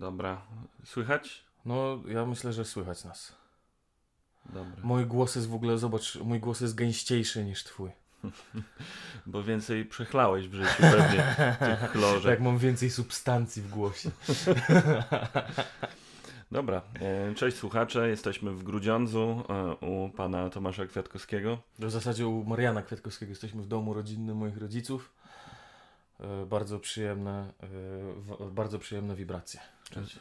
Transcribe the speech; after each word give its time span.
Dobra. 0.00 0.42
Słychać? 0.84 1.44
No, 1.64 1.98
ja 2.08 2.26
myślę, 2.26 2.52
że 2.52 2.64
słychać 2.64 3.04
nas. 3.04 3.36
Dobra. 4.46 4.82
Mój 4.82 5.06
głos 5.06 5.34
jest 5.36 5.48
w 5.48 5.54
ogóle, 5.54 5.78
zobacz, 5.78 6.16
mój 6.16 6.40
głos 6.40 6.60
jest 6.60 6.74
gęściejszy 6.74 7.44
niż 7.44 7.64
twój. 7.64 7.90
Bo 9.26 9.42
więcej 9.42 9.84
przechlałeś 9.84 10.48
w 10.48 10.54
życiu 10.54 10.74
pewnie 10.80 11.36
tych 11.58 11.90
chlorze. 11.90 12.30
Tak, 12.30 12.40
mam 12.40 12.58
więcej 12.58 12.90
substancji 12.90 13.62
w 13.62 13.70
głosie. 13.70 14.10
Dobra. 16.52 16.82
e, 17.00 17.34
Cześć 17.34 17.56
słuchacze. 17.56 18.08
Jesteśmy 18.08 18.50
w 18.52 18.62
Grudziądzu 18.62 19.44
e, 19.48 19.74
u 19.86 20.10
pana 20.10 20.50
Tomasza 20.50 20.86
Kwiatkowskiego. 20.86 21.58
W 21.78 21.90
zasadzie 21.90 22.26
u 22.26 22.44
Mariana 22.44 22.82
Kwiatkowskiego 22.82 23.30
jesteśmy 23.30 23.62
w 23.62 23.66
domu 23.66 23.94
rodzinnym 23.94 24.36
moich 24.36 24.58
rodziców. 24.58 25.12
E, 26.20 26.46
Bardzo 26.46 26.78
przyjemne, 26.78 27.52
bardzo 28.52 28.78
przyjemne 28.78 29.16
wibracje. 29.16 29.60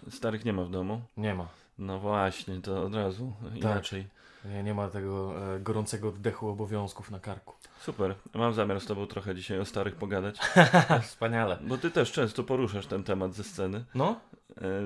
Starych 0.09 0.45
nie 0.45 0.53
ma 0.53 0.63
w 0.63 0.69
domu. 0.69 1.01
Nie 1.17 1.33
ma. 1.35 1.47
No 1.79 1.99
właśnie, 1.99 2.61
to 2.61 2.83
od 2.83 2.95
razu 2.95 3.33
inaczej. 3.55 4.07
Nie, 4.45 4.63
nie 4.63 4.73
ma 4.73 4.87
tego 4.87 5.33
e, 5.55 5.59
gorącego 5.59 6.09
oddechu 6.09 6.49
obowiązków 6.49 7.11
na 7.11 7.19
karku. 7.19 7.53
Super. 7.79 8.15
Mam 8.33 8.53
zamiar 8.53 8.81
z 8.81 8.85
tobą 8.85 9.05
trochę 9.07 9.35
dzisiaj 9.35 9.59
o 9.59 9.65
starych 9.65 9.95
pogadać. 9.95 10.37
Wspaniale. 11.03 11.57
Bo 11.61 11.77
ty 11.77 11.91
też 11.91 12.11
często 12.11 12.43
poruszasz 12.43 12.85
ten 12.85 13.03
temat 13.03 13.33
ze 13.33 13.43
sceny. 13.43 13.83
No, 13.95 14.19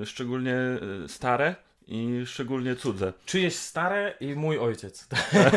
E, 0.02 0.06
Szczególnie 0.06 0.54
e, 0.54 0.78
stare 1.08 1.56
i 1.86 2.22
szczególnie 2.26 2.76
cudze. 2.76 3.12
czyjeś 3.26 3.56
stare 3.56 4.14
i 4.20 4.34
mój 4.34 4.58
ojciec. 4.58 5.08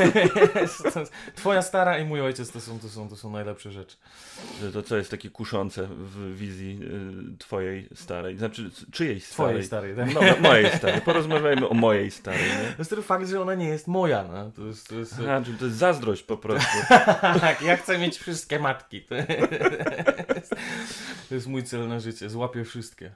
Twoja 1.36 1.62
stara 1.62 1.98
i 2.00 2.06
mój 2.06 2.22
ojciec 2.22 2.52
to 2.52 2.62
są, 2.62 2.80
to 2.80 2.90
są, 2.90 3.10
to 3.10 3.16
są 3.16 3.32
najlepsze 3.32 3.72
rzeczy. 3.72 3.98
To 4.74 4.84
co 4.84 4.98
jest 4.98 5.12
takie 5.12 5.30
kuszące 5.30 5.88
w 5.92 6.38
wizji 6.38 6.80
e, 7.34 7.38
twojej 7.38 7.90
starej. 7.96 8.38
Znaczy 8.38 8.72
czyjejś 8.92 9.26
starej. 9.26 9.52
Twojej 9.52 9.64
starej, 9.68 9.96
tak? 9.96 10.14
No, 10.14 10.22
no, 10.22 10.50
mojej 10.50 10.72
starej. 10.72 11.02
Porozmawiajmy 11.02 11.70
o 11.70 11.74
mojej 11.74 12.12
starej, 12.12 12.50
nie? 12.50 12.72
To 12.72 12.76
jest 12.78 12.90
ten 12.90 13.04
fakt, 13.04 13.28
że 13.28 13.42
ona 13.42 13.56
nie 13.56 13.68
jest 13.68 13.88
moja, 13.88 14.24
no. 14.24 14.52
To 14.52 14.66
jest, 14.66 14.88
to 14.88 14.96
jest, 14.96 15.14
Aha, 15.20 15.42
to 15.60 15.66
jest 15.66 15.78
zazdrość 15.78 16.24
po 16.24 16.38
prostu. 16.38 16.78
tak, 17.42 17.62
ja 17.62 17.78
chcę 17.78 17.98
mieć 17.98 18.18
wszystkie 18.18 18.60
matki. 18.60 19.02
To 19.02 19.16
jest, 19.16 20.56
to 21.30 21.36
jest 21.36 21.48
mój 21.48 21.64
cel 21.64 21.88
na 21.88 22.00
życie, 22.00 22.30
złapię 22.30 22.64
wszystkie. 22.64 23.12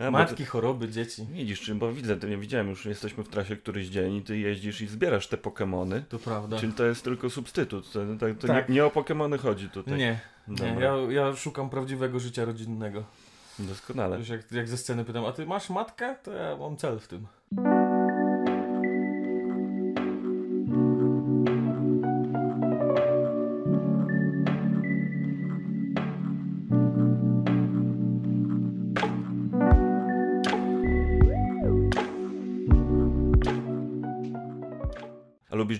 A, 0.00 0.04
bo 0.04 0.10
Matki, 0.10 0.44
choroby, 0.44 0.88
dzieci. 0.88 1.26
Widzisz, 1.32 1.60
czy, 1.60 1.74
bo 1.74 1.92
widzę, 1.92 2.16
ty 2.16 2.28
nie 2.30 2.36
widziałem 2.36 2.68
już, 2.68 2.86
jesteśmy 2.86 3.24
w 3.24 3.28
trasie 3.28 3.56
któryś 3.56 3.86
dzień 3.86 4.14
i 4.14 4.22
ty 4.22 4.38
jeździsz 4.38 4.80
i 4.80 4.86
zbierasz 4.86 5.26
te 5.26 5.36
Pokemony. 5.36 6.04
To 6.08 6.18
prawda. 6.18 6.58
Czyli 6.58 6.72
to 6.72 6.84
jest 6.84 7.04
tylko 7.04 7.30
substytut. 7.30 7.92
To, 7.92 8.00
to, 8.18 8.26
to 8.40 8.46
Tak. 8.46 8.68
nie, 8.68 8.74
nie 8.74 8.84
o 8.84 8.90
Pokemony 8.90 9.38
chodzi 9.38 9.70
tutaj. 9.70 9.98
Nie, 9.98 10.20
nie 10.48 10.76
ja, 10.80 10.94
ja 11.10 11.36
szukam 11.36 11.70
prawdziwego 11.70 12.20
życia 12.20 12.44
rodzinnego. 12.44 13.04
Doskonale. 13.58 14.18
Już 14.18 14.28
jak, 14.28 14.52
jak 14.52 14.68
ze 14.68 14.78
sceny 14.78 15.04
pytam, 15.04 15.24
a 15.24 15.32
ty 15.32 15.46
masz 15.46 15.70
matkę? 15.70 16.16
To 16.22 16.32
ja 16.32 16.56
mam 16.56 16.76
cel 16.76 16.98
w 16.98 17.08
tym. 17.08 17.26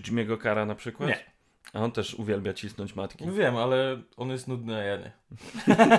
Lubisz 0.01 0.13
Jimmy'ego 0.13 0.39
Kara 0.39 0.67
na 0.67 0.75
przykład? 0.75 1.09
Nie. 1.09 1.25
A 1.73 1.81
on 1.81 1.93
też 1.93 2.15
uwielbia 2.15 2.55
cisnąć 2.55 2.95
matki. 2.95 3.31
Wiem, 3.31 3.57
ale 3.57 4.03
on 4.17 4.31
jest 4.31 4.49
nudny, 4.49 4.77
a 4.77 4.83
ja 4.83 4.97
nie. 4.97 5.13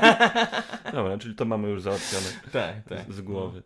Dobra, 0.93 1.17
czyli 1.17 1.35
to 1.35 1.45
mamy 1.45 1.69
już 1.69 1.81
załatwione 1.81 2.27
Tak, 2.51 2.75
tak. 2.89 3.13
z, 3.13 3.15
z 3.15 3.21
głowy. 3.21 3.63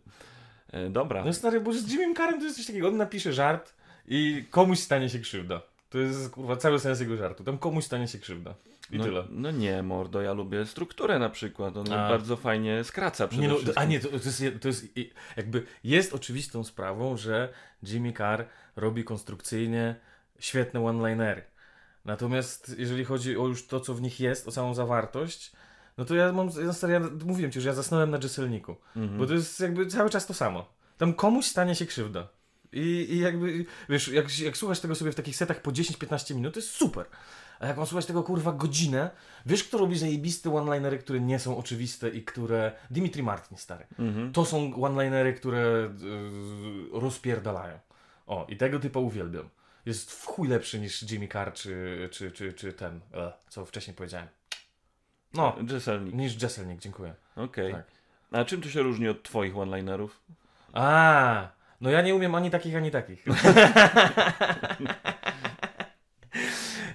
E, 0.72 0.90
dobra. 0.90 1.24
No 1.24 1.32
stary, 1.32 1.60
bo 1.60 1.72
z 1.72 1.90
Jimmym 1.90 2.14
Carem 2.14 2.38
to 2.38 2.44
jest 2.44 2.56
coś 2.56 2.66
takiego, 2.66 2.88
on 2.88 2.96
napisze 2.96 3.32
żart 3.32 3.74
i 4.08 4.44
komuś 4.50 4.78
stanie 4.78 5.08
się 5.08 5.18
krzywda. 5.18 5.62
To 5.90 5.98
jest 5.98 6.30
kurwa 6.30 6.56
cały 6.56 6.80
sens 6.80 7.00
jego 7.00 7.16
żartu. 7.16 7.44
Tam 7.44 7.58
komuś 7.58 7.84
stanie 7.84 8.08
się 8.08 8.18
krzywda. 8.18 8.54
I 8.90 8.98
no, 8.98 9.04
tyle. 9.04 9.24
no 9.30 9.50
nie, 9.50 9.82
mordo, 9.82 10.22
ja 10.22 10.32
lubię 10.32 10.66
strukturę 10.66 11.18
na 11.18 11.30
przykład. 11.30 11.76
On 11.76 11.92
A. 11.92 12.08
bardzo 12.08 12.36
fajnie 12.36 12.84
skraca 12.84 13.28
przede 13.28 13.42
Nie 13.42 13.48
no, 13.48 13.56
a 13.76 13.84
nie, 13.84 14.00
to, 14.00 14.08
to, 14.08 14.14
jest, 14.14 14.42
to 14.60 14.68
jest 14.68 14.86
jakby 15.36 15.62
jest 15.84 16.14
oczywistą 16.14 16.64
sprawą, 16.64 17.16
że 17.16 17.48
Jimmy 17.82 18.12
Carr 18.12 18.44
robi 18.76 19.04
konstrukcyjnie 19.04 19.96
świetne 20.38 20.80
one-linery. 20.80 21.42
Natomiast 22.04 22.74
jeżeli 22.78 23.04
chodzi 23.04 23.36
o 23.36 23.46
już 23.46 23.66
to, 23.66 23.80
co 23.80 23.94
w 23.94 24.02
nich 24.02 24.20
jest, 24.20 24.48
o 24.48 24.50
samą 24.50 24.74
zawartość, 24.74 25.52
no 25.98 26.04
to 26.04 26.14
ja 26.14 26.32
mam, 26.32 26.48
ja, 26.48 26.88
ja 26.88 27.00
mówiłem 27.24 27.52
ci, 27.52 27.60
że 27.60 27.68
ja 27.68 27.74
zasnąłem 27.74 28.10
na 28.10 28.18
Jesselniku. 28.22 28.76
Mhm. 28.96 29.18
Bo 29.18 29.26
to 29.26 29.34
jest 29.34 29.60
jakby 29.60 29.86
cały 29.86 30.10
czas 30.10 30.26
to 30.26 30.34
samo. 30.34 30.66
Tam 30.98 31.14
komuś 31.14 31.46
stanie 31.46 31.74
się 31.74 31.86
krzywda. 31.86 32.28
I, 32.72 33.06
i 33.10 33.18
jakby, 33.18 33.64
wiesz, 33.88 34.08
jak, 34.08 34.38
jak 34.38 34.56
słuchasz 34.56 34.80
tego 34.80 34.94
sobie 34.94 35.12
w 35.12 35.14
takich 35.14 35.36
setach 35.36 35.62
po 35.62 35.70
10-15 35.70 36.34
minut, 36.34 36.54
to 36.54 36.60
jest 36.60 36.70
super. 36.70 37.06
A 37.60 37.66
jak 37.66 37.76
mam 37.76 37.86
słuchać 37.86 38.06
tego 38.06 38.22
kurwa 38.22 38.52
godzinę, 38.52 39.10
wiesz 39.46 39.64
kto 39.64 39.78
robi 39.78 39.98
zajebiste 39.98 40.54
one-linery, 40.54 40.98
które 40.98 41.20
nie 41.20 41.38
są 41.38 41.56
oczywiste 41.56 42.08
i 42.08 42.24
które... 42.24 42.72
Dimitri 42.90 43.22
Martin, 43.22 43.56
stary. 43.56 43.86
Mhm. 43.98 44.32
To 44.32 44.44
są 44.44 44.82
one-linery, 44.82 45.34
które 45.34 45.90
yy, 46.92 47.00
rozpierdalają. 47.00 47.78
O, 48.26 48.46
i 48.48 48.56
tego 48.56 48.78
typu 48.78 49.06
uwielbiam. 49.06 49.48
Jest 49.86 50.12
w 50.12 50.26
chuj 50.26 50.48
lepszy 50.48 50.80
niż 50.80 51.10
Jimmy 51.10 51.28
Carr 51.28 51.52
czy, 51.52 52.08
czy, 52.12 52.30
czy, 52.30 52.52
czy 52.52 52.72
ten, 52.72 53.00
e, 53.14 53.32
co 53.48 53.64
wcześniej 53.64 53.96
powiedziałem. 53.96 54.28
No, 55.34 55.56
Jesselnik. 55.70 56.14
niż 56.14 56.42
Jesselnik, 56.42 56.80
dziękuję. 56.80 57.14
Okej. 57.36 57.72
Tak. 57.72 57.84
A 58.32 58.44
czym 58.44 58.62
to 58.62 58.68
się 58.68 58.82
różni 58.82 59.08
od 59.08 59.22
twoich 59.22 59.56
one-linerów? 59.56 60.20
A, 60.72 61.48
no 61.80 61.90
ja 61.90 62.02
nie 62.02 62.14
umiem 62.14 62.34
ani 62.34 62.50
takich, 62.50 62.76
ani 62.76 62.90
takich. 62.90 63.24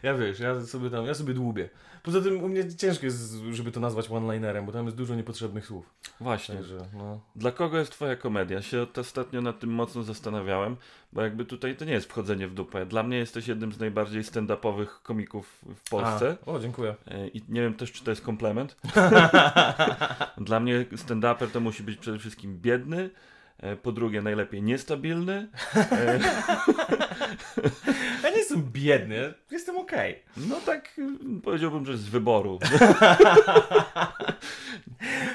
ja 0.04 0.14
wiesz, 0.14 0.40
ja 0.40 0.66
sobie 0.66 0.90
tam, 0.90 1.06
ja 1.06 1.14
sobie 1.14 1.34
dłubię. 1.34 1.70
Poza 2.04 2.22
tym 2.22 2.44
u 2.44 2.50
mnie 2.50 2.76
ciężko 2.76 3.06
jest, 3.06 3.34
żeby 3.52 3.72
to 3.72 3.80
nazwać 3.80 4.12
one-linerem, 4.12 4.66
bo 4.66 4.72
tam 4.72 4.86
jest 4.86 4.98
dużo 4.98 5.16
niepotrzebnych 5.16 5.66
słów. 5.66 5.90
Właśnie. 6.20 6.56
Także, 6.56 6.78
no. 6.94 7.20
Dla 7.36 7.52
kogo 7.52 7.78
jest 7.78 7.92
twoja 7.92 8.16
komedia? 8.16 8.62
Się 8.62 8.86
ostatnio 8.98 9.42
nad 9.42 9.60
tym 9.60 9.70
mocno 9.70 10.04
zastanawiałem, 10.04 10.76
bo 11.14 11.22
jakby 11.22 11.46
tutaj 11.46 11.76
to 11.76 11.86
nie 11.86 11.94
jest 11.94 12.10
wchodzenie 12.10 12.48
w 12.48 12.54
dupę. 12.54 12.86
Dla 12.86 13.04
mnie 13.04 13.18
jesteś 13.18 13.48
jednym 13.48 13.74
z 13.74 13.80
najbardziej 13.80 14.24
stand-upowych 14.24 14.88
komików 15.04 15.60
w 15.76 15.90
Polsce. 15.90 16.38
A, 16.48 16.52
o, 16.52 16.60
dziękuję. 16.60 16.96
E, 17.08 17.28
I 17.28 17.42
nie 17.50 17.62
wiem 17.62 17.74
też, 17.74 17.92
czy 17.92 18.04
to 18.04 18.12
jest 18.12 18.22
komplement. 18.22 18.76
Dla 20.38 20.60
mnie 20.60 20.86
stand-uper 20.96 21.48
to 21.48 21.60
musi 21.60 21.84
być 21.84 21.98
przede 21.98 22.20
wszystkim 22.20 22.60
biedny, 22.60 23.10
e, 23.58 23.76
po 23.76 23.92
drugie 23.92 24.22
najlepiej 24.22 24.64
niestabilny. 24.64 25.48
E, 25.76 26.20
Ja 28.24 28.30
nie 28.30 28.44
jestem 28.52 28.72
biedny, 28.72 29.34
jestem 29.52 29.78
okej. 29.78 30.20
No 30.38 30.56
tak 30.66 31.02
powiedziałbym, 31.44 31.86
że 31.86 31.98
z 31.98 32.10
wyboru. 32.10 32.60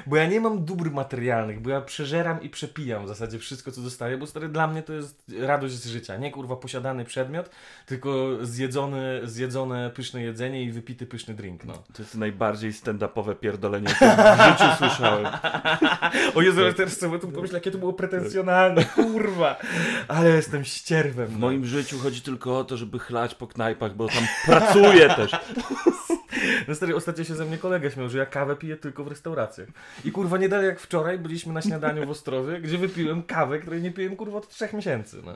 Bo 0.07 0.17
ja 0.17 0.27
nie 0.27 0.41
mam 0.41 0.65
dóbr 0.65 0.91
materialnych, 0.91 1.61
bo 1.61 1.71
ja 1.71 1.81
przeżeram 1.81 2.43
i 2.43 2.51
przepijam 2.51 3.05
w 3.05 3.09
zasadzie 3.09 3.39
wszystko, 3.39 3.73
co 3.73 3.81
dostaję, 3.81 4.19
bo 4.19 4.27
stary, 4.27 4.49
dla 4.49 4.67
mnie 4.67 4.83
to 4.83 4.93
jest 4.93 5.23
radość 5.41 5.75
z 5.75 5.87
życia. 5.87 6.17
Nie 6.17 6.31
kurwa 6.31 6.57
posiadany 6.57 7.05
przedmiot, 7.05 7.51
tylko 7.87 8.39
zjedzony, 8.43 9.21
zjedzone 9.25 9.91
pyszne 9.91 10.23
jedzenie 10.23 10.63
i 10.63 10.73
wypity 10.73 11.07
pyszny 11.07 11.35
drink, 11.35 11.65
no. 11.65 11.73
To 11.73 12.03
jest 12.03 12.15
najbardziej 12.15 12.73
stand-upowe 12.73 13.35
pierdolenie, 13.35 13.89
jakie 13.89 14.23
w 14.23 14.47
życiu 14.49 14.65
słyszałem. 14.79 15.27
O 16.35 16.43
Jezu, 16.43 16.61
ale 16.61 16.75
teraz 16.75 16.99
sobie 16.99 17.19
tu 17.19 17.29
pomyślę, 17.29 17.57
jakie 17.57 17.71
to 17.71 17.79
było 17.79 17.93
pretensjonalne, 17.93 18.85
kurwa. 18.85 19.57
Ale 20.09 20.31
jestem 20.31 20.65
ścierwem. 20.65 21.27
W 21.27 21.33
no. 21.33 21.39
moim 21.39 21.65
życiu 21.65 21.99
chodzi 21.99 22.21
tylko 22.21 22.59
o 22.59 22.65
to, 22.65 22.77
żeby 22.77 22.99
chlać 23.07 23.35
po 23.35 23.47
knajpach, 23.47 23.95
bo 23.95 24.09
tam 24.09 24.27
pracuję 24.47 25.09
też. 25.17 25.31
No 26.69 26.75
stary, 26.75 26.97
ostatnio 26.97 27.25
się 27.25 27.35
ze 27.35 27.45
mnie 27.45 27.59
kolega 27.59 27.91
śmiał, 27.91 28.09
że 28.09 28.19
ja 28.19 28.27
kawę 28.27 28.57
piję 28.57 28.77
tylko 28.77 29.05
w 29.05 29.09
restauracjach. 29.09 29.69
I 30.05 30.13
kurwa, 30.13 30.39
nie 30.39 30.49
dalej 30.49 30.67
jak 30.67 30.81
wczoraj 30.81 31.19
byliśmy 31.19 31.53
na 31.53 31.63
śniadaniu 31.63 32.07
w 32.07 32.11
Ostrowie, 32.11 32.61
gdzie 32.61 32.79
wypiłem 32.79 33.23
kawę, 33.23 33.59
której 33.59 33.83
nie 33.83 33.91
piłem 33.91 34.17
kurwa 34.17 34.39
od 34.39 34.49
trzech 34.49 34.73
miesięcy, 34.73 35.23
no. 35.25 35.33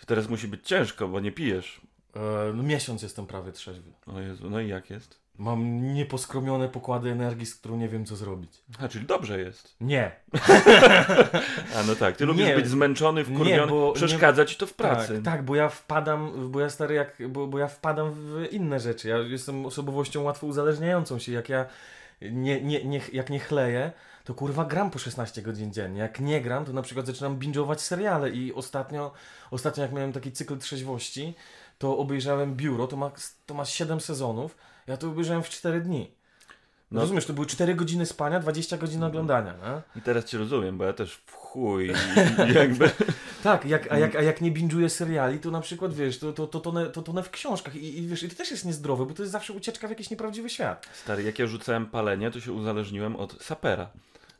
To 0.00 0.06
teraz 0.06 0.28
musi 0.28 0.48
być 0.48 0.66
ciężko, 0.66 1.08
bo 1.08 1.20
nie 1.20 1.32
pijesz. 1.32 1.80
E, 2.16 2.52
no 2.54 2.62
miesiąc 2.62 3.02
jestem 3.02 3.26
prawie 3.26 3.52
trzeźwy. 3.52 3.90
O 4.06 4.20
Jezu, 4.20 4.50
no 4.50 4.60
i 4.60 4.68
jak 4.68 4.90
jest? 4.90 5.21
Mam 5.38 5.94
nieposkromione 5.94 6.68
pokłady 6.68 7.10
energii, 7.10 7.46
z 7.46 7.54
którą 7.54 7.76
nie 7.76 7.88
wiem 7.88 8.04
co 8.04 8.16
zrobić. 8.16 8.62
A, 8.78 8.88
czyli 8.88 9.06
dobrze 9.06 9.40
jest. 9.40 9.76
Nie. 9.80 10.10
A 11.76 11.82
no 11.86 11.94
tak, 11.94 12.16
ty 12.16 12.26
lubisz 12.26 12.46
Nie. 12.46 12.54
być 12.54 12.68
zmęczony, 12.68 13.24
wkurwiony, 13.24 13.72
bo 13.72 13.92
przeszkadza 13.92 14.44
ci 14.44 14.56
to 14.56 14.66
w 14.66 14.74
pracy. 14.74 15.14
Tak, 15.14 15.24
tak, 15.24 15.44
bo 15.44 15.56
ja 15.56 15.68
wpadam, 15.68 16.50
bo 16.50 16.60
ja 16.60 16.70
stary 16.70 16.94
jak, 16.94 17.28
bo, 17.28 17.46
bo 17.46 17.58
ja 17.58 17.68
wpadam 17.68 18.12
w 18.14 18.46
inne 18.50 18.80
rzeczy. 18.80 19.08
Ja 19.08 19.18
jestem 19.18 19.66
osobowością 19.66 20.22
łatwo 20.22 20.46
uzależniającą 20.46 21.18
się. 21.18 21.32
Jak 21.32 21.48
ja 21.48 21.66
nie, 22.22 22.62
nie, 22.62 22.84
nie, 22.84 23.00
jak 23.12 23.30
nie 23.30 23.40
chleję, 23.40 23.92
to 24.24 24.34
kurwa 24.34 24.64
gram 24.64 24.90
po 24.90 24.98
16 24.98 25.42
godzin 25.42 25.72
dziennie. 25.72 26.00
Jak 26.00 26.20
nie 26.20 26.40
gram, 26.40 26.64
to 26.64 26.72
na 26.72 26.82
przykład 26.82 27.06
zaczynam 27.06 27.38
binge'ować 27.38 27.78
seriale 27.78 28.30
i 28.30 28.52
ostatnio, 28.52 29.12
ostatnio 29.50 29.82
jak 29.82 29.92
miałem 29.92 30.12
taki 30.12 30.32
cykl 30.32 30.58
trzeźwości, 30.58 31.34
to 31.78 31.98
obejrzałem 31.98 32.56
Biuro, 32.56 32.86
to 32.86 32.96
ma, 32.96 33.10
to 33.46 33.54
ma 33.54 33.64
7 33.64 34.00
sezonów, 34.00 34.56
ja 34.86 34.96
to 34.96 35.08
obejrzałem 35.08 35.42
w 35.42 35.48
4 35.48 35.80
dni. 35.80 36.10
No. 36.90 37.00
Rozumiesz, 37.00 37.26
to 37.26 37.32
były 37.32 37.46
4 37.46 37.74
godziny 37.74 38.06
spania, 38.06 38.40
20 38.40 38.76
godzin 38.76 39.04
oglądania, 39.04 39.52
nie? 39.52 40.00
I 40.00 40.02
teraz 40.02 40.24
cię 40.24 40.38
rozumiem, 40.38 40.78
bo 40.78 40.84
ja 40.84 40.92
też 40.92 41.14
w 41.26 41.32
chuj 41.32 41.92
jakby... 42.54 42.90
tak, 43.42 43.64
jak, 43.64 43.92
a, 43.92 43.98
jak, 43.98 44.16
a 44.16 44.22
jak 44.22 44.40
nie 44.40 44.52
binge'uję 44.52 44.88
seriali, 44.88 45.38
to 45.38 45.50
na 45.50 45.60
przykład, 45.60 45.94
wiesz, 45.94 46.18
to, 46.18 46.32
to, 46.32 46.46
to, 46.46 46.60
tonę, 46.60 46.86
to 46.86 47.02
tonę 47.02 47.22
w 47.22 47.30
książkach 47.30 47.76
i, 47.76 47.98
i 47.98 48.06
wiesz, 48.06 48.22
i 48.22 48.28
to 48.28 48.36
też 48.36 48.50
jest 48.50 48.64
niezdrowe, 48.64 49.06
bo 49.06 49.14
to 49.14 49.22
jest 49.22 49.32
zawsze 49.32 49.52
ucieczka 49.52 49.86
w 49.86 49.90
jakiś 49.90 50.10
nieprawdziwy 50.10 50.50
świat. 50.50 50.86
Stary, 50.92 51.22
jak 51.22 51.38
ja 51.38 51.46
rzucałem 51.46 51.86
palenie, 51.86 52.30
to 52.30 52.40
się 52.40 52.52
uzależniłem 52.52 53.16
od 53.16 53.42
sapera. 53.42 53.90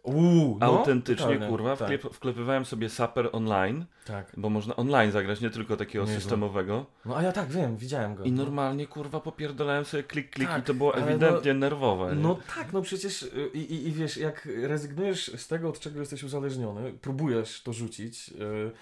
Uuu, 0.02 0.58
no, 0.60 0.66
Autentycznie, 0.66 1.26
totalnie. 1.26 1.48
kurwa, 1.48 1.76
tak. 1.76 1.90
wklepywałem 2.12 2.64
sobie 2.64 2.88
Saper 2.88 3.28
online, 3.32 3.84
tak. 4.04 4.32
bo 4.36 4.50
można 4.50 4.76
online 4.76 5.12
zagrać, 5.12 5.40
nie 5.40 5.50
tylko 5.50 5.76
takiego 5.76 6.04
nie 6.04 6.14
systemowego. 6.14 6.86
No 7.04 7.16
a 7.16 7.22
ja 7.22 7.32
tak 7.32 7.48
wiem, 7.48 7.76
widziałem 7.76 8.14
go. 8.14 8.24
I 8.24 8.32
normalnie, 8.32 8.86
kurwa, 8.86 9.20
popierdolałem 9.20 9.84
sobie 9.84 10.02
klik, 10.02 10.30
klik 10.30 10.48
tak, 10.48 10.62
i 10.62 10.66
to 10.66 10.74
było 10.74 10.96
ewidentnie 10.96 11.54
no, 11.54 11.60
nerwowe. 11.60 12.16
Nie? 12.16 12.22
No 12.22 12.38
tak, 12.56 12.72
no 12.72 12.82
przecież 12.82 13.22
y, 13.22 13.50
i, 13.54 13.58
i, 13.58 13.88
i, 13.88 13.92
wiesz, 13.92 14.16
jak 14.16 14.48
rezygnujesz 14.62 15.30
z 15.36 15.48
tego, 15.48 15.68
od 15.68 15.80
czego 15.80 16.00
jesteś 16.00 16.22
uzależniony, 16.22 16.92
próbujesz 16.92 17.62
to 17.62 17.72
rzucić, 17.72 18.28
yy, 18.28 18.72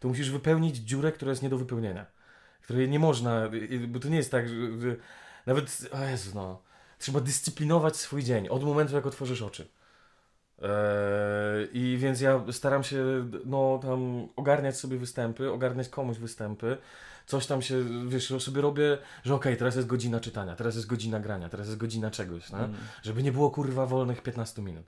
to 0.00 0.08
musisz 0.08 0.30
wypełnić 0.30 0.76
dziurę, 0.76 1.12
która 1.12 1.30
jest 1.30 1.42
nie 1.42 1.48
do 1.48 1.58
wypełnienia. 1.58 2.06
Której 2.62 2.88
nie 2.88 2.98
można, 2.98 3.50
bo 3.88 4.00
to 4.00 4.08
nie 4.08 4.16
jest 4.16 4.30
tak, 4.30 4.48
że, 4.48 4.54
że 4.54 4.96
nawet, 5.46 5.88
o 5.92 6.04
Jezu, 6.04 6.30
no, 6.34 6.62
trzeba 6.98 7.20
dyscyplinować 7.20 7.96
swój 7.96 8.24
dzień 8.24 8.48
od 8.48 8.64
momentu, 8.64 8.94
jak 8.94 9.06
otworzysz 9.06 9.42
oczy. 9.42 9.68
Eee, 10.62 11.68
I 11.72 11.96
więc 11.96 12.20
ja 12.20 12.44
staram 12.52 12.84
się 12.84 13.04
no, 13.44 13.80
tam 13.82 14.28
ogarniać 14.36 14.76
sobie 14.76 14.96
występy, 14.96 15.52
ogarniać 15.52 15.88
komuś 15.88 16.18
występy. 16.18 16.76
Coś 17.26 17.46
tam 17.46 17.62
się, 17.62 17.84
wiesz, 18.08 18.32
sobie 18.38 18.60
robię, 18.60 18.98
że 19.24 19.34
okej, 19.34 19.52
okay, 19.52 19.58
teraz 19.58 19.76
jest 19.76 19.88
godzina 19.88 20.20
czytania, 20.20 20.56
teraz 20.56 20.74
jest 20.74 20.86
godzina 20.86 21.20
grania, 21.20 21.48
teraz 21.48 21.66
jest 21.66 21.78
godzina 21.78 22.10
czegoś? 22.10 22.52
Mm. 22.52 22.74
żeby 23.02 23.22
nie 23.22 23.32
było 23.32 23.50
kurwa 23.50 23.86
wolnych 23.86 24.22
15 24.22 24.62
minut. 24.62 24.86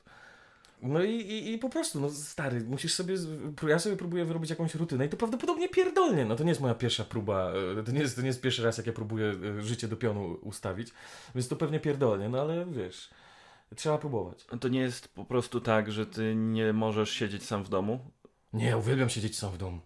No 0.82 1.02
i, 1.02 1.11
i, 1.11 1.52
i, 1.52 1.58
po 1.58 1.69
prostu, 1.69 2.00
no 2.00 2.11
stary, 2.11 2.61
musisz 2.61 2.94
sobie, 2.94 3.14
ja 3.69 3.78
sobie 3.78 3.96
próbuję 3.96 4.25
wyrobić 4.25 4.50
jakąś 4.50 4.75
rutynę 4.75 5.06
i 5.06 5.08
to 5.08 5.16
prawdopodobnie 5.16 5.69
pierdolnie, 5.69 6.25
no 6.25 6.37
to 6.37 6.44
nie 6.44 6.49
jest 6.49 6.61
moja 6.61 6.75
pierwsza 6.75 7.05
próba, 7.05 7.52
e, 7.78 7.82
to 7.82 7.93
nie 7.93 8.00
jest, 8.00 8.16
to 8.16 8.23
nie 8.23 8.26
jest 8.26 8.40
pierwszy 8.40 8.64
raz, 8.64 8.78
jak 8.78 8.87
ja 8.87 8.93
próbuję 8.93 9.34
e, 9.58 9.62
życie 9.62 9.88
do 9.88 9.96
pionu 9.96 10.38
ustawić, 10.43 10.88
więc 11.34 11.49
to 11.49 11.56
pewnie 11.56 11.81
pierdolnie, 11.81 12.28
no 12.28 12.40
ale 12.40 12.66
wiesz, 12.66 13.11
Trzeba 13.76 13.99
próbować. 13.99 14.46
To 14.61 14.69
nie 14.69 14.81
jest 14.81 15.08
po 15.08 15.25
prostu 15.25 15.61
tak, 15.61 15.93
że 15.93 16.06
ty 16.06 16.34
nie 16.37 16.72
możesz 16.72 17.11
siedzieć 17.11 17.43
sam 17.43 17.64
w 17.64 17.69
domu? 17.69 18.11
Nie, 18.52 18.67
ja 18.67 18.76
uwielbiam 18.76 19.08
siedzieć 19.08 19.38
sam 19.38 19.52
w 19.52 19.58
domu. 19.58 19.81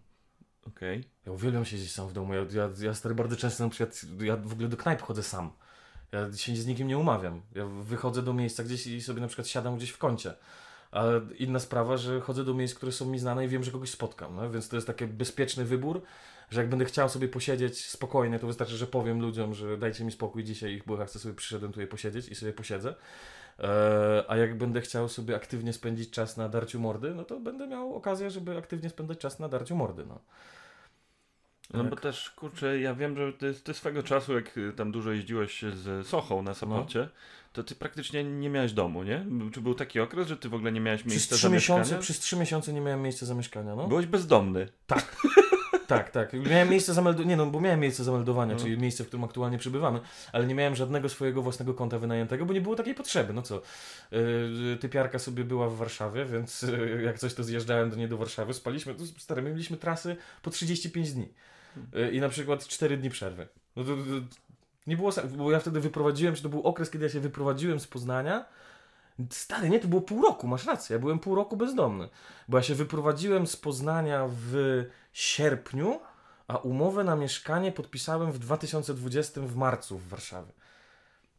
Okej. 0.66 0.98
Okay. 0.98 1.10
Ja 1.26 1.32
uwielbiam 1.32 1.64
siedzieć 1.64 1.92
sam 1.92 2.08
w 2.08 2.12
domu. 2.12 2.34
Ja, 2.34 2.40
ja, 2.40 2.70
ja 2.80 2.94
stary 2.94 3.14
bardzo 3.14 3.36
często 3.36 3.64
na 3.64 3.70
przykład, 3.70 4.00
ja 4.20 4.36
w 4.36 4.52
ogóle 4.52 4.68
do 4.68 4.76
knajp 4.76 5.02
chodzę 5.02 5.22
sam. 5.22 5.50
Ja 6.12 6.32
się 6.36 6.56
z 6.56 6.66
nikim 6.66 6.88
nie 6.88 6.98
umawiam. 6.98 7.42
Ja 7.54 7.66
wychodzę 7.66 8.22
do 8.22 8.34
miejsca 8.34 8.64
gdzieś 8.64 8.86
i 8.86 9.02
sobie 9.02 9.20
na 9.20 9.26
przykład 9.26 9.48
siadam 9.48 9.76
gdzieś 9.76 9.90
w 9.90 9.98
kącie. 9.98 10.34
A 10.92 11.04
inna 11.38 11.58
sprawa, 11.58 11.96
że 11.96 12.20
chodzę 12.20 12.44
do 12.44 12.54
miejsc, 12.54 12.74
które 12.74 12.92
są 12.92 13.06
mi 13.06 13.18
znane 13.18 13.44
i 13.44 13.48
wiem, 13.48 13.64
że 13.64 13.70
kogoś 13.70 13.90
spotkam. 13.90 14.36
No? 14.36 14.50
Więc 14.50 14.68
to 14.68 14.76
jest 14.76 14.86
taki 14.86 15.06
bezpieczny 15.06 15.64
wybór, 15.64 16.02
że 16.50 16.60
jak 16.60 16.70
będę 16.70 16.84
chciał 16.84 17.08
sobie 17.08 17.28
posiedzieć 17.28 17.84
spokojnie, 17.86 18.38
to 18.38 18.46
wystarczy, 18.46 18.76
że 18.76 18.86
powiem 18.86 19.20
ludziom, 19.20 19.54
że 19.54 19.78
dajcie 19.78 20.04
mi 20.04 20.12
spokój 20.12 20.44
dzisiaj, 20.44 20.82
bo 20.86 20.98
ja 20.98 21.06
chcę 21.06 21.18
sobie 21.18 21.34
przyszedłem 21.34 21.72
tutaj 21.72 21.86
posiedzieć 21.86 22.28
i 22.28 22.34
sobie 22.34 22.52
posiedzę. 22.52 22.94
E, 23.58 24.24
a 24.28 24.36
jak 24.36 24.58
będę 24.58 24.80
chciał 24.80 25.08
sobie 25.08 25.36
aktywnie 25.36 25.72
spędzić 25.72 26.10
czas 26.10 26.36
na 26.36 26.48
darciu 26.48 26.80
mordy, 26.80 27.14
no 27.14 27.24
to 27.24 27.40
będę 27.40 27.66
miał 27.66 27.94
okazję, 27.94 28.30
żeby 28.30 28.58
aktywnie 28.58 28.90
spędzać 28.90 29.18
czas 29.18 29.38
na 29.38 29.48
darciu 29.48 29.76
mordy. 29.76 30.06
No. 30.06 30.20
No 31.74 31.84
bo 31.84 31.96
też, 31.96 32.30
kurczę, 32.30 32.80
ja 32.80 32.94
wiem, 32.94 33.16
że 33.16 33.32
ty, 33.32 33.54
ty 33.54 33.74
swego 33.74 34.02
czasu, 34.02 34.34
jak 34.34 34.60
tam 34.76 34.92
dużo 34.92 35.12
jeździłeś 35.12 35.62
z 35.62 36.06
Sochą 36.06 36.42
na 36.42 36.54
samocie, 36.54 36.98
no. 36.98 37.08
to 37.52 37.64
ty 37.64 37.74
praktycznie 37.74 38.24
nie 38.24 38.50
miałeś 38.50 38.72
domu, 38.72 39.02
nie? 39.02 39.26
Czy 39.52 39.60
był 39.60 39.74
taki 39.74 40.00
okres, 40.00 40.28
że 40.28 40.36
ty 40.36 40.48
w 40.48 40.54
ogóle 40.54 40.72
nie 40.72 40.80
miałeś 40.80 41.04
miejsca 41.04 41.36
zamieszkania? 41.36 41.80
Miesiące, 41.80 42.02
przez 42.02 42.18
trzy 42.18 42.36
miesiące 42.36 42.72
nie 42.72 42.80
miałem 42.80 43.02
miejsca 43.02 43.26
zamieszkania, 43.26 43.74
no. 43.74 43.88
Byłeś 43.88 44.06
bezdomny. 44.06 44.68
Tak. 44.86 45.16
tak, 45.86 46.10
tak. 46.10 46.32
Miałem 46.32 46.70
miejsce 46.70 46.94
zameldowania, 46.94 47.30
nie 47.30 47.36
no, 47.36 47.46
bo 47.46 47.60
miałem 47.60 47.80
miejsce 47.80 48.04
zameldowania, 48.04 48.54
no. 48.54 48.60
czyli 48.60 48.78
miejsce, 48.78 49.04
w 49.04 49.06
którym 49.06 49.24
aktualnie 49.24 49.58
przebywamy, 49.58 50.00
ale 50.32 50.46
nie 50.46 50.54
miałem 50.54 50.76
żadnego 50.76 51.08
swojego 51.08 51.42
własnego 51.42 51.74
konta 51.74 51.98
wynajętego, 51.98 52.46
bo 52.46 52.54
nie 52.54 52.60
było 52.60 52.76
takiej 52.76 52.94
potrzeby. 52.94 53.32
No 53.32 53.42
co, 53.42 53.62
yy, 54.10 54.76
typiarka 54.80 55.18
sobie 55.18 55.44
była 55.44 55.68
w 55.68 55.76
Warszawie, 55.76 56.24
więc 56.24 56.62
yy, 56.62 57.02
jak 57.02 57.18
coś 57.18 57.34
to 57.34 57.44
zjeżdżałem 57.44 57.90
do 57.90 57.96
niej 57.96 58.08
do 58.08 58.16
Warszawy, 58.16 58.54
spaliśmy, 58.54 58.94
to 58.94 59.06
stary, 59.06 59.42
my 59.42 59.50
mieliśmy 59.50 59.76
trasy 59.76 60.16
po 60.42 60.50
35 60.50 61.12
dni 61.12 61.28
yy, 61.92 62.10
i 62.10 62.20
na 62.20 62.28
przykład 62.28 62.66
4 62.66 62.96
dni 62.96 63.10
przerwy. 63.10 63.48
No 63.76 63.84
to, 63.84 63.90
to, 63.96 64.36
nie 64.86 64.96
było, 64.96 65.10
bo 65.36 65.50
ja 65.50 65.60
wtedy 65.60 65.80
wyprowadziłem 65.80 66.36
się, 66.36 66.42
to 66.42 66.48
był 66.48 66.62
okres, 66.62 66.90
kiedy 66.90 67.04
ja 67.04 67.10
się 67.10 67.20
wyprowadziłem 67.20 67.80
z 67.80 67.86
Poznania, 67.86 68.44
Stary, 69.30 69.70
nie, 69.70 69.80
to 69.80 69.88
było 69.88 70.02
pół 70.02 70.22
roku, 70.22 70.46
masz 70.46 70.66
rację. 70.66 70.94
Ja 70.94 71.00
byłem 71.00 71.18
pół 71.18 71.34
roku 71.34 71.56
bezdomny. 71.56 72.08
Bo 72.48 72.56
ja 72.56 72.62
się 72.62 72.74
wyprowadziłem 72.74 73.46
z 73.46 73.56
Poznania 73.56 74.28
w 74.28 74.84
sierpniu, 75.12 76.00
a 76.48 76.56
umowę 76.56 77.04
na 77.04 77.16
mieszkanie 77.16 77.72
podpisałem 77.72 78.32
w 78.32 78.38
2020 78.38 79.40
w 79.40 79.56
marcu 79.56 79.98
w 79.98 80.08
Warszawie. 80.08 80.52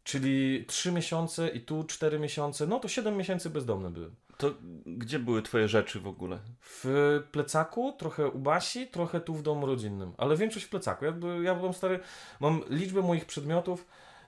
Czyli 0.04 0.66
3 0.68 0.92
miesiące 0.92 1.50
i 1.50 1.62
tu 1.62 1.83
4 1.83 2.19
miesiące, 2.19 2.68
no 2.68 2.80
to 2.80 2.88
7 2.88 3.18
miesięcy 3.18 3.50
bezdomny 3.50 3.89
byłem. 3.89 4.16
To 4.38 4.54
gdzie 4.86 5.19
były 5.19 5.42
twoje 5.42 5.68
rzeczy 5.68 6.00
w 6.00 6.07
ogóle? 6.07 6.39
W 6.62 7.24
plecaku, 7.31 7.94
trochę 7.98 8.27
u 8.27 8.39
Basi, 8.39 8.88
trochę 8.88 9.22
tu 9.22 9.33
w 9.33 9.44
domu 9.44 9.66
rodzinnym, 9.66 10.13
ale 10.18 10.38
większość 10.38 10.66
w 10.66 10.69
plecaku. 10.69 11.06
Ja, 11.06 11.13
ja 11.42 11.56
byłem 11.56 11.74
stary, 11.74 12.00
mam 12.39 12.62
liczbę 12.69 13.01
moich 13.01 13.25
przedmiotów, 13.25 13.86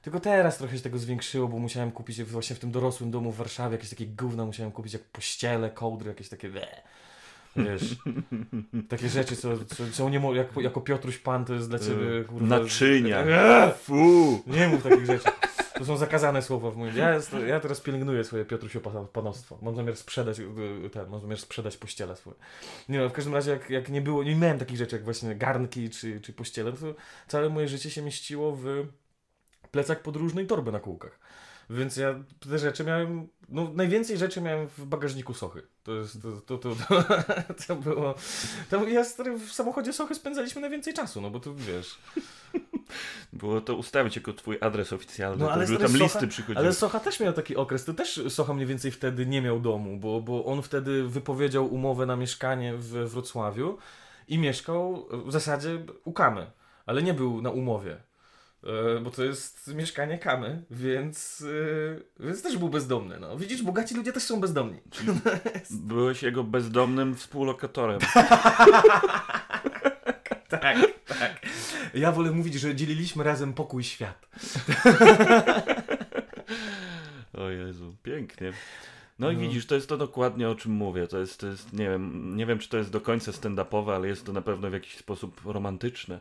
tylko 0.07 0.19
teraz 0.19 0.57
trochę 0.57 0.77
się 0.77 0.83
tego 0.83 0.97
zwiększyło, 0.97 1.47
bo 1.47 1.59
musiałem 1.59 1.91
kupić 1.91 2.23
właśnie 2.23 2.55
w 2.55 2.59
tym 2.59 2.71
dorosłym 2.71 3.11
domu 3.11 3.31
w 3.31 3.37
Warszawie 3.37 3.75
jakieś 3.75 3.89
takie 3.89 4.05
gówna 4.05 4.45
musiałem 4.45 4.71
kupić, 4.71 4.93
jak 4.93 5.03
pościele, 5.03 5.69
kołdry, 5.69 6.09
jakieś 6.09 6.29
takie 6.29 6.49
Wiesz, 7.55 7.95
takie 8.89 9.09
rzeczy, 9.09 9.35
co, 9.35 9.57
co, 9.65 9.83
co 9.91 10.09
nie 10.09 10.35
jako, 10.35 10.61
jako 10.61 10.81
Piotruś 10.81 11.17
Pan 11.17 11.45
to 11.45 11.53
jest 11.53 11.69
dla 11.69 11.79
ciebie 11.79 12.23
kurwa... 12.27 12.59
Naczynia. 12.59 13.25
Eee! 13.25 13.71
Fu! 13.71 14.43
Nie 14.47 14.67
mów 14.67 14.83
takich 14.83 15.05
rzeczy. 15.05 15.29
To 15.73 15.85
są 15.85 15.97
zakazane 15.97 16.41
słowa 16.41 16.71
w 16.71 16.77
moim... 16.77 16.97
Ja, 16.97 17.13
jest, 17.13 17.35
ja 17.47 17.59
teraz 17.59 17.81
pielęgnuję 17.81 18.23
swoje 18.23 18.45
Piotrusio 18.45 18.79
panostwo. 19.13 19.57
Mam 19.61 19.75
zamiar 19.75 19.95
sprzedać 19.95 20.39
y, 20.39 20.89
ten, 20.89 21.09
mam 21.09 21.21
zamiar 21.21 21.37
sprzedać 21.37 21.77
pościele 21.77 22.15
swoje. 22.15 22.35
Nie 22.89 22.99
no, 22.99 23.09
w 23.09 23.13
każdym 23.13 23.33
razie 23.33 23.51
jak, 23.51 23.69
jak 23.69 23.89
nie 23.89 24.01
było, 24.01 24.23
nie 24.23 24.35
miałem 24.35 24.59
takich 24.59 24.77
rzeczy 24.77 24.95
jak 24.95 25.05
właśnie 25.05 25.35
garnki 25.35 25.89
czy, 25.89 26.21
czy 26.21 26.33
pościele, 26.33 26.73
to 26.73 26.77
całe 27.27 27.49
moje 27.49 27.67
życie 27.67 27.89
się 27.89 28.01
mieściło 28.01 28.55
w 28.55 28.85
plecak 29.77 30.03
podróżny 30.03 30.43
i 30.43 30.47
torbę 30.47 30.71
na 30.71 30.79
kółkach. 30.79 31.19
Więc 31.69 31.97
ja 31.97 32.15
te 32.49 32.59
rzeczy 32.59 32.83
miałem, 32.83 33.27
no 33.49 33.71
najwięcej 33.73 34.17
rzeczy 34.17 34.41
miałem 34.41 34.67
w 34.67 34.85
bagażniku 34.85 35.33
Sochy. 35.33 35.61
To 35.83 35.95
jest, 35.95 36.21
to, 36.21 36.31
to, 36.41 36.57
to, 36.57 36.75
to, 36.75 37.03
to 37.67 37.75
było, 37.75 38.15
tam 38.69 38.89
ja 38.89 39.03
w 39.47 39.51
samochodzie 39.51 39.93
Sochy 39.93 40.15
spędzaliśmy 40.15 40.61
najwięcej 40.61 40.93
czasu, 40.93 41.21
no 41.21 41.29
bo 41.29 41.39
to 41.39 41.55
wiesz. 41.55 41.97
Było 43.33 43.61
to 43.61 43.75
ustawić 43.75 44.15
jako 44.15 44.33
twój 44.33 44.57
adres 44.61 44.93
oficjalny, 44.93 45.43
no, 45.43 45.51
ale 45.51 45.67
to, 45.67 45.77
tam 45.77 45.91
Socha, 45.91 46.03
listy 46.03 46.27
przychodziły. 46.27 46.65
Ale 46.65 46.73
Socha 46.73 46.99
też 46.99 47.19
miał 47.19 47.33
taki 47.33 47.55
okres, 47.55 47.85
to 47.85 47.93
też 47.93 48.21
Socha 48.29 48.53
mniej 48.53 48.67
więcej 48.67 48.91
wtedy 48.91 49.25
nie 49.25 49.41
miał 49.41 49.59
domu, 49.59 49.97
bo, 49.97 50.21
bo 50.21 50.45
on 50.45 50.61
wtedy 50.61 51.03
wypowiedział 51.03 51.73
umowę 51.73 52.05
na 52.05 52.15
mieszkanie 52.15 52.73
w 52.73 53.09
Wrocławiu 53.09 53.77
i 54.27 54.39
mieszkał 54.39 55.07
w 55.25 55.31
zasadzie 55.31 55.85
u 56.03 56.13
Kamy, 56.13 56.51
ale 56.85 57.03
nie 57.03 57.13
był 57.13 57.41
na 57.41 57.49
umowie. 57.49 58.06
E, 58.67 58.99
bo 58.99 59.11
to 59.11 59.23
jest 59.23 59.73
mieszkanie 59.75 60.17
Kamy, 60.17 60.63
więc, 60.71 61.45
e, 62.19 62.25
więc 62.25 62.43
też 62.43 62.57
był 62.57 62.69
bezdomny. 62.69 63.19
No. 63.19 63.37
Widzisz, 63.37 63.63
bogaci 63.63 63.95
ludzie 63.95 64.13
też 64.13 64.23
są 64.23 64.39
bezdomni. 64.39 64.79
Byłeś 65.69 66.23
jego 66.23 66.43
bezdomnym 66.43 67.15
współlokatorem. 67.15 67.99
tak, 70.49 70.77
tak. 71.07 71.41
Ja 71.93 72.11
wolę 72.11 72.31
mówić, 72.31 72.53
że 72.53 72.75
dzieliliśmy 72.75 73.23
razem 73.23 73.53
pokój 73.53 73.83
świat. 73.83 74.27
o 77.33 77.49
Jezu, 77.49 77.95
pięknie. 78.03 78.53
No 79.19 79.31
i 79.31 79.35
no. 79.35 79.41
widzisz, 79.41 79.65
to 79.65 79.75
jest 79.75 79.89
to 79.89 79.97
dokładnie 79.97 80.49
o 80.49 80.55
czym 80.55 80.71
mówię. 80.71 81.07
To 81.07 81.19
jest, 81.19 81.39
to 81.39 81.47
jest 81.47 81.73
nie, 81.73 81.89
wiem, 81.89 82.35
nie 82.37 82.45
wiem, 82.45 82.59
czy 82.59 82.69
to 82.69 82.77
jest 82.77 82.91
do 82.91 83.01
końca 83.01 83.31
stand-upowe, 83.31 83.95
ale 83.95 84.07
jest 84.07 84.25
to 84.25 84.33
na 84.33 84.41
pewno 84.41 84.69
w 84.69 84.73
jakiś 84.73 84.97
sposób 84.97 85.41
romantyczne. 85.45 86.19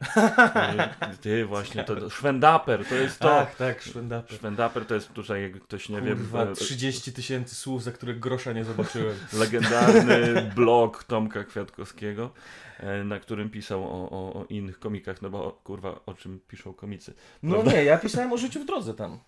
Ty 1.21 1.47
właśnie, 1.47 1.85
to 1.85 2.11
Szwendaper, 2.11 2.85
to 2.89 2.95
jest 2.95 3.19
to. 3.19 3.41
Ach, 3.41 3.57
tak, 3.57 3.83
Szwendaper. 3.83 4.37
Szwendaper 4.37 4.87
to 4.87 4.95
jest 4.95 5.13
tutaj, 5.13 5.43
jak 5.43 5.61
ktoś 5.61 5.89
nie 5.89 6.01
Kurwa, 6.01 6.47
wie... 6.47 6.53
30 6.53 7.13
tysięcy 7.13 7.55
słów, 7.55 7.83
za 7.83 7.93
które 7.93 8.15
grosza 8.15 8.53
nie 8.53 8.65
zobaczyłem. 8.65 9.17
Legendarny 9.41 10.53
blog 10.55 11.05
Tomka 11.05 11.45
Kwiatkowskiego, 11.45 12.31
e, 12.79 13.05
na 13.05 13.21
którym 13.21 13.51
pisał 13.51 13.85
o, 13.85 14.11
o, 14.11 14.41
o 14.41 14.45
innych 14.49 14.79
komikach, 14.79 15.23
no 15.23 15.31
bo 15.31 15.61
kurwa, 15.65 16.01
o 16.07 16.15
czym 16.15 16.41
piszą 16.49 16.75
komicy. 16.75 17.15
No 17.43 17.63
nie, 17.63 17.85
ja 17.85 17.99
pisałem 17.99 18.33
o 18.33 18.37
życiu 18.37 18.61
w 18.61 18.67
drodze 18.67 18.95
tam. 18.95 19.19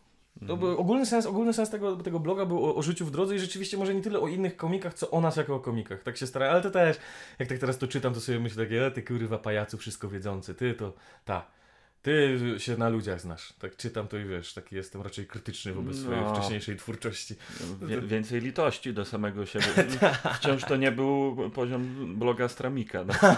To 0.46 0.56
był 0.56 0.78
ogólny 0.78 1.06
sens, 1.06 1.26
ogólny 1.26 1.52
sens 1.52 1.70
tego, 1.70 1.96
tego 1.96 2.20
bloga 2.20 2.46
był 2.46 2.64
o, 2.66 2.74
o, 2.76 2.82
życiu 2.82 3.06
w 3.06 3.10
drodze 3.10 3.34
i 3.36 3.38
rzeczywiście 3.38 3.76
może 3.76 3.94
nie 3.94 4.02
tyle 4.02 4.20
o 4.20 4.28
innych 4.28 4.56
komikach, 4.56 4.94
co 4.94 5.10
o 5.10 5.20
nas 5.20 5.36
jako 5.36 5.54
o 5.54 5.60
komikach. 5.60 6.02
Tak 6.02 6.16
się 6.16 6.26
starałem, 6.26 6.54
ale 6.54 6.62
to 6.62 6.70
też, 6.70 6.96
jak 7.38 7.48
tak 7.48 7.58
teraz 7.58 7.78
to 7.78 7.88
czytam, 7.88 8.14
to 8.14 8.20
sobie 8.20 8.40
myślę 8.40 8.64
takie, 8.64 8.90
ty 8.90 9.02
kurwa 9.02 9.38
pajacu 9.38 9.78
wszystko 9.78 10.08
wiedzący, 10.08 10.54
ty 10.54 10.74
to, 10.74 10.92
ta. 11.24 11.46
Ty 12.02 12.38
się 12.58 12.76
na 12.76 12.88
ludziach 12.88 13.20
znasz. 13.20 13.52
Tak 13.52 13.76
czytam 13.76 14.08
to 14.08 14.18
i 14.18 14.24
wiesz, 14.24 14.54
taki 14.54 14.76
jestem 14.76 15.02
raczej 15.02 15.26
krytyczny 15.26 15.72
wobec 15.72 15.96
swojej 15.96 16.20
No. 16.20 16.34
wcześniejszej 16.34 16.76
twórczości. 16.76 17.34
Wie, 17.82 18.00
więcej 18.00 18.40
litości 18.40 18.92
do 18.94 19.04
samego 19.04 19.46
siebie. 19.46 19.66
Wciąż 20.38 20.64
to 20.64 20.76
nie 20.76 20.92
był 20.92 21.36
poziom 21.50 22.14
bloga 22.18 22.48
Stramika. 22.48 23.04
No. 23.04 23.14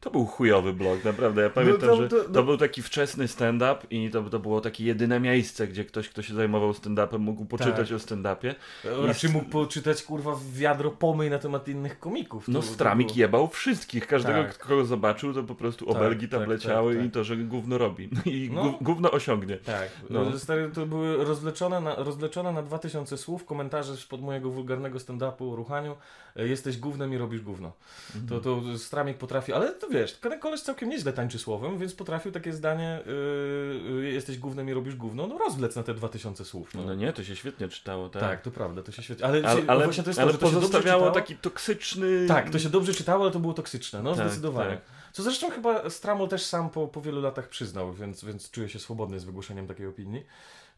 To 0.00 0.10
był 0.10 0.26
chujowy 0.26 0.72
blog, 0.72 1.04
naprawdę. 1.04 1.42
Ja 1.42 1.50
pamiętam, 1.50 1.88
to- 1.88 1.96
że 1.96 2.08
to- 2.08 2.24
to 2.24 2.30
no- 2.32 2.42
był 2.42 2.56
taki 2.56 2.82
wczesny 2.82 3.28
stand-up 3.28 3.76
i 3.90 4.10
to, 4.10 4.22
to 4.22 4.38
było 4.38 4.60
takie 4.60 4.84
jedyne 4.84 5.20
miejsce, 5.20 5.66
gdzie 5.68 5.84
ktoś, 5.84 6.08
kto 6.08 6.22
się 6.22 6.34
zajmował 6.34 6.70
stand-upem, 6.72 7.18
mógł 7.18 7.44
poczytać 7.44 7.88
Tak. 7.88 7.96
o 7.96 8.00
stand-upie. 8.00 8.54
Raczej 8.84 9.30
mógł 9.30 9.48
poczytać 9.50 10.02
kurwa 10.02 10.36
wiadro 10.52 10.90
pomyj 10.90 11.30
na 11.30 11.38
temat 11.38 11.68
innych 11.68 12.00
komików. 12.00 12.48
No 12.48 12.60
To- 12.60 12.66
to 12.66 12.72
Stramik 12.72 13.06
było- 13.08 13.18
jebał 13.18 13.48
wszystkich. 13.48 14.06
Każdego, 14.06 14.38
Tak. 14.44 14.58
kogo 14.58 14.84
zobaczył, 14.84 15.34
to 15.34 15.42
po 15.42 15.54
prostu 15.54 15.86
Tak, 15.86 15.96
obelgi 15.96 16.28
tam 16.28 16.40
tak, 16.40 16.48
leciały 16.48 16.92
tak, 16.92 17.02
tak. 17.02 17.08
i 17.08 17.10
to, 17.12 17.24
że 17.24 17.36
gówno 17.36 17.78
robi. 17.78 18.08
I 18.26 18.50
No. 18.54 18.62
gó- 18.64 18.82
gówno 18.82 19.10
osiągnie. 19.10 19.56
Tak, 19.56 19.88
No. 20.10 20.24
no. 20.24 20.38
Stary, 20.38 20.70
to 20.74 20.86
były 20.86 21.24
rozleczone 21.24 21.80
na, 21.80 21.94
rozleczone 21.94 22.52
na 22.52 22.62
2000 22.62 23.16
słów 23.18 23.44
komentarze 23.44 23.92
pod 24.08 24.20
mojego 24.22 24.50
wulgarnego 24.50 24.98
stand-upu 24.98 25.52
o 25.52 25.56
ruchaniu. 25.56 25.96
Jesteś 26.36 26.78
gównem 26.78 27.14
i 27.14 27.18
robisz 27.18 27.40
gówno. 27.40 27.72
To, 28.28 28.40
to 28.40 28.78
Stramik 28.78 29.18
potrafi, 29.18 29.52
ale 29.52 29.72
to 29.72 29.88
wiesz, 29.88 30.12
ten 30.12 30.40
koleś 30.40 30.60
całkiem 30.60 30.88
nieźle 30.88 31.12
tańczy 31.12 31.38
słowem, 31.38 31.78
więc 31.78 31.94
potrafił 31.94 32.32
takie 32.32 32.52
zdanie 32.52 33.00
yy, 33.96 34.12
jesteś 34.12 34.38
gównem 34.38 34.68
i 34.68 34.72
robisz 34.72 34.96
gówno, 34.96 35.26
no 35.26 35.38
rozwlec 35.38 35.76
na 35.76 35.82
te 35.82 35.94
2000 35.94 36.44
słów. 36.44 36.74
No. 36.74 36.82
No 36.82 36.94
nie, 36.94 37.12
to 37.12 37.24
się 37.24 37.36
świetnie 37.36 37.68
czytało, 37.68 38.08
tak. 38.08 38.22
tak. 38.22 38.42
to 38.42 38.50
prawda, 38.50 38.82
to 38.82 38.92
się 38.92 39.02
świetnie, 39.02 39.24
ale, 39.26 39.48
Ale, 39.48 39.62
się- 39.62 39.68
ale, 39.68 39.84
właśnie 39.84 40.02
to 40.02 40.10
jest 40.10 40.20
ale 40.20 40.34
to, 40.34 40.48
że 40.48 40.68
to 40.68 40.82
się 40.82 41.10
taki 41.14 41.36
toksyczny... 41.36 42.26
Tak, 42.28 42.50
to 42.50 42.58
się 42.58 42.68
dobrze 42.68 42.94
czytało, 42.94 43.22
ale 43.22 43.32
to 43.32 43.38
było 43.38 43.54
toksyczne, 43.54 44.02
no 44.02 44.14
Tak, 44.14 44.26
zdecydowanie. 44.26 44.70
tak. 44.70 44.80
Co 45.12 45.22
zresztą 45.22 45.50
chyba 45.50 45.90
Stramol 45.90 46.28
też 46.28 46.42
sam 46.42 46.70
po, 46.70 46.88
po 46.88 47.00
wielu 47.00 47.20
latach 47.20 47.48
przyznał, 47.48 47.92
więc, 47.92 48.24
więc 48.24 48.50
czuję 48.50 48.68
się 48.68 48.78
swobodny 48.78 49.20
z 49.20 49.24
wygłoszeniem 49.24 49.66
takiej 49.66 49.86
opinii, 49.86 50.24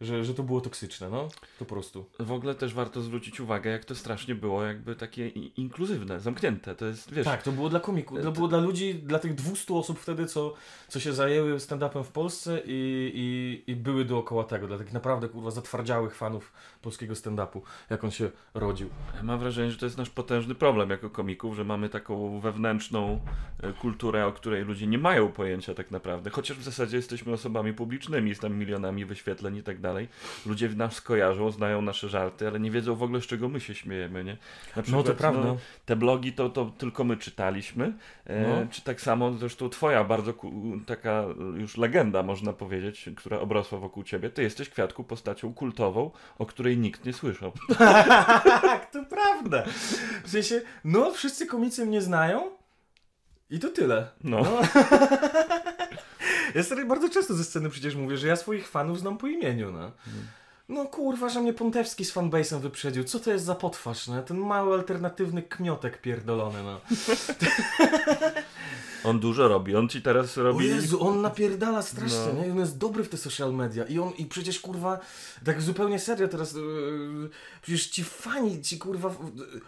że, 0.00 0.24
że 0.24 0.34
to 0.34 0.42
było 0.42 0.60
toksyczne, 0.60 1.08
no, 1.10 1.28
to 1.58 1.64
po 1.64 1.64
prostu. 1.64 2.06
W 2.18 2.32
ogóle 2.32 2.54
też 2.54 2.74
warto 2.74 3.00
zwrócić 3.00 3.40
uwagę, 3.40 3.70
jak 3.70 3.84
to 3.84 3.94
strasznie 3.94 4.34
było 4.34 4.64
jakby 4.64 4.96
takie 4.96 5.28
inkluzywne, 5.28 6.20
zamknięte. 6.20 6.74
To 6.74 6.86
jest, 6.86 7.14
wiesz... 7.14 7.24
Tak, 7.24 7.42
to 7.42 7.52
było 7.52 7.68
dla 7.68 7.80
komików, 7.80 8.18
to 8.18 8.24
to- 8.24 8.32
było 8.32 8.48
dla 8.48 8.58
ludzi, 8.58 8.94
dla 8.94 9.18
tych 9.18 9.34
200 9.34 9.74
osób 9.74 9.98
wtedy, 9.98 10.26
co, 10.26 10.54
co 10.88 11.00
się 11.00 11.12
zajęły 11.12 11.56
stand-upem 11.56 12.04
w 12.04 12.08
Polsce 12.08 12.60
i, 12.64 13.10
i, 13.14 13.70
i 13.70 13.76
były 13.76 14.04
dookoła 14.04 14.44
tego, 14.44 14.66
dla 14.66 14.78
takich 14.78 14.92
naprawdę 14.92 15.28
kurwa 15.28 15.50
zatwardziałych 15.50 16.14
fanów 16.14 16.52
polskiego 16.82 17.14
stand-upu, 17.14 17.60
jak 17.90 18.04
on 18.04 18.10
się 18.10 18.30
rodził. 18.54 18.88
Mam 19.22 19.38
wrażenie, 19.38 19.70
że 19.70 19.78
to 19.78 19.86
jest 19.86 19.98
nasz 19.98 20.10
potężny 20.10 20.54
problem 20.54 20.90
jako 20.90 21.10
komików, 21.10 21.56
że 21.56 21.64
mamy 21.64 21.88
taką 21.88 22.40
wewnętrzną 22.40 23.20
e, 23.62 23.72
kulturę, 23.72 24.26
o 24.26 24.32
której 24.32 24.64
ludzie 24.64 24.86
nie 24.86 24.98
mają 24.98 25.32
pojęcia 25.32 25.74
tak 25.74 25.90
naprawdę. 25.90 26.30
Chociaż 26.30 26.58
w 26.58 26.62
zasadzie 26.62 26.96
jesteśmy 26.96 27.32
osobami 27.32 27.72
publicznymi, 27.72 28.34
z 28.34 28.38
tam 28.38 28.54
milionami 28.54 29.04
wyświetleń 29.04 29.56
i 29.56 29.62
tak 29.62 29.80
dalej. 29.80 30.08
Ludzie 30.46 30.68
nas 30.68 31.00
kojarzą, 31.00 31.50
znają 31.50 31.82
nasze 31.82 32.08
żarty, 32.08 32.48
ale 32.48 32.60
nie 32.60 32.70
wiedzą 32.70 32.94
w 32.94 33.02
ogóle, 33.02 33.20
z 33.20 33.26
czego 33.26 33.48
my 33.48 33.60
się 33.60 33.74
śmiejemy, 33.74 34.24
nie? 34.24 34.36
Na 34.76 34.82
No 34.88 35.02
to 35.02 35.14
prawda. 35.14 35.56
te 35.86 35.96
blogi 35.96 36.32
to, 36.32 36.48
to 36.50 36.72
tylko 36.78 37.04
my 37.04 37.16
czytaliśmy. 37.16 37.92
E, 38.26 38.48
No. 38.48 38.66
Czy 38.70 38.82
tak 38.82 39.00
samo 39.00 39.32
zresztą 39.32 39.68
twoja 39.68 40.04
bardzo 40.04 40.34
taka 40.86 41.24
już 41.56 41.76
legenda, 41.76 42.22
można 42.22 42.52
powiedzieć, 42.52 43.10
która 43.16 43.40
obrosła 43.40 43.78
wokół 43.78 44.02
ciebie. 44.02 44.30
Ty 44.30 44.42
jesteś 44.42 44.68
Kwiatku 44.68 45.04
postacią 45.04 45.54
kultową, 45.54 46.10
o 46.38 46.46
której 46.46 46.77
nikt 46.78 47.04
nie 47.04 47.12
słyszał. 47.12 47.52
Tak, 48.62 48.90
to 48.90 49.04
prawda. 49.04 49.64
W 50.24 50.30
sensie, 50.30 50.60
no 50.84 51.12
wszyscy 51.12 51.46
komicy 51.46 51.86
mnie 51.86 52.02
znają 52.02 52.50
i 53.50 53.58
to 53.58 53.68
tyle. 53.68 54.08
No. 54.24 54.42
No. 54.42 54.60
Ja 56.54 56.62
sobie 56.62 56.84
bardzo 56.84 57.08
często 57.08 57.34
ze 57.34 57.44
sceny 57.44 57.70
przecież 57.70 57.94
mówię, 57.94 58.16
że 58.16 58.28
ja 58.28 58.36
swoich 58.36 58.68
fanów 58.68 59.00
znam 59.00 59.18
po 59.18 59.26
imieniu, 59.26 59.72
no. 59.72 59.92
No 60.68 60.86
kurwa, 60.86 61.28
że 61.28 61.40
mnie 61.40 61.52
Pontewski 61.52 62.04
z 62.04 62.14
fanbase'em 62.14 62.60
wyprzedził. 62.60 63.04
Co 63.04 63.20
to 63.20 63.30
jest 63.30 63.44
za 63.44 63.54
potwarz, 63.54 64.06
no? 64.06 64.22
Ten 64.22 64.36
mały 64.36 64.74
alternatywny 64.74 65.42
kmiotek 65.42 66.00
pierdolony, 66.00 66.62
no. 66.62 66.80
On 69.04 69.20
dużo 69.20 69.48
robi. 69.48 69.76
On 69.76 69.88
ci 69.88 70.02
teraz 70.02 70.38
O 70.38 70.42
robi. 70.42 70.66
Jezu, 70.66 71.02
on 71.08 71.20
napierdala 71.22 71.82
strasznie, 71.82 72.18
No. 72.34 72.44
nie? 72.44 72.52
On 72.52 72.58
jest 72.58 72.78
dobry 72.78 73.04
w 73.04 73.08
te 73.08 73.16
social 73.16 73.54
media 73.54 73.84
i 73.84 73.98
on, 73.98 74.12
i 74.18 74.26
przecież 74.26 74.60
kurwa, 74.60 74.98
tak 75.44 75.62
zupełnie 75.62 75.98
serio 75.98 76.28
teraz, 76.28 76.52
yy, 76.54 77.30
przecież 77.62 77.86
ci 77.86 78.04
fani, 78.04 78.62
ci 78.62 78.78
kurwa, 78.78 79.08
yy, 79.08 79.60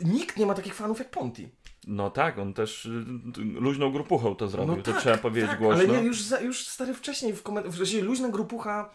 nikt 0.00 0.36
nie 0.36 0.46
ma 0.46 0.54
takich 0.54 0.74
fanów 0.74 0.98
jak 0.98 1.10
Ponti. 1.10 1.48
No 1.86 2.10
tak, 2.10 2.38
on 2.38 2.54
też 2.54 2.86
y, 2.86 3.04
t- 3.34 3.40
luźną 3.40 3.92
grupuchą 3.92 4.34
to 4.36 4.48
zrobił. 4.48 4.76
No 4.76 4.82
to 4.82 4.92
tak, 4.92 5.00
trzeba 5.00 5.16
powiedzieć 5.18 5.50
tak, 5.50 5.58
głośno. 5.58 5.84
Ale 5.84 5.92
ja 5.94 6.00
już, 6.00 6.22
za, 6.22 6.40
już 6.40 6.66
stary 6.68 6.94
wcześniej 6.94 7.32
w 7.32 7.42
komentarzach, 7.42 8.02
luźna 8.02 8.28
grupucha 8.28 8.90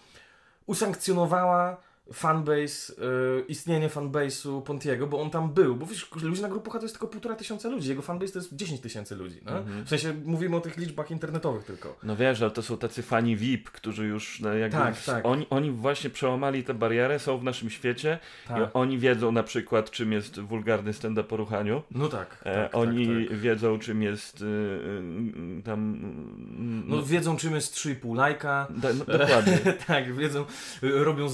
usankcjonowała 0.65 1.77
fanbase, 2.13 2.93
y, 2.93 3.45
istnienie 3.47 3.89
fanbase'u 3.89 4.61
Pontiego, 4.61 5.07
bo 5.07 5.21
on 5.21 5.29
tam 5.29 5.53
był, 5.53 5.75
bo 5.75 5.85
wiesz, 5.85 6.09
luźna 6.21 6.49
grupucha 6.49 6.79
to 6.79 6.85
jest 6.85 6.95
tylko 6.95 7.07
półtora 7.07 7.35
tysiąca 7.35 7.69
ludzi, 7.69 7.89
jego 7.89 8.01
fanbase 8.01 8.33
to 8.33 8.39
jest 8.39 8.55
10 8.55 8.81
tysięcy 8.81 9.15
ludzi, 9.15 9.41
no? 9.45 9.57
Mhm. 9.57 9.85
W 9.85 9.89
sensie 9.89 10.13
mówimy 10.25 10.55
o 10.55 10.61
tych 10.61 10.77
liczbach 10.77 11.11
internetowych 11.11 11.63
tylko. 11.63 11.95
No 12.03 12.15
wiesz, 12.15 12.41
ale 12.41 12.51
to 12.51 12.61
są 12.61 12.77
tacy 12.77 13.03
fani 13.03 13.35
VIP, 13.37 13.69
którzy 13.69 14.05
już 14.05 14.39
no, 14.39 14.53
jakby 14.53 14.77
Tak, 14.77 15.03
tak. 15.03 15.25
Oni, 15.25 15.47
oni 15.49 15.71
właśnie 15.71 16.09
przełamali 16.09 16.63
tę 16.63 16.73
barierę, 16.73 17.19
są 17.19 17.37
w 17.37 17.43
naszym 17.43 17.69
świecie 17.69 18.19
Tak. 18.47 18.57
i 18.57 18.73
oni 18.73 18.97
wiedzą 18.99 19.31
na 19.31 19.43
przykład 19.43 19.91
czym 19.91 20.11
jest 20.11 20.39
wulgarny 20.39 20.93
stand-up 20.93 21.29
po 21.29 21.37
ruchaniu. 21.37 21.81
No 21.91 22.07
tak, 22.07 22.41
E, 22.43 22.63
tak, 22.63 22.75
oni 22.75 23.07
tak, 23.07 23.29
tak. 23.29 23.37
wiedzą 23.37 23.79
czym 23.79 24.01
jest 24.03 24.41
y, 24.41 24.45
y, 24.45 25.61
tam... 25.63 25.95
y, 25.95 26.89
No 26.95 27.03
wiedzą 27.03 27.37
czym 27.37 27.55
jest 27.55 27.75
3,5 27.75 28.15
lajka, 28.15 28.67
da, 28.69 28.89
no, 28.93 29.05
dokładnie. 29.05 29.57
tak, 29.87 30.15
wiedzą, 30.15 30.45
robią 30.81 31.29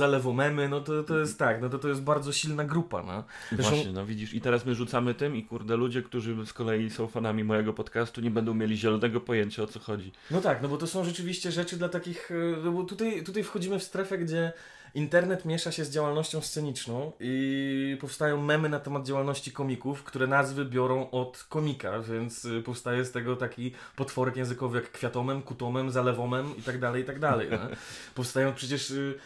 no 0.70 0.82
to, 0.82 1.04
to 1.04 1.20
jest 1.20 1.40
tak, 1.40 1.62
no 1.62 1.70
to, 1.70 1.80
to 1.80 1.88
jest 1.90 2.02
bardzo 2.02 2.32
silna 2.34 2.64
grupa, 2.64 3.04
no. 3.04 3.24
Zresztą- 3.52 3.76
Właśnie, 3.76 3.92
no 3.92 4.06
widzisz, 4.06 4.34
i 4.34 4.42
teraz 4.42 4.66
my 4.66 4.76
rzucamy 4.76 5.14
tym 5.14 5.36
i 5.36 5.44
kurde, 5.44 5.76
ludzie, 5.76 6.02
którzy 6.02 6.46
z 6.46 6.54
kolei 6.54 6.90
są 6.90 7.08
fanami 7.08 7.44
mojego 7.44 7.74
podcastu, 7.74 8.22
nie 8.22 8.32
będą 8.32 8.54
mieli 8.54 8.78
zielonego 8.78 9.22
pojęcia 9.22 9.64
o 9.64 9.68
co 9.68 9.80
chodzi. 9.80 10.12
No 10.32 10.42
tak, 10.42 10.62
no 10.62 10.68
bo 10.68 10.78
to 10.78 10.88
są 10.88 11.04
rzeczywiście 11.04 11.52
rzeczy 11.52 11.78
dla 11.78 11.90
takich, 11.90 12.32
y, 12.32 12.56
no 12.64 12.72
bo 12.72 12.84
tutaj, 12.84 13.24
tutaj 13.24 13.44
wchodzimy 13.44 13.80
w 13.80 13.84
strefę, 13.84 14.18
gdzie 14.18 14.54
internet 14.96 15.46
miesza 15.46 15.72
się 15.72 15.86
z 15.86 15.92
działalnością 15.92 16.42
sceniczną 16.42 17.12
i 17.20 17.98
powstają 18.02 18.42
memy 18.42 18.70
na 18.70 18.80
temat 18.80 19.06
działalności 19.06 19.52
komików, 19.52 20.04
które 20.04 20.28
nazwy 20.28 20.66
biorą 20.66 21.10
od 21.10 21.46
komika, 21.50 22.00
więc 22.00 22.46
y, 22.46 22.62
powstaje 22.62 23.06
z 23.06 23.12
tego 23.12 23.36
taki 23.36 23.72
potworek 23.96 24.36
językowy 24.36 24.78
jak 24.78 24.92
kwiatomem, 24.92 25.42
kutomem, 25.42 25.92
zalewomem 25.92 26.58
i 26.58 26.62
tak 26.62 26.80
dalej, 26.80 27.04
i 27.04 27.06
tak 27.06 27.20
dalej. 27.20 27.48
No. 27.52 27.58
Powstają 28.16 28.54
przecież, 28.54 28.92
y, 28.92 29.20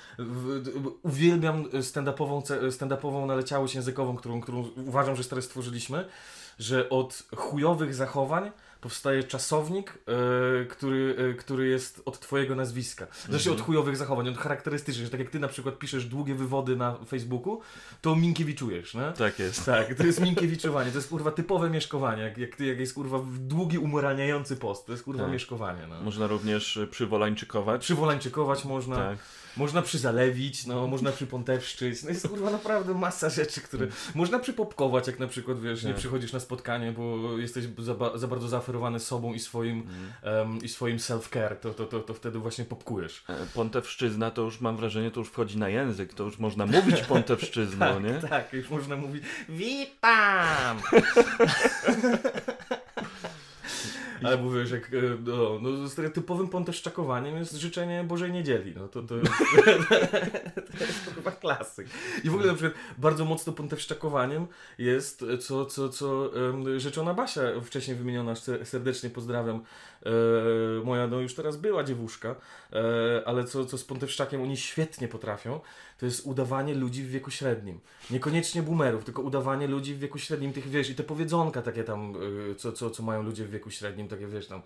uwielbiam 1.03 1.63
stand-upową, 1.81 2.41
stand-upową 2.69 3.25
naleciałość 3.25 3.75
językową, 3.75 4.15
którą, 4.15 4.41
którą 4.41 4.69
uważam, 4.87 5.15
że 5.15 5.23
stary 5.23 5.41
stworzyliśmy, 5.41 6.05
że 6.59 6.89
od 6.89 7.23
chujowych 7.35 7.95
zachowań 7.95 8.51
powstaje 8.85 9.23
czasownik, 9.23 9.93
e, 10.61 10.65
który, 10.65 11.15
e, 11.31 11.33
który 11.33 11.67
jest 11.67 12.01
od 12.05 12.19
twojego 12.19 12.55
nazwiska. 12.55 13.07
Znaczy 13.25 13.49
Mhm. 13.49 13.55
od 13.55 13.61
chujowych 13.61 13.97
zachowań, 13.97 14.29
od 14.29 14.37
charakterystycznych, 14.37 15.05
że 15.05 15.11
tak 15.11 15.19
jak 15.19 15.29
ty 15.29 15.39
na 15.39 15.47
przykład 15.47 15.77
piszesz 15.79 16.05
długie 16.05 16.35
wywody 16.35 16.75
na 16.75 16.95
Facebooku, 17.07 17.61
to 18.01 18.15
minkiewiczujesz, 18.15 18.93
nie? 18.93 19.11
Tak 19.17 19.39
jest. 19.39 19.65
Tak, 19.65 19.93
to 19.93 20.03
jest 20.05 20.21
minkiewiczowanie, 20.21 20.91
to 20.91 20.97
jest 20.97 21.09
kurwa 21.09 21.31
typowe 21.31 21.69
mieszkowanie, 21.69 22.21
jak, 22.23 22.37
jak, 22.37 22.59
jak 22.59 22.79
jest 22.79 22.93
kurwa 22.93 23.19
długi, 23.39 23.77
umoralniający 23.77 24.55
post, 24.55 24.85
to 24.85 24.91
jest 24.91 25.03
kurwa 25.03 25.23
Tak. 25.23 25.31
mieszkowanie, 25.31 25.87
no. 25.89 26.01
Można 26.01 26.27
również 26.27 26.79
przywolańczykować. 26.91 27.81
Przywolańczykować 27.81 28.65
można, 28.65 28.95
Tak. 28.95 29.17
Można 29.57 29.81
przyzalewić, 29.81 30.65
no, 30.65 30.87
można 30.87 31.11
przypontewszczyć, 31.11 32.03
no 32.03 32.09
jest 32.09 32.27
kurwa 32.27 32.51
naprawdę 32.51 32.93
masa 32.93 33.29
rzeczy, 33.29 33.61
które... 33.61 33.87
Można 34.15 34.39
przypopkować, 34.39 35.07
jak 35.07 35.19
na 35.19 35.27
przykład, 35.27 35.59
wiesz, 35.61 35.83
nie 35.83 35.89
Tak. 35.89 35.99
przychodzisz 35.99 36.33
na 36.33 36.39
spotkanie, 36.39 36.91
bo 36.91 37.37
jesteś 37.37 37.65
za, 37.79 37.93
ba- 37.95 38.17
za 38.17 38.27
bardzo 38.27 38.47
zaoferowany 38.47 38.99
sobą 38.99 39.33
i 39.33 39.39
swoim, 39.39 39.87
em, 40.23 40.63
i 40.63 40.69
swoim 40.69 40.97
self-care, 40.97 41.55
to, 41.55 41.73
to, 41.73 41.85
to, 41.85 41.99
to 41.99 42.13
wtedy 42.13 42.39
właśnie 42.39 42.65
popkujesz. 42.65 43.23
E, 43.29 43.33
Pontewszczyzna 43.53 44.31
to 44.31 44.41
już 44.41 44.61
mam 44.61 44.77
wrażenie, 44.77 45.11
to 45.11 45.19
już 45.19 45.29
wchodzi 45.29 45.57
na 45.57 45.69
język, 45.69 46.13
to 46.13 46.23
już 46.23 46.39
można 46.39 46.65
mówić 46.65 47.01
pontewszczyzną, 47.13 47.99
nie? 47.99 48.13
Tak, 48.13 48.53
już 48.53 48.69
można 48.69 48.95
mówić 48.95 49.23
witam! 49.49 50.77
Ale 54.23 54.37
mówisz, 54.37 54.71
jak 54.71 54.93
e, 54.93 54.97
no, 55.25 55.59
no, 55.61 55.89
stereotypowym 55.89 56.47
ponteszczakowaniem 56.47 57.37
jest 57.37 57.53
życzenie 57.53 58.03
Bożej 58.03 58.31
Niedzieli. 58.31 58.73
No, 58.75 58.87
to, 58.87 59.03
to, 59.03 59.15
jest, 59.15 59.31
to 60.77 60.83
jest 60.83 61.15
chyba 61.15 61.31
klasyk. 61.31 61.87
I 62.23 62.29
w 62.29 62.33
ogóle 62.33 62.47
na 62.47 62.53
przykład 62.53 62.83
bardzo 62.97 63.25
mocno 63.25 63.53
ponteszczakowaniem 63.53 64.47
jest, 64.77 65.23
e, 65.23 65.37
co, 65.37 65.65
co, 65.65 65.89
co 65.89 66.31
em, 66.49 66.79
rzeczona 66.79 67.13
Basia, 67.13 67.41
wcześniej 67.63 67.97
wymieniona, 67.97 68.35
ser- 68.35 68.65
serdecznie 68.65 69.09
pozdrawiam, 69.09 69.63
moja 70.83 71.07
no 71.07 71.19
już 71.19 71.35
teraz 71.35 71.57
była 71.57 71.83
dziewuszka, 71.83 72.35
e, 72.73 73.21
ale 73.25 73.43
co, 73.43 73.65
co 73.65 73.77
z 73.77 73.83
pontewszczakiem 73.83 74.41
oni 74.41 74.57
świetnie 74.57 75.07
potrafią, 75.07 75.59
to 75.97 76.05
jest 76.05 76.25
udawanie 76.25 76.75
ludzi 76.75 77.03
w 77.03 77.09
wieku 77.09 77.31
średnim. 77.31 77.79
Niekoniecznie 78.11 78.63
boomerów, 78.63 79.03
tylko 79.03 79.21
udawanie 79.21 79.67
ludzi 79.67 79.95
w 79.95 79.99
wieku 79.99 80.19
średnim, 80.19 80.53
tych 80.53 80.69
wiesz, 80.69 80.89
i 80.89 80.95
te 80.95 81.03
powiedzonka 81.03 81.61
takie 81.61 81.83
tam, 81.83 82.15
y, 82.51 82.55
co, 82.55 82.71
co, 82.71 82.89
co 82.89 83.03
mają 83.03 83.23
ludzie 83.23 83.45
w 83.45 83.49
wieku 83.49 83.71
średnim, 83.71 84.07
takie 84.07 84.27
wiesz 84.27 84.47
tam. 84.47 84.61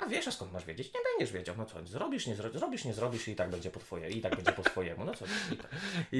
A 0.00 0.06
wiesz, 0.06 0.28
a 0.28 0.30
skąd 0.30 0.52
masz 0.52 0.64
wiedzieć? 0.64 0.90
Nie 0.94 1.00
będziesz 1.12 1.34
wiedział. 1.34 1.54
No 1.58 1.66
co, 1.66 1.86
zrobisz, 1.86 2.26
nie 2.26 2.34
zrobisz, 2.36 2.58
zrobisz, 2.58 2.84
nie 2.84 2.94
zrobisz 2.94 3.28
i 3.28 3.36
tak 3.36 3.50
będzie 3.50 3.70
po 3.70 3.80
twoje, 3.80 4.10
i 4.10 4.20
tak 4.20 4.36
będzie 4.36 4.52
po 4.52 4.62
swojemu. 4.62 5.04
No 5.04 5.14
co, 5.14 5.24
i 5.54 5.56
tak. 5.56 5.70
I, 6.12 6.16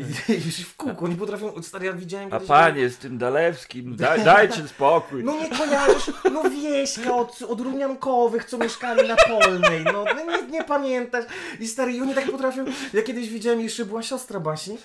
i 0.58 0.64
w 0.64 0.76
kółku, 0.76 1.04
oni 1.04 1.16
potrafią, 1.16 1.62
stary, 1.62 1.87
ja 1.87 1.92
widziałem 1.92 2.32
A 2.32 2.40
panie 2.40 2.88
z 2.88 2.97
tym 2.97 3.18
Dalewskim, 3.18 3.97
daj, 3.97 4.25
dajcie 4.25 4.68
spokój. 4.68 5.25
No 5.25 5.37
nie 5.40 5.49
kojarzysz, 5.58 6.11
no 6.32 6.50
wieśka 6.50 7.16
od, 7.16 7.42
od 7.42 7.61
Runiankowych, 7.61 8.44
co 8.44 8.58
mieszkali 8.58 9.08
na 9.08 9.16
Polnej, 9.16 9.85
no 9.85 10.04
nie, 10.14 10.42
nie 10.50 10.64
pamiętasz. 10.64 11.25
I 11.61 11.68
stary, 11.68 11.92
i 11.92 12.00
oni 12.00 12.14
tak 12.14 12.30
potrafią, 12.30 12.64
ja 12.92 13.02
kiedyś 13.02 13.28
widziałem, 13.28 13.61
jeszcze 13.61 13.85
była 13.85 14.02
siostra 14.02 14.40
Basi, 14.40 14.78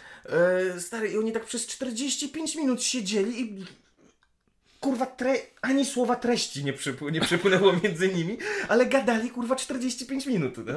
e, 0.76 0.80
stary, 0.80 1.10
i 1.10 1.18
oni 1.18 1.32
tak 1.32 1.46
przez 1.46 1.68
45 1.68 2.56
minut 2.56 2.84
siedzieli 2.84 3.42
i 3.42 3.66
kurwa, 4.84 5.06
tre... 5.06 5.34
ani 5.62 5.86
słowa 5.86 6.16
treści 6.16 6.64
nie, 6.64 6.74
przypł- 6.74 7.12
nie 7.12 7.22
przepłynęło 7.22 7.74
między 7.84 8.14
nimi, 8.14 8.38
ale 8.70 8.86
gadali 8.86 9.30
kurwa 9.30 9.56
45 9.56 10.26
minut, 10.26 10.54
no. 10.66 10.74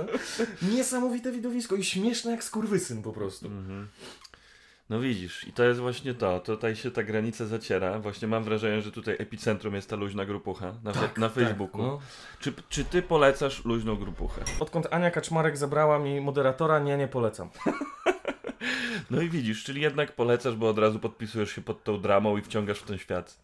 Niesamowite 0.72 1.32
widowisko 1.32 1.76
i 1.76 1.84
śmieszne 1.84 2.30
jak 2.30 2.44
skurwysyn 2.44 3.02
po 3.02 3.12
prostu. 3.12 3.46
Mhm. 3.46 3.88
No 4.90 5.00
widzisz, 5.00 5.48
i 5.48 5.52
to 5.52 5.64
jest 5.64 5.80
właśnie 5.80 6.14
to. 6.14 6.40
Tutaj 6.40 6.76
się 6.76 6.90
ta 6.90 7.02
granica 7.02 7.46
zaciera. 7.46 7.98
Właśnie 7.98 8.28
mam 8.28 8.44
wrażenie, 8.44 8.82
że 8.82 8.92
tutaj 8.92 9.16
epicentrum 9.18 9.74
jest 9.74 9.90
ta 9.90 9.96
luźna 9.96 10.24
grupucha 10.24 10.74
na, 10.84 10.92
fe- 10.92 11.18
na 11.20 11.28
Facebooku. 11.28 11.82
no. 11.82 12.00
czy, 12.40 12.52
czy 12.68 12.84
ty 12.84 13.02
polecasz 13.02 13.64
luźną 13.64 13.96
grupuchę? 13.96 14.42
Odkąd 14.60 14.86
Ania 14.90 15.10
Kaczmarek 15.10 15.56
zabrała 15.56 15.98
mi 15.98 16.20
moderatora, 16.20 16.78
nie, 16.78 16.96
nie 16.96 17.08
polecam. 17.08 17.48
No 19.10 19.22
i 19.22 19.28
widzisz, 19.30 19.64
czyli 19.64 19.80
jednak 19.80 20.12
polecasz, 20.12 20.54
bo 20.56 20.68
od 20.68 20.78
razu 20.78 20.98
podpisujesz 20.98 21.50
się 21.54 21.62
pod 21.62 21.84
tą 21.84 22.00
dramą 22.00 22.36
i 22.36 22.42
wciągasz 22.42 22.78
w 22.78 22.82
ten 22.82 22.98
świat. 22.98 23.38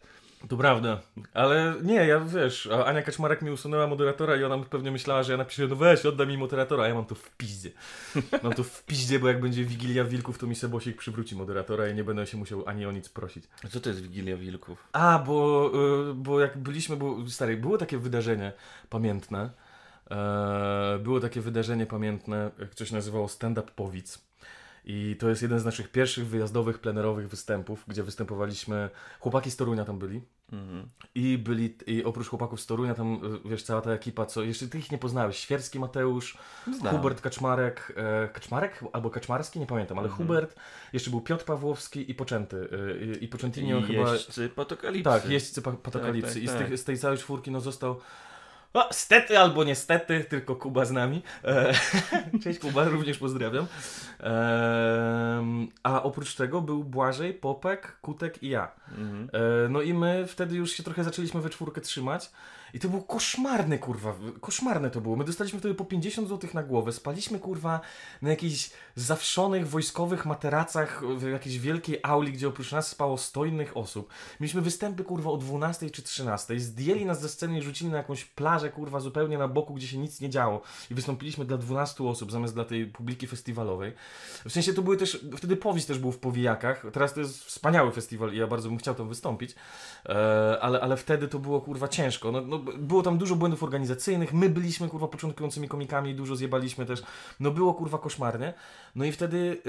To 0.48 0.56
prawda. 0.56 1.00
Ale 1.34 1.74
nie, 1.82 1.94
ja 2.06 2.20
wiesz, 2.20 2.68
Ania 2.86 3.02
Kaczmarek 3.02 3.42
mi 3.42 3.50
usunęła 3.50 3.86
moderatora 3.86 4.36
i 4.36 4.44
ona 4.44 4.58
pewnie 4.58 4.90
myślała, 4.90 5.22
że 5.22 5.32
ja 5.32 5.38
napiszę, 5.38 5.66
no 5.66 5.76
weź, 5.76 6.06
oddaj 6.06 6.26
mi 6.26 6.38
moderatora, 6.38 6.84
a 6.84 6.88
ja 6.88 6.94
mam 6.94 7.04
to 7.04 7.14
w 7.14 7.30
piździe. 7.36 7.70
Mam 8.42 8.52
to 8.52 8.64
w 8.64 8.84
piździe, 8.84 9.18
bo 9.18 9.28
jak 9.28 9.40
będzie 9.40 9.64
Wigilia 9.64 10.04
Wilków, 10.04 10.38
to 10.38 10.46
mi 10.46 10.54
Sebosik 10.54 10.96
przywróci 10.96 11.36
moderatora 11.36 11.88
i 11.88 11.94
nie 11.94 12.04
będę 12.04 12.26
się 12.26 12.36
musiał 12.36 12.68
ani 12.68 12.86
o 12.86 12.92
nic 12.92 13.08
prosić. 13.08 13.44
A 13.64 13.68
co 13.68 13.80
to 13.80 13.88
jest 13.88 14.02
Wigilia 14.02 14.36
Wilków? 14.36 14.88
A, 14.92 15.18
bo, 15.26 15.70
y, 16.10 16.14
bo 16.14 16.40
jak 16.40 16.58
byliśmy, 16.58 16.96
bo 16.96 17.16
stary, 17.28 17.56
było 17.56 17.78
takie 17.78 17.98
wydarzenie 17.98 18.52
pamiętne. 18.90 19.50
E, 20.10 20.98
było 21.02 21.20
takie 21.20 21.40
wydarzenie 21.40 21.86
pamiętne, 21.86 22.50
jak 22.58 22.74
coś 22.74 22.90
nazywało 22.90 23.28
Stand 23.28 23.58
Up 23.58 23.70
Powic. 23.76 24.18
I 24.84 25.16
to 25.18 25.28
jest 25.28 25.42
jeden 25.42 25.58
z 25.58 25.64
naszych 25.64 25.88
pierwszych 25.92 26.26
wyjazdowych, 26.26 26.78
plenerowych 26.78 27.28
występów, 27.28 27.84
gdzie 27.88 28.02
występowaliśmy. 28.02 28.90
Chłopaki 29.20 29.50
z 29.50 29.56
Torunia 29.56 29.84
tam 29.84 29.98
byli. 29.98 30.20
Mhm. 30.52 30.88
I 31.14 31.38
byli, 31.38 31.76
i 31.86 32.04
oprócz 32.04 32.28
chłopaków 32.28 32.60
z 32.60 32.66
Torunia, 32.66 32.94
tam 32.94 33.14
y, 33.44 33.48
wiesz, 33.48 33.62
cała 33.62 33.80
ta 33.80 33.90
ekipa, 33.90 34.26
co 34.26 34.42
jeszcze 34.42 34.68
ty 34.68 34.78
ich 34.78 34.92
nie 34.92 34.98
poznałeś. 34.98 35.36
Świerski 35.36 35.78
Mateusz, 35.80 36.38
Znam. 36.78 36.96
Hubert 36.96 37.20
Kaczmarek, 37.20 37.92
e, 37.96 38.28
Kaczmarek 38.28 38.84
albo 38.92 39.10
Kaczmarski, 39.10 39.60
nie 39.60 39.66
pamiętam, 39.66 39.98
ale 39.98 40.08
Mhm. 40.08 40.26
Hubert, 40.28 40.56
jeszcze 40.92 41.10
był 41.10 41.20
Piotr 41.20 41.44
Pawłowski 41.44 42.10
i 42.10 42.14
Poczęty. 42.14 42.56
Y, 42.56 43.18
i, 43.20 43.28
Poczętinio 43.28 43.82
chyba. 43.82 44.12
jeźdźcy 44.12 44.48
potokalipsy. 44.48 45.04
Tak, 45.04 45.28
jeźdźcy 45.30 45.62
pa- 45.62 45.72
patokalipsy. 45.72 46.34
tak, 46.34 46.42
I 46.42 46.48
z, 46.48 46.50
tak. 46.52 46.68
tych, 46.68 46.78
z 46.78 46.84
tej 46.84 46.98
całej 46.98 47.18
czwórki 47.18 47.50
no 47.50 47.60
został. 47.60 48.00
No, 48.74 48.88
stety 48.90 49.38
albo 49.38 49.64
niestety, 49.64 50.24
tylko 50.24 50.56
Kuba 50.56 50.84
z 50.84 50.90
nami. 50.90 51.22
E, 51.44 51.72
Cześć 52.42 52.58
Kuba, 52.58 52.84
również 52.84 53.18
pozdrawiam. 53.18 53.66
Em, 54.20 55.68
a 55.82 56.02
oprócz 56.02 56.34
tego 56.34 56.60
był 56.60 56.84
Błażej, 56.84 57.34
Popek, 57.34 57.96
Kutek 58.00 58.42
i 58.42 58.48
ja. 58.48 58.70
Mhm. 58.98 59.28
E, 59.32 59.68
No 59.68 59.82
i 59.82 59.94
my 59.94 60.26
wtedy 60.26 60.56
już 60.56 60.72
się 60.72 60.82
trochę 60.82 61.04
zaczęliśmy 61.04 61.40
we 61.40 61.50
czwórkę 61.50 61.80
trzymać. 61.80 62.30
I 62.74 62.78
to 62.78 62.88
było 62.88 63.02
koszmarne, 63.02 63.78
kurwa. 63.78 64.14
Koszmarne 64.40 64.90
to 64.90 65.00
było. 65.00 65.16
My 65.16 65.24
dostaliśmy 65.24 65.58
wtedy 65.58 65.74
po 65.74 65.84
50 65.84 66.28
zł 66.28 66.50
na 66.54 66.62
głowę. 66.62 66.92
Spaliśmy, 66.92 67.38
kurwa, 67.38 67.80
na 68.22 68.30
jakichś 68.30 68.70
zawszonych 68.94 69.68
wojskowych 69.68 70.26
materacach 70.26 71.02
w 71.18 71.22
jakiejś 71.22 71.58
wielkiej 71.58 71.98
auli, 72.02 72.32
gdzie 72.32 72.48
oprócz 72.48 72.72
nas 72.72 72.88
spało 72.88 73.18
100 73.18 73.44
innych 73.44 73.76
osób. 73.76 74.10
Mieliśmy 74.40 74.60
występy, 74.60 75.04
kurwa, 75.04 75.30
o 75.30 75.36
12 75.36 75.90
czy 75.90 76.02
13. 76.02 76.60
Zdjęli 76.60 77.04
nas 77.04 77.20
ze 77.20 77.28
sceny 77.28 77.58
i 77.58 77.62
rzucili 77.62 77.90
na 77.90 77.96
jakąś 77.96 78.24
plażę, 78.24 78.70
kurwa, 78.70 79.00
zupełnie 79.00 79.38
na 79.38 79.48
boku, 79.48 79.74
gdzie 79.74 79.86
się 79.86 79.98
nic 79.98 80.20
nie 80.20 80.30
działo. 80.30 80.62
I 80.90 80.94
wystąpiliśmy 80.94 81.44
dla 81.44 81.58
12 81.58 82.04
osób 82.04 82.32
zamiast 82.32 82.54
dla 82.54 82.64
tej 82.64 82.86
publiki 82.86 83.26
festiwalowej. 83.26 83.92
W 84.44 84.52
sensie 84.52 84.72
to 84.72 84.82
były 84.82 84.96
też, 84.96 85.26
wtedy 85.36 85.56
Powis 85.56 85.86
też 85.86 85.98
był 85.98 86.12
w 86.12 86.18
Powijakach. 86.18 86.86
Teraz 86.92 87.14
to 87.14 87.20
jest 87.20 87.44
wspaniały 87.44 87.92
festiwal 87.92 88.32
i 88.32 88.36
ja 88.36 88.46
bardzo 88.46 88.68
bym 88.68 88.78
chciał 88.78 88.94
tam 88.94 89.08
wystąpić. 89.08 89.54
E, 90.06 90.58
ale, 90.60 90.80
ale 90.80 90.96
wtedy 90.96 91.28
to 91.28 91.38
było 91.38 91.60
kurwa 91.60 91.88
ciężko. 91.88 92.32
No, 92.32 92.40
no, 92.40 92.61
było 92.78 93.02
tam 93.02 93.18
dużo 93.18 93.36
błędów 93.36 93.62
organizacyjnych. 93.62 94.32
My 94.32 94.48
byliśmy 94.48 94.88
kurwa 94.88 95.08
początkującymi 95.08 95.68
komikami, 95.68 96.14
dużo 96.14 96.36
zjebaliśmy 96.36 96.86
też. 96.86 97.02
No 97.40 97.50
było 97.50 97.74
kurwa 97.74 97.98
koszmarnie. 97.98 98.54
No 98.94 99.04
i 99.04 99.12
wtedy 99.12 99.62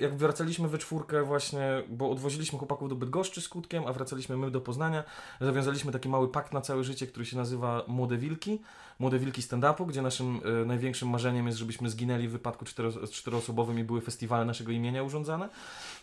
jak 0.00 0.16
wracaliśmy 0.16 0.68
we 0.68 0.78
czwórkę 0.78 1.22
właśnie, 1.22 1.82
bo 1.88 2.10
odwoziliśmy 2.10 2.58
chłopaków 2.58 2.88
do 2.88 2.94
Bydgoszczy 2.94 3.40
z 3.40 3.48
Kutkiem, 3.48 3.84
a 3.86 3.92
wracaliśmy 3.92 4.36
my 4.36 4.50
do 4.50 4.60
Poznania, 4.60 5.04
zawiązaliśmy 5.40 5.92
taki 5.92 6.08
mały 6.08 6.28
pakt 6.28 6.52
na 6.52 6.60
całe 6.60 6.84
życie, 6.84 7.06
który 7.06 7.26
się 7.26 7.36
nazywa 7.36 7.84
Młode 7.88 8.16
Wilki. 8.16 8.60
Młode 8.98 9.18
Wilki 9.18 9.42
stand-upu, 9.42 9.86
gdzie 9.86 10.02
naszym 10.02 10.40
y, 10.62 10.66
największym 10.66 11.08
marzeniem 11.08 11.46
jest, 11.46 11.58
żebyśmy 11.58 11.90
zginęli 11.90 12.28
w 12.28 12.32
wypadku 12.32 12.64
cztero, 12.64 12.92
czteroosobowym 13.12 13.78
i 13.78 13.84
były 13.84 14.00
festiwale 14.00 14.44
naszego 14.44 14.72
imienia 14.72 15.02
urządzane. 15.02 15.48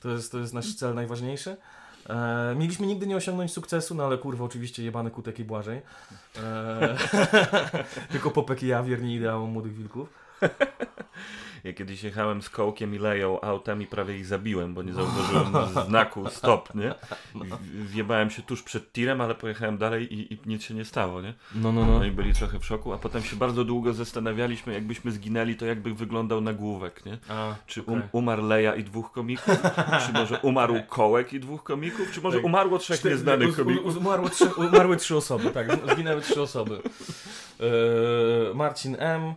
To 0.01 0.09
jest, 0.09 0.31
to 0.31 0.39
jest 0.39 0.53
nasz 0.53 0.75
cel 0.75 0.95
najważniejszy. 0.95 1.57
E, 2.09 2.55
mieliśmy 2.55 2.87
nigdy 2.87 3.07
nie 3.07 3.15
osiągnąć 3.15 3.53
sukcesu, 3.53 3.95
no 3.95 4.05
ale 4.05 4.17
kurwa 4.17 4.45
oczywiście 4.45 4.83
jebany 4.83 5.11
kutek 5.11 5.39
i 5.39 5.43
Błażej. 5.43 5.81
E, 6.43 6.95
tylko 8.11 8.31
Popek 8.31 8.63
i 8.63 8.67
ja, 8.67 8.83
wierni 8.83 9.15
ideałom 9.15 9.49
młodych 9.49 9.75
wilków. 9.75 10.09
Ja 11.63 11.73
kiedyś 11.73 12.03
jechałem 12.03 12.41
z 12.41 12.49
kołkiem 12.49 12.95
i 12.95 12.97
leją 12.97 13.41
autem 13.41 13.81
i 13.81 13.87
prawie 13.87 14.17
ich 14.17 14.25
zabiłem, 14.25 14.73
bo 14.73 14.83
nie 14.83 14.93
zauważyłem 14.93 15.45
znaku 15.87 16.29
stop, 16.29 16.75
nie? 16.75 16.93
Wjebałem 17.85 18.29
się 18.29 18.41
tuż 18.41 18.63
przed 18.63 18.91
tirem, 18.93 19.21
ale 19.21 19.35
pojechałem 19.35 19.77
dalej 19.77 20.13
i, 20.13 20.33
i 20.33 20.37
nic 20.45 20.63
się 20.63 20.73
nie 20.73 20.85
stało, 20.85 21.21
nie? 21.21 21.33
No, 21.55 21.71
no, 21.71 21.85
No 21.85 22.05
i 22.05 22.11
byli 22.11 22.33
trochę 22.33 22.59
w 22.59 22.65
szoku, 22.65 22.93
a 22.93 22.97
potem 22.97 23.23
się 23.23 23.35
bardzo 23.35 23.63
długo 23.63 23.93
zastanawialiśmy, 23.93 24.73
jakbyśmy 24.73 25.11
zginęli, 25.11 25.55
to 25.55 25.65
jakby 25.65 25.93
wyglądał 25.93 26.41
nagłówek, 26.41 27.05
nie? 27.05 27.17
A, 27.29 27.55
Czy 27.67 27.81
um, 27.83 28.01
umarł 28.11 28.47
Leja 28.47 28.75
i 28.75 28.83
dwóch 28.83 29.11
komików? 29.11 29.55
czy 30.07 30.13
może 30.13 30.39
umarł 30.39 30.75
Kołek 30.89 31.33
i 31.33 31.39
dwóch 31.39 31.63
komików? 31.63 32.11
Czy 32.11 32.21
może 32.21 32.37
Tak. 32.37 32.45
umarło 32.45 32.77
trzech 32.79 32.99
Cztery- 32.99 33.09
nieznanych 33.11 33.47
u- 33.49 33.51
u- 33.51 33.55
komików? 33.65 33.97
Umarły 33.97 34.29
trzy, 34.29 34.45
umarły 34.57 34.97
trzy 34.97 35.15
osoby, 35.17 35.49
tak. 35.51 35.67
Zginęły 35.93 36.21
trzy 36.21 36.41
osoby. 36.41 36.81
E, 37.59 38.53
Marcin 38.53 38.95
M., 38.99 39.33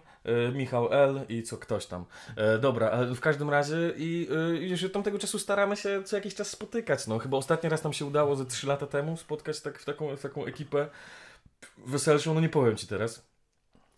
Michał 0.52 0.92
L. 0.92 1.20
i 1.28 1.42
co 1.42 1.56
ktoś 1.56 1.87
tam. 1.87 2.04
E, 2.37 2.59
dobra, 2.59 3.04
w 3.14 3.20
każdym 3.20 3.50
razie 3.50 3.92
i 3.96 4.28
e, 4.30 4.56
już 4.56 4.85
od 4.85 4.92
tamtego 4.92 5.18
czasu 5.18 5.38
staramy 5.38 5.76
się 5.76 6.02
co 6.04 6.16
jakiś 6.16 6.35
czas 6.35 6.50
spotykać. 6.50 7.06
No, 7.06 7.18
chyba 7.18 7.37
ostatni 7.37 7.68
raz 7.68 7.85
nam 7.85 7.92
się 7.92 8.04
udało 8.04 8.37
ze 8.37 8.46
trzy 8.46 8.66
lata 8.66 8.87
temu 8.87 9.16
spotkać 9.16 9.61
tak, 9.61 9.78
w, 9.78 9.85
taką, 9.85 10.16
w 10.16 10.20
taką 10.20 10.44
ekipę 10.44 10.88
weselszą, 11.87 12.35
no 12.35 12.40
nie 12.40 12.48
powiem 12.48 12.76
ci 12.76 12.87
teraz. 12.87 13.30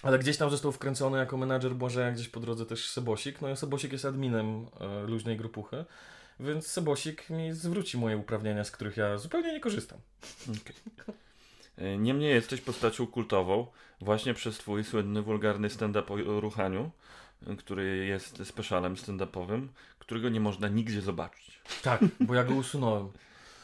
Ale 0.03 0.19
gdzieś 0.19 0.37
tam 0.37 0.51
został 0.51 0.73
wkręcony 0.73 1.19
jako 1.19 1.37
menadżer 1.37 1.75
Błażeja, 1.75 2.13
gdzieś 2.13 2.29
po 2.29 2.41
drodze 2.41 2.67
też 2.67 2.91
Sebosik. 2.91 3.41
No 3.41 3.51
i 3.51 3.57
Sebosik 3.57 3.93
jest 3.93 4.05
adminem 4.05 4.67
e, 4.81 5.07
luźnej 5.07 5.37
grupuchy. 5.37 5.85
Więc 6.41 6.67
Sebosik 6.67 7.31
mi 7.31 7.53
zwróci 7.53 7.99
moje 7.99 8.17
uprawnienia, 8.17 8.65
z 8.65 8.71
których 8.71 8.97
ja 8.97 9.19
zupełnie 9.19 9.53
nie 9.53 9.61
korzystam. 9.61 9.99
E, 11.09 11.13
Niemniej 11.99 12.31
jesteś 12.35 12.61
postacią 12.61 13.07
kultową 13.07 13.67
właśnie 14.01 14.35
przez 14.35 14.59
twój 14.59 14.85
słynny, 14.85 15.23
wulgarny 15.23 15.71
stand-up 15.71 16.15
o 16.15 16.41
ruchaniu, 16.41 16.91
e, 17.47 17.57
który 17.57 18.07
jest 18.07 18.47
specialem 18.47 18.95
stand-upowym, 18.95 19.69
którego 19.99 20.29
nie 20.29 20.41
można 20.41 20.69
nigdzie 20.69 21.01
zobaczyć. 21.01 21.61
Tak, 21.83 22.01
bo 22.21 22.35
ja 22.35 22.45
go 22.45 22.55
usunąłem. 22.55 23.09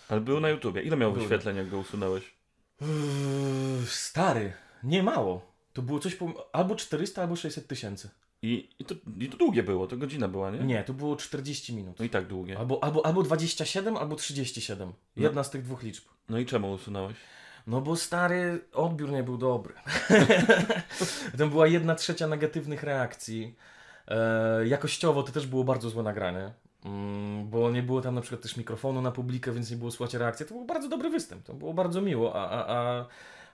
Ale 0.08 0.20
był 0.20 0.40
na 0.40 0.48
YouTubie. 0.48 0.82
Ile 0.82 0.96
miał 0.96 1.12
Był. 1.12 1.20
wyświetleń, 1.20 1.56
jak 1.56 1.68
go 1.68 1.78
usunąłeś? 1.78 2.34
Uuu, 2.80 3.86
stary, 3.86 4.52
nie 4.82 5.02
mało. 5.02 5.52
To 5.72 5.82
było 5.82 5.98
coś 5.98 6.14
po, 6.14 6.48
albo 6.52 6.76
400, 6.76 7.22
albo 7.22 7.36
600 7.36 7.66
tysięcy. 7.66 8.10
I, 8.42 8.68
i, 8.78 8.84
to, 8.84 8.94
I 9.20 9.28
to 9.28 9.36
długie 9.36 9.62
było, 9.62 9.86
to 9.86 9.96
godzina 9.96 10.28
była, 10.28 10.50
nie? 10.50 10.58
Nie, 10.58 10.84
to 10.84 10.92
było 10.92 11.16
40 11.16 11.74
minut. 11.74 11.98
No 11.98 12.04
i 12.04 12.10
tak 12.10 12.26
długie. 12.26 12.58
Albo, 12.58 12.84
albo, 12.84 13.06
albo 13.06 13.22
27, 13.22 13.96
albo 13.96 14.16
37. 14.16 14.92
Jedna 15.16 15.44
z 15.44 15.50
tych 15.50 15.62
dwóch 15.62 15.82
liczb. 15.82 16.04
No 16.28 16.38
i 16.38 16.46
czemu 16.46 16.72
usunąłeś? 16.72 17.16
No 17.68 17.80
bo 17.80 17.96
stary 17.96 18.60
odbiór 18.72 19.10
nie 19.10 19.22
był 19.22 19.38
dobry. 19.38 19.74
Tam 21.38 21.50
była 21.50 21.66
jedna 21.66 21.94
trzecia 21.94 22.26
negatywnych 22.26 22.82
reakcji. 22.82 23.56
E, 24.08 24.66
jakościowo 24.66 25.22
to 25.22 25.32
też 25.32 25.46
było 25.46 25.64
bardzo 25.64 25.90
złe 25.90 26.02
nagranie. 26.02 26.52
Mm, 26.84 27.48
bo 27.48 27.70
nie 27.70 27.82
było 27.82 28.00
tam 28.00 28.14
na 28.14 28.20
przykład 28.20 28.42
też 28.42 28.56
mikrofonu 28.56 29.02
na 29.02 29.10
publikę, 29.12 29.52
więc 29.52 29.70
nie 29.70 29.76
było 29.76 29.90
słychać 29.90 30.14
reakcji. 30.14 30.46
To 30.46 30.54
był 30.54 30.64
bardzo 30.64 30.88
dobry 30.88 31.10
występ. 31.10 31.44
To 31.44 31.54
było 31.54 31.74
bardzo 31.74 32.00
miło, 32.00 32.34
a, 32.36 32.50
a, 32.50 32.76
a, 32.76 33.06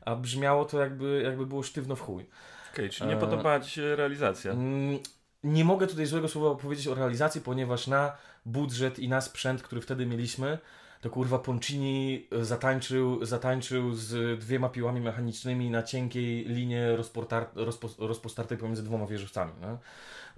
a 0.05 0.17
brzmiało 0.17 0.65
to 0.65 0.81
jakby, 0.81 1.23
jakby 1.25 1.47
było 1.47 1.63
sztywno 1.63 1.97
w 1.97 2.01
chuj. 2.01 2.27
Okej, 2.73 2.91
czyli 2.91 3.11
nie 3.11 3.17
E, 3.17 3.21
podobała 3.21 3.61
Ci 3.61 3.71
się 3.71 3.97
realizacja. 3.97 4.53
Mm, 4.53 4.99
Nie 5.45 5.65
mogę 5.65 5.87
tutaj 5.87 6.07
złego 6.07 6.29
słowa 6.29 6.61
powiedzieć 6.61 6.89
o 6.89 6.95
realizacji, 6.95 7.41
ponieważ 7.41 7.87
na 7.87 8.13
budżet 8.47 8.99
i 8.99 9.09
na 9.09 9.21
sprzęt, 9.21 9.63
który 9.63 9.81
wtedy 9.81 10.07
mieliśmy, 10.07 10.59
to 11.05 11.11
kurwa 11.11 11.39
Poncini 11.39 12.27
zatańczył, 12.41 13.25
zatańczył 13.25 13.95
z 13.95 14.41
dwiema 14.41 14.69
piłami 14.69 15.01
mechanicznymi 15.01 15.71
na 15.71 15.83
cienkiej 15.83 16.45
linie 16.45 16.97
rozportar, 16.97 17.47
rozpo, 17.55 17.89
rozpostartej 17.99 18.59
pomiędzy 18.59 18.83
dwoma 18.83 19.07
wieżowcami. 19.07 19.53
No? 19.61 19.79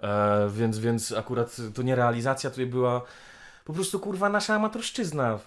E, 0.09 0.51
więc, 0.51 0.79
więc 0.79 1.13
akurat 1.13 1.57
to 1.75 1.83
nie 1.83 1.95
realizacja, 1.97 2.51
tutaj 2.51 2.67
była 2.67 3.03
po 3.65 3.73
prostu 3.73 4.01
kurwa 4.01 4.29
nasza 4.29 4.55
amatorszczyzna. 4.55 5.39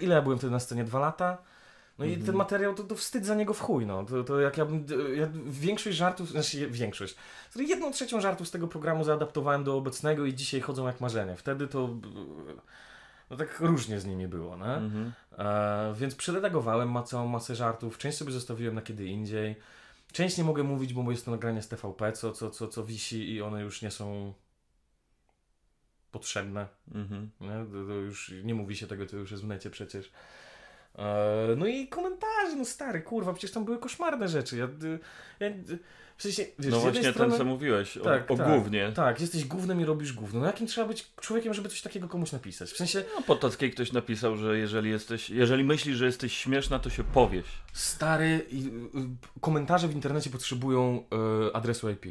Ile 0.00 0.14
ja 0.14 0.22
byłem 0.22 0.38
wtedy 0.38 0.50
na 0.50 0.60
scenie? 0.60 0.84
Dwa 0.84 0.98
lata? 0.98 1.38
No 1.98 2.04
i 2.04 2.10
ten 2.10 2.20
Mhm. 2.20 2.36
materiał 2.36 2.74
to, 2.74 2.82
to 2.82 2.94
wstyd 2.94 3.26
za 3.26 3.34
niego 3.34 3.54
w 3.54 3.60
chuj, 3.60 3.86
no. 3.86 4.04
To, 4.04 4.24
to 4.24 4.40
jak 4.40 4.56
ja 4.56 4.64
bym, 4.64 4.86
ja 5.16 5.28
większość 5.46 5.96
żartów, 5.96 6.30
znaczy 6.30 6.70
większość, 6.70 7.16
jedną 7.56 7.92
trzecią 7.92 8.20
żartów 8.20 8.48
z 8.48 8.50
tego 8.50 8.68
programu 8.68 9.04
zaadaptowałem 9.04 9.64
do 9.64 9.76
obecnego 9.76 10.24
i 10.24 10.34
dzisiaj 10.34 10.60
chodzą 10.60 10.86
jak 10.86 11.00
marzenie. 11.00 11.36
Wtedy 11.36 11.68
to, 11.68 11.88
no 13.30 13.36
tak 13.36 13.60
różnie 13.60 14.00
z 14.00 14.06
nimi 14.06 14.28
było, 14.28 14.56
no. 14.56 14.76
Mhm. 14.76 15.12
E, 15.38 15.94
więc 15.96 16.14
przeredagowałem 16.14 16.90
ma 16.90 17.02
całą 17.02 17.28
masę 17.28 17.56
żartów, 17.56 17.98
część 17.98 18.18
sobie 18.18 18.32
zostawiłem 18.32 18.74
na 18.74 18.82
kiedy 18.82 19.04
indziej. 19.04 19.56
Część 20.12 20.38
nie 20.38 20.44
mogę 20.44 20.62
mówić, 20.62 20.92
bo 20.92 21.10
jest 21.10 21.24
to 21.24 21.30
nagranie 21.30 21.62
z 21.62 21.68
TVP, 21.68 22.12
co, 22.12 22.32
co, 22.32 22.50
co, 22.50 22.68
co 22.68 22.84
wisi 22.84 23.30
i 23.30 23.42
one 23.42 23.62
już 23.62 23.82
nie 23.82 23.90
są 23.90 24.34
potrzebne. 26.10 26.68
Mhm. 26.94 27.30
Nie? 27.40 27.66
To, 27.72 27.86
to 27.86 27.92
już 27.92 28.32
nie 28.44 28.54
mówi 28.54 28.76
się 28.76 28.86
tego, 28.86 29.06
to 29.06 29.16
już 29.16 29.30
jest 29.30 29.42
w 29.42 29.46
necie 29.46 29.70
przecież. 29.70 30.12
E, 30.98 31.54
no 31.56 31.66
i 31.66 31.88
komentarze, 31.88 32.56
no 32.58 32.64
stary, 32.64 33.02
kurwa, 33.02 33.32
przecież 33.32 33.50
tam 33.50 33.64
były 33.64 33.78
koszmarne 33.78 34.28
rzeczy. 34.28 34.56
Ja, 34.56 34.68
ja, 35.40 35.50
w 36.16 36.22
sensie, 36.22 36.46
wiesz, 36.58 36.72
No 36.72 36.80
właśnie 36.80 37.10
strony, 37.12 37.30
ten, 37.30 37.38
co 37.38 37.44
mówiłeś, 37.44 37.96
o, 37.96 38.04
Tak, 38.04 38.30
o 38.30 38.36
tak. 38.36 38.48
głównie. 38.48 38.92
Tak, 38.92 39.20
jesteś 39.20 39.44
głównym 39.44 39.80
i 39.80 39.84
robisz 39.84 40.12
gówno. 40.12 40.40
No 40.40 40.46
jakim 40.46 40.66
trzeba 40.66 40.88
być 40.88 41.06
człowiekiem, 41.20 41.54
żeby 41.54 41.68
coś 41.68 41.82
takiego 41.82 42.08
komuś 42.08 42.32
napisać? 42.32 42.70
W 42.70 42.76
sensie, 42.76 43.04
No 43.16 43.22
Potockiej 43.22 43.70
ktoś 43.70 43.92
napisał, 43.92 44.36
że 44.36 44.58
jeżeli 44.58 44.90
jesteś, 44.90 45.30
jeżeli 45.30 45.64
myślisz, 45.64 45.96
że 45.96 46.06
jesteś 46.06 46.32
śmieszna, 46.36 46.78
to 46.78 46.90
się 46.90 47.04
powieś. 47.04 47.44
stary, 47.72 48.46
komentarze 49.40 49.88
w 49.88 49.94
internecie 49.94 50.30
potrzebują 50.30 51.04
y, 51.48 51.54
adresu 51.54 51.90
IP. 51.90 52.06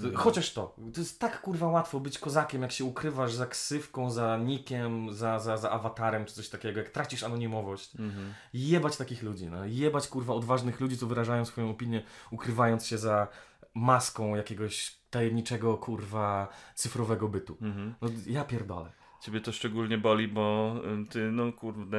To, 0.00 0.06
Mhm. 0.06 0.16
Chociaż 0.16 0.52
to. 0.52 0.76
To 0.94 1.00
jest 1.00 1.20
tak 1.20 1.40
kurwa 1.40 1.66
łatwo 1.68 2.00
być 2.00 2.18
kozakiem, 2.18 2.62
jak 2.62 2.72
się 2.72 2.84
ukrywasz 2.84 3.32
za 3.34 3.46
ksywką, 3.46 4.10
za 4.10 4.36
nikiem, 4.36 5.12
za, 5.14 5.38
za, 5.38 5.56
za 5.56 5.70
awatarem 5.70 6.24
czy 6.24 6.34
coś 6.34 6.48
takiego, 6.48 6.78
jak 6.80 6.90
tracisz 6.90 7.22
anonimowość. 7.22 7.96
Mhm. 7.98 8.32
Jebać 8.54 8.96
takich 8.96 9.22
ludzi, 9.22 9.46
no. 9.46 9.64
Jebać 9.64 10.08
kurwa 10.08 10.34
odważnych 10.34 10.80
ludzi, 10.80 10.98
co 10.98 11.06
wyrażają 11.06 11.44
swoją 11.44 11.70
opinię, 11.70 12.02
ukrywając 12.30 12.86
się 12.86 12.98
za 12.98 13.28
maską 13.74 14.36
jakiegoś 14.36 14.96
tajemniczego 15.10 15.76
kurwa 15.76 16.48
cyfrowego 16.74 17.28
bytu. 17.28 17.56
Mhm. 17.62 17.94
No 18.02 18.08
ja 18.26 18.44
pierdolę. 18.44 18.92
Ciebie 19.22 19.40
to 19.40 19.52
szczególnie 19.52 19.98
boli, 19.98 20.28
bo 20.28 20.74
ty, 21.10 21.30
no 21.32 21.52
kurde, 21.52 21.98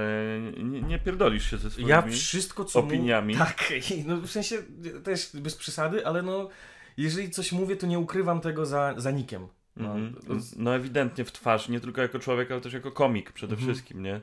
nie, 0.63 0.81
nie 0.81 0.99
pierdolisz 0.99 1.49
się 1.49 1.57
ze 1.57 1.71
swoimi 1.71 1.89
Ja 1.89 2.01
wszystko 2.01 2.65
co 2.65 2.81
mu- 2.81 2.87
opiniami. 2.87 3.35
Tak, 3.37 3.71
i 3.91 4.03
no 4.05 4.17
w 4.17 4.27
sensie 4.27 4.55
też 5.03 5.29
bez 5.33 5.55
przesady, 5.55 6.05
ale 6.07 6.21
no 6.21 6.49
jeżeli 6.97 7.29
coś 7.31 7.51
mówię, 7.51 7.75
to 7.75 7.87
nie 7.87 7.99
ukrywam 7.99 8.41
tego 8.41 8.65
za, 8.65 8.93
za 8.97 9.11
nikiem. 9.11 9.47
No, 9.75 9.95
Mhm. 9.95 10.13
to- 10.13 10.45
No 10.57 10.75
ewidentnie 10.75 11.25
w 11.25 11.31
twarz, 11.31 11.69
nie 11.69 11.79
tylko 11.79 12.01
jako 12.01 12.19
człowiek, 12.19 12.51
ale 12.51 12.61
też 12.61 12.73
jako 12.73 12.91
komik 12.91 13.31
przede 13.31 13.53
Mhm. 13.55 13.71
wszystkim, 13.73 14.03
nie? 14.03 14.21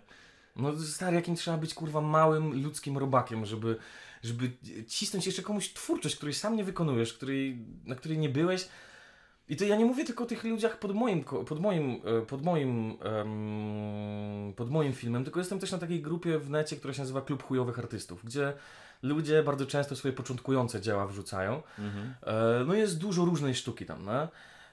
No 0.57 0.77
stary, 0.81 1.17
jakim 1.17 1.35
trzeba 1.37 1.57
być 1.57 1.75
kurwa 1.75 2.01
małym 2.01 2.63
ludzkim 2.63 2.99
robakiem, 2.99 3.47
żeby, 3.47 3.77
żeby 4.23 4.51
cisnąć 4.89 5.27
jeszcze 5.27 5.43
komuś 5.43 5.73
twórczość, 5.73 6.17
której 6.17 6.35
sam 6.35 6.57
nie 6.57 6.65
wykonujesz, 6.65 7.13
której, 7.15 7.59
na 7.85 7.95
której 7.95 8.19
nie 8.19 8.29
byłeś. 8.29 8.69
I 9.49 9.57
to 9.57 9.65
ja 9.65 9.77
nie 9.77 9.85
mówię 9.85 10.05
tylko 10.05 10.25
o 10.25 10.27
tych 10.27 10.45
ludziach 10.45 10.79
pod 10.79 10.95
moim, 10.95 11.25
pod 11.25 11.61
moim, 11.61 12.01
e, 12.05 12.27
pod 12.27 12.43
moim, 12.45 12.97
pod 14.57 14.71
moim 14.71 14.93
filmem, 14.93 15.25
tylko 15.25 15.41
jestem 15.41 15.59
też 15.59 15.73
na 15.73 15.79
takiej 15.79 16.03
grupie 16.03 16.39
w 16.39 16.51
necie, 16.51 16.77
która 16.77 16.95
się 16.95 17.01
nazywa 17.03 17.21
Klub 17.21 17.43
Chujowych 17.43 17.79
Artystów, 17.79 18.25
gdzie 18.25 18.53
ludzie 19.05 19.43
bardzo 19.43 19.67
często 19.67 19.97
swoje 19.97 20.15
początkujące 20.15 20.81
dzieła 20.81 21.07
wrzucają. 21.07 21.63
Mhm. 21.79 22.15
E, 22.23 22.65
No 22.65 22.75
jest 22.75 22.99
dużo 22.99 23.25
różnej 23.25 23.55
sztuki 23.55 23.87
tam, 23.87 24.05
no. 24.05 24.29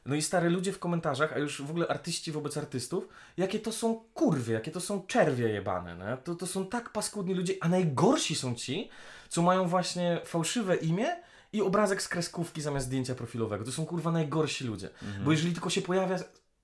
No 0.06 0.16
i 0.16 0.22
stare 0.22 0.50
ludzie 0.50 0.72
w 0.74 0.80
komentarzach, 0.80 1.34
a 1.34 1.40
już 1.40 1.62
w 1.62 1.70
ogóle 1.70 1.88
artyści 1.88 2.32
wobec 2.32 2.58
artystów, 2.58 3.08
jakie 3.38 3.60
to 3.60 3.72
są 3.72 4.00
kurwy, 4.14 4.54
jakie 4.54 4.72
to 4.72 4.82
są 4.82 5.06
czerwie 5.08 5.50
jebane, 5.50 5.96
no. 5.96 6.18
To, 6.18 6.36
to 6.36 6.48
są 6.48 6.66
tak 6.66 6.90
paskudni 6.90 7.34
ludzie, 7.34 7.54
a 7.62 7.70
najgorsi 7.70 8.36
są 8.36 8.56
ci, 8.56 8.90
co 9.30 9.42
mają 9.42 9.68
właśnie 9.68 10.22
fałszywe 10.26 10.76
imię 10.76 11.08
i 11.54 11.62
obrazek 11.62 12.02
z 12.02 12.08
kreskówki 12.08 12.62
zamiast 12.62 12.86
zdjęcia 12.86 13.16
profilowego. 13.16 13.66
To 13.66 13.72
są 13.72 13.86
kurwa 13.86 14.12
najgorsi 14.12 14.64
ludzie. 14.64 14.90
Bo 15.26 15.32
jeżeli 15.32 15.54
tylko 15.54 15.70
się 15.70 15.82
pojawia 15.82 16.18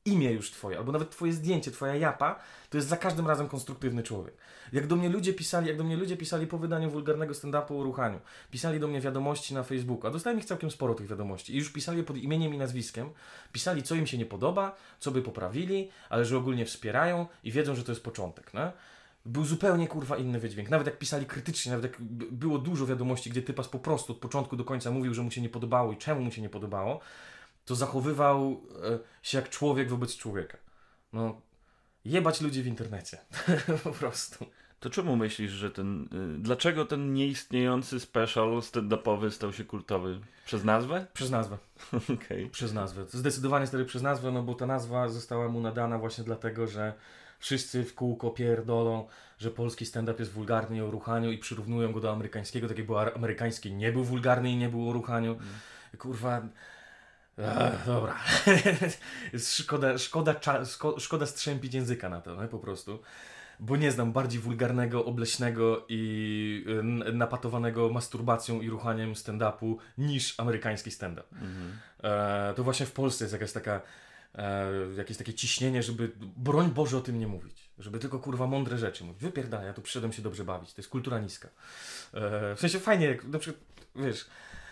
imię 0.07 0.31
już 0.31 0.51
twoje, 0.51 0.77
albo 0.77 0.91
nawet 0.91 1.09
twoje 1.09 1.33
zdjęcie, 1.33 1.71
twoja 1.71 1.95
japa, 1.95 2.39
to 2.69 2.77
jest 2.77 2.87
za 2.87 2.97
każdym 2.97 3.27
razem 3.27 3.47
konstruktywny 3.47 4.03
człowiek. 4.03 4.33
Jak 4.73 4.87
do 4.87 4.95
mnie 4.95 5.09
ludzie 5.09 5.33
pisali, 5.33 5.67
jak 5.67 5.77
do 5.77 5.83
mnie 5.83 5.97
ludzie 5.97 6.17
pisali 6.17 6.47
po 6.47 6.57
wydaniu 6.57 6.89
wulgarnego 6.91 7.33
stand-upu 7.33 7.79
o 7.79 7.83
ruchaniu, 7.83 8.19
pisali 8.51 8.79
do 8.79 8.87
mnie 8.87 9.01
wiadomości 9.01 9.53
na 9.53 9.63
Facebooku, 9.63 10.07
a 10.07 10.11
dostałem 10.11 10.39
ich 10.39 10.45
całkiem 10.45 10.71
sporo 10.71 10.95
tych 10.95 11.07
wiadomości 11.07 11.53
i 11.53 11.57
już 11.57 11.71
pisali 11.71 12.03
pod 12.03 12.17
imieniem 12.17 12.53
i 12.53 12.57
nazwiskiem, 12.57 13.09
pisali 13.51 13.83
co 13.83 13.95
im 13.95 14.07
się 14.07 14.17
nie 14.17 14.25
podoba, 14.25 14.75
co 14.99 15.11
by 15.11 15.21
poprawili, 15.21 15.89
ale 16.09 16.25
że 16.25 16.37
ogólnie 16.37 16.65
wspierają 16.65 17.27
i 17.43 17.51
wiedzą, 17.51 17.75
że 17.75 17.83
to 17.83 17.91
jest 17.91 18.03
początek, 18.03 18.53
no? 18.53 18.71
Był 19.25 19.45
zupełnie 19.45 19.87
kurwa 19.87 20.17
inny 20.17 20.39
wydźwięk. 20.39 20.69
Nawet 20.69 20.87
jak 20.87 20.97
pisali 20.97 21.25
krytycznie, 21.25 21.71
nawet 21.71 21.91
jak 21.91 22.01
było 22.31 22.57
dużo 22.57 22.85
wiadomości, 22.85 23.29
gdzie 23.29 23.41
typas 23.41 23.67
po 23.67 23.79
prostu 23.79 24.13
od 24.13 24.19
początku 24.19 24.55
do 24.55 24.63
końca 24.63 24.91
mówił, 24.91 25.13
że 25.13 25.21
mu 25.21 25.31
się 25.31 25.41
nie 25.41 25.49
podobało 25.49 25.91
i 25.91 25.97
czemu 25.97 26.21
mu 26.21 26.31
się 26.31 26.41
nie 26.41 26.49
podobało, 26.49 26.99
to 27.67 27.75
zachowywał 27.75 28.61
e, 28.83 28.99
się 29.23 29.37
jak 29.37 29.49
człowiek 29.49 29.89
wobec 29.89 30.17
człowieka. 30.17 30.57
No, 31.13 31.41
jebać 32.05 32.41
ludzi 32.41 32.63
w 32.63 32.67
internecie. 32.67 33.17
po 33.83 33.91
prostu. 33.91 34.45
To 34.79 34.89
czemu 34.89 35.15
myślisz, 35.15 35.51
że 35.51 35.71
ten. 35.71 36.03
Y, 36.03 36.39
dlaczego 36.39 36.85
ten 36.85 37.13
nieistniejący 37.13 37.99
special 37.99 38.49
stand-upowy 38.49 39.31
stał 39.31 39.53
się 39.53 39.63
kultowy? 39.63 40.19
Przez 40.45 40.63
nazwę? 40.63 41.05
Przez 41.13 41.31
nazwę. 41.31 41.57
Okej. 42.15 42.49
Przez 42.49 42.73
nazwę. 42.73 43.05
Zdecydowanie 43.09 43.67
wtedy 43.67 43.85
przez 43.85 44.01
nazwę, 44.01 44.31
no 44.31 44.43
bo 44.43 44.55
ta 44.55 44.65
nazwa 44.65 45.07
została 45.07 45.49
mu 45.49 45.61
nadana 45.61 45.97
właśnie 45.97 46.23
dlatego, 46.23 46.67
że 46.67 46.93
wszyscy 47.39 47.83
w 47.83 47.95
kółko 47.95 48.29
pierdolą, 48.29 49.07
że 49.37 49.51
polski 49.51 49.85
stand-up 49.85 50.19
jest 50.19 50.31
wulgarny 50.31 50.77
i 50.77 50.81
o 50.81 50.91
ruchaniu 50.91 51.31
i 51.31 51.37
przyrównują 51.37 51.91
go 51.91 51.99
do 51.99 52.11
amerykańskiego, 52.11 52.67
tak 52.67 52.77
jak 52.77 52.87
był 52.87 52.97
amerykański, 52.97 53.73
nie 53.73 53.91
był 53.91 54.03
wulgarny 54.03 54.51
i 54.51 54.55
nie 54.55 54.69
był 54.69 54.89
o 54.89 54.93
ruchaniu. 54.93 55.37
Kurwa... 55.97 56.41
Ech, 57.37 57.85
dobra. 57.85 58.15
szkoda, 59.59 59.97
szkoda, 59.97 60.35
cza, 60.35 60.65
szko, 60.65 60.99
szkoda 60.99 61.25
strzępić 61.25 61.73
języka 61.73 62.09
na 62.09 62.21
to, 62.21 62.41
nie? 62.41 62.47
po 62.47 62.59
prostu. 62.59 62.99
Bo 63.59 63.75
nie 63.75 63.91
znam 63.91 64.11
bardziej 64.11 64.41
wulgarnego, 64.41 65.05
obleśnego 65.05 65.85
i 65.89 66.65
napatowanego 67.13 67.89
masturbacją 67.89 68.61
i 68.61 68.69
ruchaniem 68.69 69.13
stand-upu 69.13 69.75
niż 69.97 70.39
amerykański 70.39 70.91
stand-up. 70.91 71.27
Mhm. 71.31 71.77
E, 72.03 72.53
to 72.55 72.63
właśnie 72.63 72.85
w 72.85 72.91
Polsce 72.91 73.23
jest 73.23 73.33
jakaś 73.33 73.51
taka, 73.51 73.81
e, 74.35 74.71
jakieś 74.97 75.17
takie 75.17 75.33
ciśnienie, 75.33 75.83
żeby 75.83 76.11
broń 76.37 76.71
Boże 76.71 76.97
o 76.97 77.01
tym 77.01 77.19
nie 77.19 77.27
mówić. 77.27 77.69
Żeby 77.79 77.99
tylko 77.99 78.19
kurwa 78.19 78.47
mądre 78.47 78.77
rzeczy 78.77 79.03
mówić. 79.03 79.21
Wypierdala, 79.21 79.63
ja 79.63 79.73
tu 79.73 79.81
przyszedłem 79.81 80.13
się 80.13 80.21
dobrze 80.21 80.43
bawić. 80.43 80.73
To 80.73 80.81
jest 80.81 80.89
kultura 80.89 81.19
niska. 81.19 81.47
E, 82.13 82.55
w 82.55 82.59
sensie 82.59 82.79
fajnie, 82.79 83.05
jak 83.05 83.23
na 83.23 83.39
przykład, 83.39 83.63
wiesz, 83.95 84.25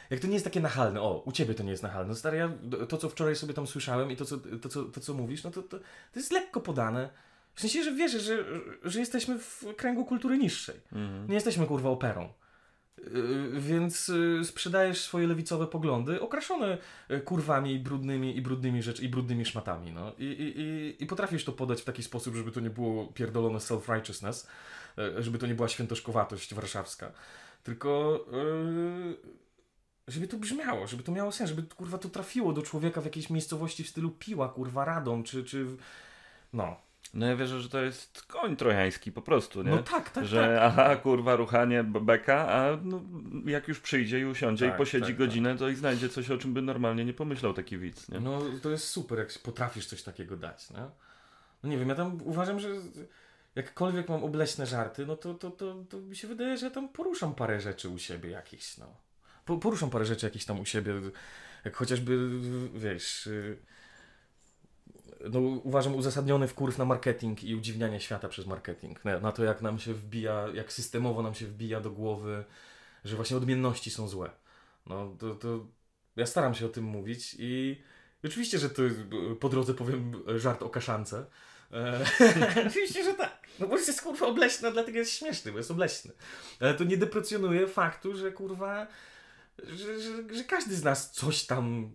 jak 0.10 0.20
to 0.20 0.28
nie 0.28 0.34
jest 0.34 0.46
takie 0.46 0.60
nachalne, 0.60 1.02
o, 1.02 1.24
u 1.26 1.32
ciebie 1.32 1.54
to 1.54 1.64
nie 1.64 1.72
jest 1.72 1.84
nachalne. 1.84 2.10
No 2.10 2.16
stary, 2.16 2.38
ja, 2.38 2.52
to 2.90 2.98
co 2.98 3.10
wczoraj 3.10 3.36
sobie 3.36 3.54
tam 3.54 3.68
słyszałem 3.68 4.12
i 4.12 4.16
to 4.16 4.26
co, 4.26 4.38
to, 4.38 4.70
co, 4.70 4.84
to, 4.84 5.00
co 5.02 5.14
mówisz, 5.14 5.44
no 5.44 5.52
to, 5.52 5.62
to, 5.62 5.80
to 5.80 6.20
jest 6.20 6.32
lekko 6.32 6.62
podane. 6.62 7.10
W 7.56 7.62
sensie, 7.62 7.84
że 7.84 7.92
wiesz, 7.92 8.12
że, 8.12 8.46
że 8.84 9.00
jesteśmy 9.00 9.40
w 9.40 9.64
kręgu 9.78 10.06
kultury 10.06 10.38
niższej. 10.38 10.76
Mhm. 10.92 11.28
Nie 11.28 11.34
jesteśmy 11.36 11.68
kurwa 11.68 11.90
operą. 11.90 12.30
Yy, 12.98 13.62
Więc 13.62 14.08
yy, 14.08 14.46
sprzedajesz 14.46 15.02
swoje 15.02 15.28
lewicowe 15.28 15.68
poglądy, 15.68 16.22
okraszone 16.22 16.78
yy, 17.10 17.20
kurwami 17.20 17.74
i 17.74 17.80
brudnymi, 17.80 18.38
i 18.38 18.42
brudnymi 18.42 18.84
rzecz, 18.84 19.00
i 19.00 19.10
brudnymi 19.10 19.46
szmatami, 19.46 19.92
no. 19.92 20.14
I, 20.18 20.24
i, 20.24 20.60
i, 20.62 21.04
I 21.04 21.06
potrafisz 21.06 21.46
to 21.46 21.52
podać 21.52 21.82
w 21.82 21.86
taki 21.86 22.04
sposób, 22.04 22.36
żeby 22.36 22.52
to 22.52 22.60
nie 22.60 22.70
było 22.70 23.08
pierdolone 23.08 23.60
self-righteousness, 23.60 24.48
żeby 25.20 25.38
to 25.38 25.48
nie 25.48 25.56
była 25.56 25.68
świętoszkowatość 25.68 26.54
warszawska, 26.54 27.12
tylko 27.64 28.20
żeby 30.08 30.28
to 30.28 30.38
brzmiało, 30.38 30.88
żeby 30.88 31.04
to 31.04 31.12
miało 31.12 31.32
sens, 31.32 31.50
żeby 31.50 31.64
kurwa 31.64 31.98
to 31.98 32.10
trafiło 32.10 32.54
do 32.54 32.62
człowieka 32.62 33.02
w 33.02 33.06
jakiejś 33.06 33.30
miejscowości 33.30 33.84
w 33.84 33.90
stylu 33.90 34.12
Piła, 34.12 34.50
kurwa, 34.50 34.86
Radom, 34.86 35.24
czy, 35.24 35.44
czy 35.44 35.66
no. 36.54 36.86
No 37.14 37.28
ja 37.28 37.36
wierzę, 37.36 37.62
że 37.62 37.70
to 37.70 37.82
jest 37.82 38.24
koń 38.24 38.56
trojański 38.56 39.12
po 39.12 39.22
prostu, 39.22 39.64
nie? 39.64 39.72
No 39.72 39.84
tak, 39.84 40.10
tak, 40.10 40.26
że 40.26 40.42
tak. 40.42 40.60
aha, 40.62 40.96
kurwa, 40.96 41.36
ruchanie 41.36 41.84
beka, 41.84 42.50
a 42.50 42.78
no, 42.84 43.02
jak 43.46 43.68
już 43.68 43.80
przyjdzie 43.80 44.20
i 44.20 44.26
usiądzie 44.26 44.66
Tak, 44.66 44.76
i 44.76 44.78
posiedzi 44.78 45.08
tak, 45.08 45.18
godzinę, 45.18 45.58
to 45.58 45.70
i 45.70 45.76
znajdzie 45.76 46.10
coś, 46.10 46.32
o 46.32 46.38
czym 46.38 46.54
by 46.54 46.62
normalnie 46.62 47.06
nie 47.06 47.14
pomyślał 47.14 47.54
taki 47.54 47.78
widz, 47.78 48.10
nie? 48.10 48.20
No 48.20 48.42
to 48.62 48.70
jest 48.70 48.88
super, 48.88 49.18
jak 49.18 49.30
potrafisz 49.44 49.86
coś 49.86 50.04
takiego 50.04 50.38
dać, 50.38 50.70
nie? 50.70 50.86
No 51.64 51.70
nie 51.70 51.78
wiem, 51.78 51.90
ja 51.90 51.96
tam 51.96 52.20
uważam, 52.24 52.60
że 52.60 52.68
jakkolwiek 53.56 54.10
mam 54.10 54.24
obleśne 54.24 54.66
żarty, 54.66 55.06
no 55.06 55.16
to, 55.16 55.34
to, 55.34 55.52
to, 55.52 55.76
to 55.90 55.98
mi 55.98 56.16
się 56.16 56.28
wydaje, 56.28 56.58
że 56.58 56.66
ja 56.66 56.72
tam 56.72 56.90
poruszam 56.90 57.36
parę 57.36 57.62
rzeczy 57.62 57.90
u 57.90 57.98
siebie 57.98 58.30
jakichś, 58.30 58.78
no. 58.78 59.05
Po, 59.46 59.58
poruszam 59.58 59.90
parę 59.90 60.06
rzeczy 60.06 60.26
jakichś 60.26 60.46
tam 60.46 60.60
u 60.60 60.66
siebie, 60.66 60.94
jak 61.66 61.76
chociażby, 61.76 62.30
wiesz, 62.74 63.28
y, 63.28 63.58
no, 65.30 65.40
uważam 65.40 65.96
uzasadniony 65.96 66.48
wkurw 66.48 66.78
na 66.78 66.86
marketing 66.86 67.44
i 67.44 67.56
udziwnianie 67.56 68.00
świata 68.00 68.28
przez 68.28 68.46
marketing. 68.46 69.06
Na, 69.06 69.20
na 69.20 69.32
to, 69.32 69.44
jak 69.44 69.62
nam 69.62 69.80
się 69.80 69.94
wbija, 69.94 70.48
jak 70.54 70.74
systemowo 70.74 71.24
nam 71.24 71.34
się 71.34 71.46
wbija 71.46 71.82
do 71.82 71.92
głowy, 71.92 72.44
że 73.06 73.16
właśnie 73.16 73.38
odmienności 73.38 73.92
są 73.92 74.08
złe. 74.08 74.30
No 74.86 75.16
to, 75.20 75.36
to 75.36 75.66
ja 76.16 76.26
staram 76.26 76.56
się 76.56 76.66
o 76.66 76.70
tym 76.70 76.84
mówić 76.84 77.36
i 77.40 77.82
oczywiście, 78.24 78.60
że 78.60 78.70
to 78.70 78.82
po 79.40 79.50
drodze 79.50 79.74
powiem 79.74 80.24
żart 80.36 80.64
o 80.64 80.70
kaszance. 80.70 81.26
E, 81.72 82.06
oczywiście, 82.68 83.04
że 83.04 83.14
tak. 83.14 83.48
No 83.60 83.68
bo 83.68 83.78
jest 83.78 84.02
kurwa 84.02 84.26
obleśny, 84.26 84.72
dlatego 84.72 84.98
jest 84.98 85.12
śmieszny, 85.12 85.52
bo 85.52 85.58
jest 85.58 85.72
obleśny. 85.72 86.12
Ale 86.60 86.74
to 86.74 86.84
nie 86.84 86.98
deprecjonuje 86.98 87.68
faktu, 87.68 88.18
że 88.18 88.32
kurwa, 88.32 88.88
że, 89.64 90.00
że, 90.02 90.36
że 90.36 90.44
każdy 90.44 90.76
z 90.76 90.84
nas 90.84 91.12
coś 91.12 91.46
tam 91.46 91.92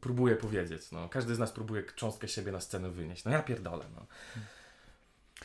próbuje 0.00 0.36
powiedzieć. 0.36 0.90
No. 0.92 1.08
Każdy 1.08 1.34
z 1.34 1.38
nas 1.38 1.52
próbuje 1.52 1.82
cząstkę 1.96 2.28
siebie 2.28 2.52
na 2.52 2.60
scenę 2.60 2.90
wynieść. 2.90 3.24
No 3.24 3.30
ja 3.30 3.42
pierdolę. 3.42 3.84
No. 3.94 4.06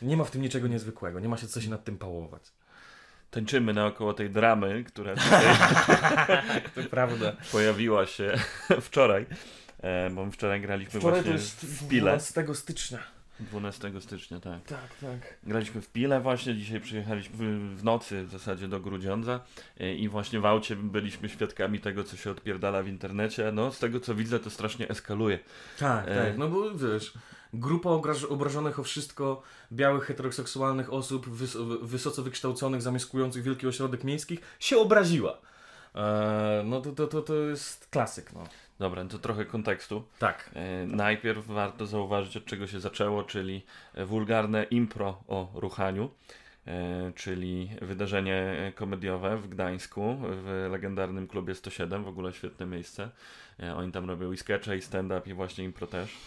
Nie 0.01 0.17
ma 0.17 0.23
w 0.23 0.31
tym 0.31 0.41
niczego 0.41 0.67
niezwykłego, 0.67 1.19
nie 1.19 1.29
ma 1.29 1.37
się 1.37 1.47
co 1.47 1.61
się 1.61 1.69
nad 1.69 1.83
tym 1.83 1.97
pałować. 1.97 2.43
Tańczymy 3.31 3.73
naokoło 3.73 4.13
tej 4.13 4.29
dramy, 4.29 4.83
która 4.83 5.15
tutaj 5.15 6.87
prawda. 6.89 7.35
pojawiła 7.51 8.05
się 8.05 8.33
wczoraj, 8.81 9.25
e, 9.79 10.09
bo 10.09 10.25
my 10.25 10.31
wczoraj 10.31 10.61
graliśmy 10.61 10.99
Wczoraj 10.99 11.21
właśnie 11.21 11.31
to 11.31 11.37
jest 11.37 11.65
w 11.65 11.87
Pile. 11.87 12.01
12 12.01 12.45
stycznia. 12.55 12.99
12 13.41 13.91
stycznia, 14.01 14.39
tak. 14.39 14.63
Tak, 14.63 14.95
tak. 15.01 15.37
Graliśmy 15.43 15.81
w 15.81 15.89
Pile 15.89 16.21
właśnie, 16.21 16.55
dzisiaj 16.55 16.81
przyjechaliśmy 16.81 17.35
w- 17.75 17.83
nocy 17.83 18.23
w 18.23 18.31
zasadzie 18.31 18.67
do 18.67 18.79
Grudziądza 18.79 19.39
e, 19.79 19.95
i 19.95 20.09
właśnie 20.09 20.39
w 20.39 20.45
aucie 20.45 20.75
byliśmy 20.75 21.29
świadkami 21.29 21.79
tego, 21.79 22.03
co 22.03 22.17
się 22.17 22.31
odpierdala 22.31 22.83
w 22.83 22.87
internecie. 22.87 23.51
No, 23.53 23.71
z 23.71 23.79
tego 23.79 23.99
co 23.99 24.15
widzę, 24.15 24.39
to 24.39 24.49
strasznie 24.49 24.89
eskaluje. 24.89 25.39
Tak, 25.79 26.07
E. 26.07 26.25
tak. 26.25 26.37
No 26.37 26.47
bo 26.49 26.71
wiesz, 26.75 27.13
grupa 27.53 27.89
obraż- 27.89 28.27
obrażonych 28.29 28.79
o 28.79 28.83
wszystko 28.83 29.41
białych, 29.71 30.03
heteroseksualnych 30.03 30.93
osób, 30.93 31.27
wys- 31.27 31.77
wysoce 31.85 32.21
wykształconych, 32.21 32.81
zamieszkujących 32.81 33.43
wielki 33.43 33.67
ośrodek 33.67 34.03
miejskich, 34.03 34.39
się 34.59 34.77
obraziła. 34.77 35.37
E, 35.95 36.63
no 36.65 36.81
to, 36.81 36.91
to, 36.91 37.07
to, 37.07 37.21
to 37.21 37.35
jest 37.35 37.87
klasyk, 37.89 38.33
no. 38.33 38.43
Dobra, 38.81 39.05
to 39.05 39.19
trochę 39.19 39.45
kontekstu. 39.45 40.03
Tak. 40.19 40.49
E, 40.55 40.87
Najpierw 40.87 41.47
warto 41.47 41.85
zauważyć, 41.85 42.37
od 42.37 42.45
czego 42.45 42.67
się 42.67 42.79
zaczęło, 42.79 43.23
czyli 43.23 43.65
wulgarne 44.05 44.63
impro 44.63 45.23
o 45.27 45.51
ruchaniu, 45.53 46.09
e, 46.67 47.11
czyli 47.15 47.69
wydarzenie 47.81 48.71
komediowe 48.75 49.37
w 49.37 49.47
Gdańsku, 49.49 50.17
w 50.21 50.67
legendarnym 50.71 51.27
klubie 51.27 51.55
107, 51.55 52.03
w 52.03 52.07
ogóle 52.07 52.33
świetne 52.33 52.65
miejsce. 52.65 53.09
E, 53.59 53.75
Oni 53.75 53.91
tam 53.91 54.09
robią 54.09 54.31
i 54.31 54.37
skecze, 54.37 54.77
i 54.77 54.81
stand-up, 54.81 55.29
i 55.29 55.33
właśnie 55.33 55.63
impro 55.63 55.87
też. 55.87 56.17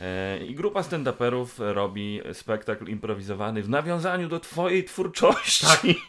E, 0.00 0.44
I 0.44 0.54
grupa 0.54 0.82
stand-uperów 0.82 1.46
robi 1.58 2.20
spektakl 2.32 2.88
improwizowany 2.88 3.62
w 3.62 3.68
nawiązaniu 3.68 4.28
do 4.28 4.40
twojej 4.40 4.84
twórczości. 4.84 5.66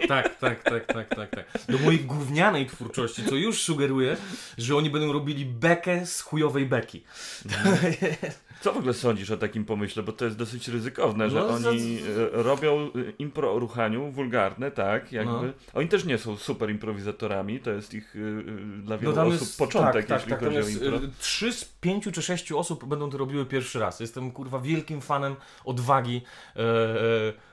Tak, 0.08 0.40
tak, 0.40 0.64
tak, 0.64 0.86
tak, 0.86 1.16
tak, 1.16 1.30
tak. 1.30 1.46
Do 1.70 1.78
mojej 1.78 2.00
gównianej 2.00 2.66
twórczości, 2.66 3.24
co 3.26 3.36
już 3.36 3.62
sugeruje, 3.62 4.18
że 4.58 4.76
oni 4.76 4.90
będą 4.90 5.14
robili 5.14 5.46
bekę 5.46 6.06
z 6.06 6.22
chujowej 6.22 6.66
beki. 6.66 7.04
Co 8.62 8.74
w 8.74 8.78
ogóle 8.78 8.94
sądzisz 8.94 9.32
o 9.32 9.38
takim 9.38 9.66
pomyśle? 9.66 10.04
Bo 10.04 10.12
to 10.12 10.26
jest 10.26 10.38
dosyć 10.38 10.68
ryzykowne, 10.68 11.30
że 11.30 11.40
No, 11.40 11.48
oni 11.48 12.00
e, 12.00 12.44
robią 12.44 12.80
e, 12.80 12.90
impro 13.20 13.54
o 13.54 13.60
ruchaniu, 13.60 14.12
wulgarne, 14.12 14.72
tak, 14.72 15.12
jakby. 15.12 15.48
No. 15.48 15.54
Oni 15.74 15.88
też 15.88 16.06
nie 16.06 16.18
są 16.18 16.38
super 16.38 16.70
improwizatorami, 16.70 17.60
to 17.60 17.72
jest 17.72 17.94
ich 17.94 18.16
e, 18.16 18.82
dla 18.82 18.98
wielu 18.98 19.16
No 19.16 19.22
osób 19.22 19.42
jest, 19.42 19.58
początek, 19.58 19.94
tak, 19.94 20.06
tak, 20.06 20.20
jeśli 20.20 20.32
tak, 20.32 20.40
chodzi 20.40 20.56
o 20.56 20.60
jest, 20.60 20.82
impro. 20.82 21.00
Trzy 21.20 21.54
z 21.54 21.66
pięciu 21.66 22.12
czy 22.12 22.22
sześciu 22.22 22.60
osób 22.60 22.86
będą 22.86 23.10
to 23.10 23.18
robiły 23.18 23.46
pierwszy 23.46 23.80
raz. 23.80 24.00
Jestem 24.00 24.32
kurwa 24.32 24.60
wielkim 24.60 25.02
fanem 25.02 25.36
odwagi 25.66 26.22
e, 26.56 26.60
e, 26.60 26.64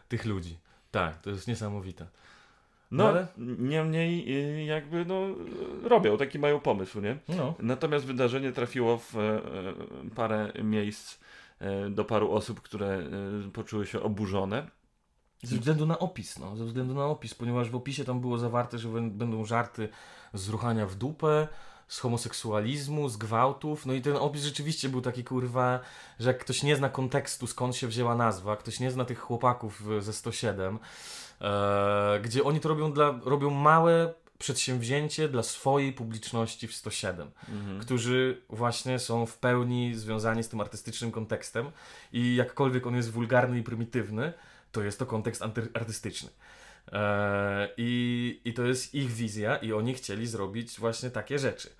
tych 0.09 0.25
ludzi. 0.25 0.59
Tak, 0.91 1.21
to 1.21 1.31
jest 1.31 1.49
niesamowite. 1.49 2.07
No, 2.91 3.09
ale- 3.09 3.27
niemniej 3.59 4.37
e, 4.45 4.65
jakby, 4.65 5.05
no, 5.05 5.21
robią, 5.83 6.17
taki 6.17 6.39
mają 6.39 6.61
pomysł, 6.61 7.01
nie? 7.01 7.19
No. 7.29 7.55
Natomiast 7.59 8.05
wydarzenie 8.07 8.53
trafiło 8.53 8.99
w 8.99 9.17
e, 9.17 9.41
parę 10.15 10.53
miejsc 10.65 11.19
e, 11.59 11.91
do 11.91 12.05
paru 12.05 12.33
osób, 12.33 12.61
które 12.61 12.87
e, 13.47 13.51
poczuły 13.53 13.87
się 13.87 14.01
oburzone. 14.03 14.71
Ze 15.43 15.57
względu 15.57 15.87
na 15.87 15.99
opis, 15.99 16.39
no, 16.39 16.57
ze 16.57 16.65
względu 16.65 16.95
na 16.95 17.05
opis, 17.07 17.35
ponieważ 17.35 17.71
w 17.71 17.77
opisie 17.77 18.05
tam 18.05 18.21
było 18.21 18.39
zawarte, 18.39 18.79
że 18.79 18.89
bę- 18.89 19.11
będą 19.11 19.45
żarty 19.45 19.89
z 20.35 20.49
ruchania 20.49 20.87
w 20.87 20.95
dupę, 20.95 21.49
z 21.89 21.99
homoseksualizmu, 21.99 23.09
z 23.09 23.17
gwałtów, 23.17 23.87
no 23.87 23.93
i 23.95 24.01
ten 24.03 24.17
opis 24.17 24.43
rzeczywiście 24.43 24.89
był 24.89 25.01
taki 25.01 25.25
kurwa, 25.25 25.81
że 26.21 26.29
jak 26.31 26.39
ktoś 26.39 26.63
nie 26.63 26.77
zna 26.77 26.89
kontekstu, 26.89 27.47
skąd 27.47 27.77
się 27.77 27.87
wzięła 27.87 28.15
nazwa, 28.15 28.57
ktoś 28.57 28.81
nie 28.81 28.91
zna 28.91 29.05
tych 29.05 29.19
chłopaków 29.19 29.83
ze 30.01 30.13
107, 30.13 30.79
e, 31.41 32.21
gdzie 32.23 32.45
oni 32.45 32.61
to 32.61 32.69
robią 32.69 32.93
dla, 32.93 33.21
robią 33.25 33.51
małe 33.51 34.15
przedsięwzięcie 34.39 35.29
dla 35.29 35.43
swojej 35.43 35.93
publiczności 35.93 36.69
w 36.69 36.75
107 36.75 37.31
Mhm. 37.49 37.81
którzy 37.81 38.43
właśnie 38.49 38.99
są 38.99 39.27
w 39.27 39.39
pełni 39.39 39.95
związani 39.95 40.43
z 40.43 40.49
tym 40.49 40.61
artystycznym 40.61 41.13
kontekstem 41.13 41.71
i 42.13 42.37
jakkolwiek 42.37 42.87
on 42.87 42.97
jest 42.97 43.11
wulgarny 43.11 43.59
i 43.59 43.63
prymitywny, 43.63 44.33
to 44.73 44.83
jest 44.83 44.99
to 44.99 45.07
kontekst 45.07 45.43
artystyczny. 45.75 46.31
Eee, 46.93 47.69
i, 47.77 48.41
I 48.45 48.55
to 48.55 48.63
jest 48.63 48.95
ich 48.95 49.13
wizja 49.13 49.57
i 49.57 49.73
oni 49.73 49.95
chcieli 49.95 50.27
zrobić 50.27 50.81
właśnie 50.81 51.11
takie 51.11 51.39
rzeczy. 51.39 51.71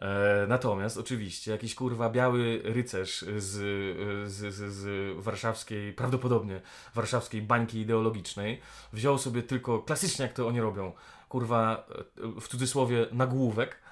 Eee, 0.00 0.48
natomiast 0.48 0.96
oczywiście 0.98 1.50
jakiś 1.50 1.74
kurwa 1.74 2.10
biały 2.10 2.60
rycerz 2.64 3.24
z, 3.36 3.52
z, 4.30 4.54
z, 4.54 4.72
z 4.72 5.16
warszawskiej, 5.24 5.92
prawdopodobnie 5.92 6.60
warszawskiej 6.94 7.42
bańki 7.42 7.78
ideologicznej 7.78 8.60
wziął 8.92 9.18
sobie 9.18 9.42
tylko, 9.42 9.78
klasycznie 9.82 10.22
jak 10.22 10.34
to 10.34 10.46
oni 10.48 10.60
robią, 10.60 10.92
kurwa 11.28 11.86
e, 12.18 12.40
w 12.40 12.48
cudzysłowie 12.48 13.06
nagłówek 13.12 13.70
e, 13.70 13.87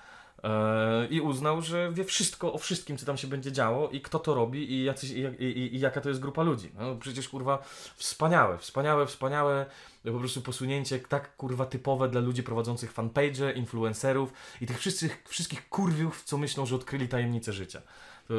i 1.10 1.20
uznał, 1.20 1.62
że 1.62 1.92
wie 1.92 2.04
wszystko 2.04 2.52
o 2.52 2.58
wszystkim, 2.58 2.96
co 2.96 3.06
tam 3.06 3.16
się 3.16 3.26
będzie 3.26 3.52
działo 3.52 3.88
i 3.88 4.00
kto 4.00 4.18
to 4.18 4.34
robi 4.34 4.72
i, 4.72 4.84
jacyś, 4.84 5.10
i, 5.10 5.20
i, 5.44 5.74
i 5.74 5.80
jaka 5.80 6.00
to 6.00 6.08
jest 6.08 6.20
grupa 6.20 6.42
ludzi. 6.42 6.70
No, 6.78 6.96
przecież 6.96 7.28
kurwa 7.28 7.64
wspaniałe, 7.96 8.58
wspaniałe, 8.58 9.06
wspaniałe 9.06 9.66
po 10.04 10.18
prostu 10.18 10.40
posunięcie 10.40 10.98
tak 10.98 11.36
kurwa 11.36 11.66
typowe 11.66 12.08
dla 12.08 12.20
ludzi 12.20 12.42
prowadzących 12.42 12.92
fanpage, 12.92 13.52
influencerów 13.52 14.32
i 14.60 14.66
tych 14.66 14.78
wszystkich, 14.78 15.22
wszystkich 15.28 15.68
kurwiów, 15.68 16.24
co 16.24 16.38
myślą, 16.38 16.66
że 16.66 16.76
odkryli 16.76 17.08
tajemnicę 17.08 17.52
życia. 17.52 17.82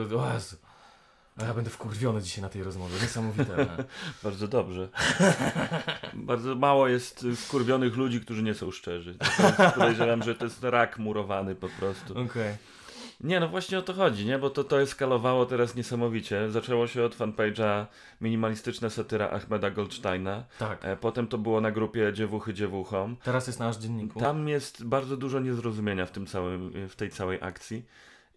To, 0.09 0.23
o 0.23 0.33
Jezu. 0.33 0.55
A 1.41 1.43
Ja 1.43 1.53
będę 1.53 1.69
wkurwiony 1.69 2.21
dzisiaj 2.21 2.41
na 2.41 2.49
tej 2.49 2.63
rozmowie. 2.63 2.93
Niesamowite. 3.01 3.65
Bardzo 4.23 4.47
dobrze. 4.47 4.89
Bardzo 6.13 6.55
mało 6.55 6.87
jest 6.87 7.27
wkurwionych 7.35 7.95
ludzi, 7.97 8.21
którzy 8.21 8.43
nie 8.43 8.53
są 8.53 8.71
szczerzy. 8.71 9.17
Podejrzewam, 9.75 10.23
że 10.23 10.35
to 10.35 10.45
jest 10.45 10.63
rak 10.63 10.99
murowany 10.99 11.55
po 11.55 11.69
prostu. 11.69 12.19
Okej. 12.19 12.55
Nie, 13.21 13.39
no 13.39 13.47
właśnie 13.47 13.79
o 13.79 13.81
to 13.81 13.93
chodzi, 13.93 14.25
nie? 14.25 14.39
Bo 14.39 14.49
to, 14.49 14.63
to 14.63 14.81
eskalowało 14.81 15.45
teraz 15.45 15.75
niesamowicie. 15.75 16.51
Zaczęło 16.51 16.87
się 16.87 17.03
od 17.03 17.15
fanpage'a 17.17 17.85
minimalistyczna 18.21 18.89
satyra 18.89 19.29
Ahmeda 19.29 19.69
Goldsteina. 19.71 20.43
Tak. 20.59 20.85
E, 20.85 20.97
Potem 20.97 21.27
to 21.27 21.37
było 21.37 21.61
na 21.61 21.71
grupie 21.71 22.13
Dziewuchy 22.13 22.53
Dziewuchom. 22.53 23.15
Teraz 23.23 23.47
jest 23.47 23.59
nasz 23.59 23.77
dzienniku. 23.77 24.19
Tam 24.19 24.47
jest 24.47 24.85
bardzo 24.85 25.17
dużo 25.17 25.39
niezrozumienia 25.39 26.05
w, 26.05 26.11
tym 26.11 26.25
całym, 26.25 26.87
w 26.89 26.95
tej 26.95 27.09
całej 27.09 27.39
akcji. 27.41 27.85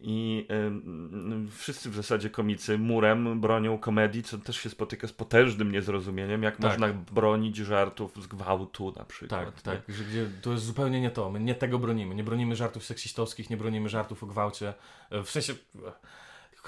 I 0.02 0.46
ym, 0.66 1.48
wszyscy 1.56 1.90
w 1.90 1.94
zasadzie 1.94 2.30
komicy 2.30 2.78
murem 2.78 3.40
bronią 3.40 3.78
komedii, 3.78 4.22
co 4.22 4.38
też 4.38 4.56
się 4.56 4.70
spotyka 4.70 5.08
z 5.08 5.12
potężnym 5.12 5.72
niezrozumieniem, 5.72 6.42
jak 6.42 6.56
Tak. 6.56 6.64
można 6.64 6.88
bronić 7.12 7.56
żartów 7.56 8.22
z 8.22 8.26
gwałtu 8.26 8.92
na 8.96 9.04
przykład. 9.04 9.44
Tak, 9.44 9.62
tak, 9.62 9.96
że 9.96 10.04
gdzie 10.04 10.30
to 10.42 10.52
jest 10.52 10.64
zupełnie 10.64 11.00
nie 11.00 11.10
to. 11.10 11.30
My 11.30 11.40
nie 11.40 11.54
tego 11.54 11.78
bronimy. 11.78 12.14
Nie 12.14 12.24
bronimy 12.24 12.56
żartów 12.56 12.84
seksistowskich, 12.84 13.50
nie 13.50 13.56
bronimy 13.56 13.88
żartów 13.88 14.22
o 14.22 14.26
gwałcie. 14.26 14.74
E, 15.10 15.22
W 15.22 15.30
sensie, 15.30 15.52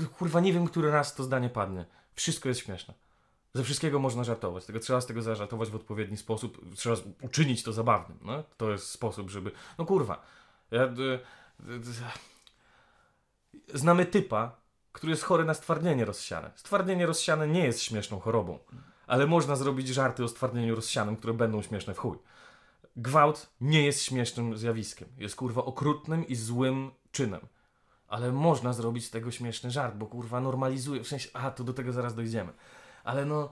e, 0.00 0.04
kurwa, 0.06 0.40
nie 0.40 0.52
wiem, 0.52 0.66
który 0.66 0.90
raz 0.90 1.14
to 1.14 1.22
zdanie 1.24 1.48
padnie. 1.48 1.84
Wszystko 2.14 2.48
jest 2.48 2.60
śmieszne. 2.60 2.94
Ze 3.54 3.64
wszystkiego 3.64 3.98
można 3.98 4.24
żartować, 4.24 4.64
tylko 4.64 4.80
trzeba 4.80 5.00
z 5.00 5.06
tego 5.06 5.22
zażartować 5.22 5.68
w 5.70 5.74
odpowiedni 5.74 6.16
sposób. 6.16 6.74
Trzeba 6.76 6.96
uczynić 7.22 7.62
to 7.62 7.72
zabawnym. 7.72 8.18
No? 8.24 8.42
To 8.56 8.70
jest 8.72 8.88
sposób, 8.88 9.30
żeby. 9.30 9.50
No 9.78 9.86
kurwa. 9.86 10.22
Ja, 10.70 10.82
e, 10.82 10.92
znamy 13.74 14.06
typa, 14.06 14.56
który 14.92 15.10
jest 15.10 15.22
chory 15.22 15.44
na 15.44 15.54
stwardnienie 15.54 16.04
rozsiane. 16.04 16.50
Stwardnienie 16.54 17.06
rozsiane 17.06 17.48
nie 17.48 17.64
jest 17.64 17.82
śmieszną 17.82 18.20
chorobą, 18.20 18.58
ale 19.06 19.26
można 19.26 19.56
zrobić 19.56 19.88
żarty 19.88 20.24
o 20.24 20.28
stwardnieniu 20.28 20.74
rozsianym, 20.74 21.16
które 21.16 21.34
będą 21.34 21.62
śmieszne 21.62 21.94
w 21.94 21.98
chuj. 21.98 22.18
Gwałt 22.96 23.50
nie 23.60 23.86
jest 23.86 24.02
śmiesznym 24.02 24.56
zjawiskiem. 24.56 25.08
Jest 25.18 25.36
kurwa 25.36 25.64
okrutnym 25.64 26.26
i 26.26 26.34
złym 26.34 26.90
czynem. 27.12 27.40
Ale 28.08 28.32
można 28.32 28.72
zrobić 28.72 29.06
z 29.06 29.10
tego 29.10 29.30
śmieszny 29.30 29.70
żart, 29.70 29.96
bo 29.96 30.06
kurwa 30.06 30.40
normalizuje, 30.40 31.04
w 31.04 31.08
sensie, 31.08 31.28
a 31.32 31.50
to 31.50 31.64
do 31.64 31.72
tego 31.72 31.92
zaraz 31.92 32.14
dojdziemy. 32.14 32.52
Ale 33.04 33.24
no, 33.24 33.50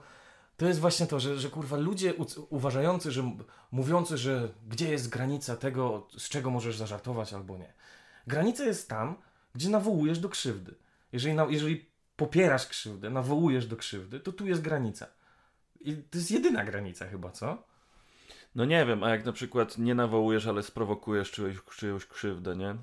to 0.57 0.65
jest 0.65 0.79
właśnie 0.79 1.07
to, 1.07 1.19
że, 1.19 1.39
że 1.39 1.49
kurwa 1.49 1.77
ludzie 1.77 2.13
uważający, 2.49 3.11
że 3.11 3.31
mówiący, 3.71 4.17
że 4.17 4.49
gdzie 4.67 4.91
jest 4.91 5.09
granica 5.09 5.55
tego, 5.55 6.07
z 6.17 6.29
czego 6.29 6.49
możesz 6.49 6.77
zażartować 6.77 7.33
albo 7.33 7.57
nie. 7.57 7.73
Granica 8.27 8.63
jest 8.63 8.89
tam, 8.89 9.15
gdzie 9.55 9.69
nawołujesz 9.69 10.19
do 10.19 10.29
krzywdy. 10.29 10.75
Jeżeli, 11.11 11.33
na, 11.35 11.45
jeżeli 11.49 11.85
popierasz 12.15 12.67
krzywdę, 12.67 13.09
nawołujesz 13.09 13.67
do 13.67 13.75
krzywdy, 13.75 14.19
to 14.19 14.31
tu 14.31 14.47
jest 14.47 14.61
granica. 14.61 15.07
I 15.79 15.95
to 15.95 16.17
jest 16.17 16.31
jedyna 16.31 16.65
granica 16.65 17.07
chyba, 17.07 17.31
co? 17.31 17.63
No 18.55 18.65
nie 18.65 18.85
wiem, 18.85 19.03
a 19.03 19.09
jak 19.09 19.25
na 19.25 19.31
przykład 19.31 19.77
nie 19.77 19.95
nawołujesz, 19.95 20.47
ale 20.47 20.63
sprowokujesz 20.63 21.31
czyjąś, 21.31 21.57
czyjąś 21.77 22.05
krzywdę, 22.05 22.55
nie? 22.55 22.75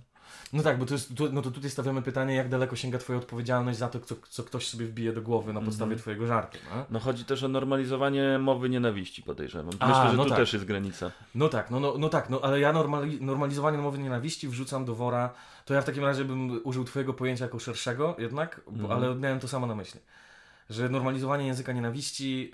No 0.53 0.62
tak, 0.62 0.79
bo 0.79 0.87
to 0.87 0.95
jest, 0.95 1.14
tu, 1.17 1.33
no 1.33 1.43
to 1.43 1.51
tutaj 1.51 1.71
stawiamy 1.71 2.03
pytanie, 2.03 2.35
jak 2.35 2.49
daleko 2.49 2.77
sięga 2.77 2.99
twoja 2.99 3.19
odpowiedzialność 3.19 3.79
za 3.79 3.88
to, 3.88 4.01
co, 4.01 4.14
co 4.29 4.43
ktoś 4.43 4.69
sobie 4.69 4.87
wbije 4.87 5.12
do 5.12 5.23
głowy 5.23 5.53
na 5.53 5.61
podstawie 5.61 5.85
Mhm. 5.93 6.01
twojego 6.01 6.27
żartu. 6.27 6.59
No? 6.75 6.85
No 6.91 6.99
chodzi 7.01 7.25
też 7.25 7.43
o 7.43 7.49
normalizowanie 7.49 8.38
mowy 8.38 8.69
nienawiści, 8.69 9.23
podejrzewam. 9.23 9.75
A, 9.79 9.88
Myślę, 9.88 10.11
że 10.11 10.17
no 10.17 10.23
tu 10.25 10.29
tak. 10.31 10.38
też 10.38 10.53
jest 10.53 10.64
granica. 10.64 11.11
No 11.35 11.49
tak, 11.49 11.71
no, 11.71 11.81
no, 11.81 11.95
no 11.99 12.09
tak, 12.09 12.31
no 12.31 12.41
ale 12.43 12.61
ja 12.61 12.73
normali, 12.73 13.21
normalizowanie 13.23 13.79
mowy 13.79 13.99
nienawiści 13.99 14.49
wrzucam 14.49 14.85
do 14.85 14.95
wora, 14.95 15.31
to 15.64 15.75
ja 15.75 15.81
w 15.81 15.85
takim 15.85 16.05
razie 16.05 16.25
bym 16.25 16.61
użył 16.64 16.85
twojego 16.85 17.14
pojęcia 17.14 17.45
jako 17.45 17.59
szerszego 17.59 18.17
jednak, 18.19 18.61
bo, 18.67 18.73
Mhm. 18.83 18.93
ale 19.05 19.14
miałem 19.14 19.41
to 19.41 19.49
samo 19.49 19.67
na 19.67 19.75
myśli. 19.75 20.01
Że 20.71 20.89
normalizowanie 20.89 21.47
języka 21.47 21.73
nienawiści, 21.73 22.51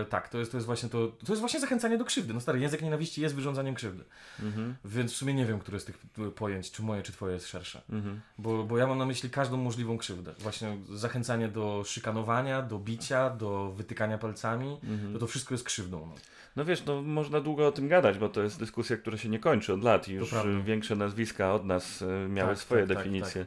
e, 0.00 0.04
tak, 0.04 0.28
to 0.28 0.38
jest, 0.38 0.50
to 0.50 0.56
jest 0.56 0.66
właśnie 0.66 0.88
to, 0.88 1.08
to 1.08 1.32
jest 1.32 1.40
właśnie 1.40 1.60
zachęcanie 1.60 1.98
do 1.98 2.04
krzywdy. 2.04 2.34
No 2.34 2.40
stary, 2.40 2.60
język 2.60 2.82
nienawiści 2.82 3.20
jest 3.20 3.34
wyrządzaniem 3.34 3.74
krzywdy. 3.74 4.04
Mhm. 4.42 4.76
Więc 4.84 5.12
w 5.12 5.16
sumie 5.16 5.34
nie 5.34 5.46
wiem, 5.46 5.58
które 5.58 5.80
z 5.80 5.84
tych 5.84 5.98
pojęć, 6.36 6.70
czy 6.70 6.82
moje, 6.82 7.02
czy 7.02 7.12
twoje 7.12 7.34
jest 7.34 7.46
szersze. 7.46 7.82
Mhm. 7.90 8.20
Bo, 8.38 8.64
bo 8.64 8.78
ja 8.78 8.86
mam 8.86 8.98
na 8.98 9.06
myśli 9.06 9.30
każdą 9.30 9.56
możliwą 9.56 9.98
krzywdę. 9.98 10.34
Właśnie 10.38 10.76
zachęcanie 10.94 11.48
do 11.48 11.82
szykanowania, 11.86 12.62
do 12.62 12.78
bicia, 12.78 13.30
do 13.30 13.72
wytykania 13.76 14.18
palcami. 14.18 14.78
Mhm. 14.84 15.12
To 15.12 15.18
to 15.18 15.26
wszystko 15.26 15.54
jest 15.54 15.64
krzywdą. 15.64 16.06
No. 16.06 16.14
No 16.56 16.64
wiesz, 16.64 16.84
no 16.84 17.02
można 17.02 17.40
długo 17.40 17.66
o 17.66 17.72
tym 17.72 17.88
gadać, 17.88 18.18
bo 18.18 18.28
to 18.28 18.42
jest 18.42 18.58
dyskusja, 18.58 18.96
która 18.96 19.16
się 19.16 19.28
nie 19.28 19.38
kończy 19.38 19.72
od 19.72 19.82
lat 19.82 20.08
i 20.08 20.12
już 20.12 20.34
większe 20.64 20.96
nazwiska 20.96 21.54
od 21.54 21.64
nas 21.64 22.02
y, 22.02 22.06
miały 22.28 22.50
Tak, 22.50 22.58
swoje 22.58 22.86
tak, 22.86 22.88
tak, 22.88 22.98
definicje. 22.98 23.46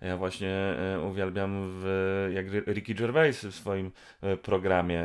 Ja 0.00 0.16
właśnie 0.16 0.74
y, 0.96 1.00
uwielbiam, 1.00 1.50
w, 1.80 2.30
jak 2.34 2.46
Ricky 2.74 2.94
Gervais 2.94 3.44
w 3.44 3.54
swoim 3.54 3.90
y, 4.24 4.36
programie, 4.36 5.04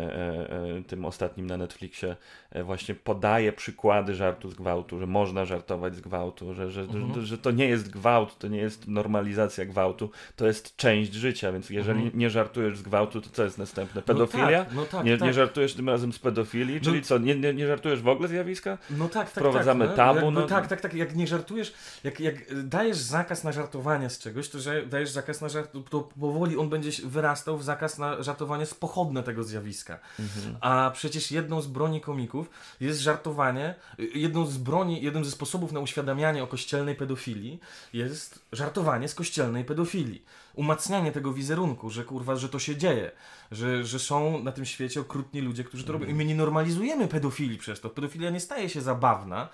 y, 0.79 0.83
tym 0.83 1.05
ostatnim 1.05 1.47
na 1.47 1.57
Netflixie, 1.57 2.15
właśnie 2.63 2.95
podaje 2.95 3.53
przykłady 3.53 4.15
żartu 4.15 4.49
z 4.49 4.53
gwałtu, 4.53 4.99
że 4.99 5.07
można 5.07 5.45
żartować 5.45 5.95
z 5.95 6.01
gwałtu, 6.01 6.53
że, 6.53 6.71
że, 6.71 6.81
Mhm. 6.81 7.13
że, 7.15 7.21
że 7.21 7.37
to 7.37 7.51
nie 7.51 7.67
jest 7.67 7.89
gwałt, 7.91 8.37
to 8.37 8.47
nie 8.47 8.57
jest 8.57 8.87
normalizacja 8.87 9.65
gwałtu, 9.65 10.09
to 10.35 10.47
jest 10.47 10.75
część 10.75 11.13
życia, 11.13 11.51
więc 11.51 11.69
jeżeli 11.69 11.99
Mhm. 12.01 12.19
nie 12.19 12.29
żartujesz 12.29 12.77
z 12.77 12.81
gwałtu, 12.81 13.21
to 13.21 13.29
co 13.29 13.43
jest 13.43 13.57
następne? 13.57 14.01
Pedofilia? 14.01 14.59
No 14.59 14.65
tak, 14.65 14.73
no 14.75 14.85
tak, 14.85 15.05
nie, 15.05 15.17
tak. 15.17 15.27
nie 15.27 15.33
żartujesz 15.33 15.73
tym 15.73 15.89
razem 15.89 16.13
z 16.13 16.19
pedofilii, 16.19 16.81
czyli 16.81 16.97
No- 16.97 17.05
co, 17.05 17.17
nie, 17.17 17.35
nie, 17.35 17.53
nie 17.53 17.67
żartujesz 17.67 18.01
w 18.01 18.07
ogóle 18.07 18.27
zjawiska? 18.27 18.77
No 18.89 19.05
tak, 19.05 19.13
tak, 19.13 19.29
Wprowadzamy 19.29 19.87
tak. 19.87 19.95
tabu, 19.95 20.15
Jakby 20.25 20.31
no. 20.41 20.47
Tak, 20.47 20.67
tak, 20.67 20.81
tak. 20.81 20.93
Jak 20.93 21.15
nie 21.15 21.27
żartujesz, 21.27 21.73
jak, 22.03 22.19
jak 22.19 22.35
dajesz 22.63 22.97
zakaz 22.97 23.43
na 23.43 23.51
żartowanie 23.51 24.09
z 24.09 24.19
czegoś, 24.19 24.49
to 24.49 24.59
że 24.59 24.80
dajesz 24.85 25.11
zakaz 25.11 25.41
na 25.41 25.49
żart, 25.49 25.71
to 25.89 26.01
powoli 26.01 26.57
on 26.57 26.69
będzie 26.69 26.91
wyrastał 27.07 27.57
w 27.57 27.63
zakaz 27.63 27.97
na 27.97 28.23
żartowanie 28.23 28.65
z 28.65 28.73
pochodne 28.73 29.23
tego 29.23 29.43
zjawiska. 29.43 29.99
Mhm. 30.19 30.57
A 30.61 30.91
przecież 30.93 31.31
jedną 31.31 31.61
z 31.61 31.67
broni 31.67 32.01
komików 32.01 32.49
jest 32.79 32.99
żartowanie, 32.99 33.75
y, 33.99 34.03
jedną 34.03 34.45
z 34.45 34.57
broni, 34.57 35.01
jednym 35.01 35.25
ze 35.25 35.31
sposobów 35.31 35.71
na 35.71 35.79
uświadamianie 35.79 36.43
o 36.43 36.47
kościelnej 36.47 36.95
pedofilii 36.95 37.59
jest 37.93 38.45
żartowanie 38.51 39.07
z 39.07 39.15
kościelnej 39.15 39.65
pedofilii. 39.65 40.25
Umacnianie 40.55 41.11
tego 41.11 41.33
wizerunku, 41.33 41.89
że 41.89 42.03
kurwa, 42.03 42.35
że 42.35 42.49
to 42.49 42.59
się 42.59 42.75
dzieje, 42.75 43.11
że, 43.51 43.85
że 43.85 43.99
są 43.99 44.43
na 44.43 44.51
tym 44.51 44.65
świecie 44.65 45.01
okrutni 45.01 45.41
ludzie, 45.41 45.63
którzy 45.63 45.83
to 45.83 45.93
robią. 45.93 46.07
I 46.07 46.13
my 46.13 46.25
nie 46.25 46.35
normalizujemy 46.35 47.07
pedofilii 47.07 47.57
przez 47.57 47.81
to. 47.81 47.89
Pedofilia 47.89 48.29
nie 48.29 48.39
staje 48.39 48.69
się 48.69 48.81
zabawna, 48.81 49.49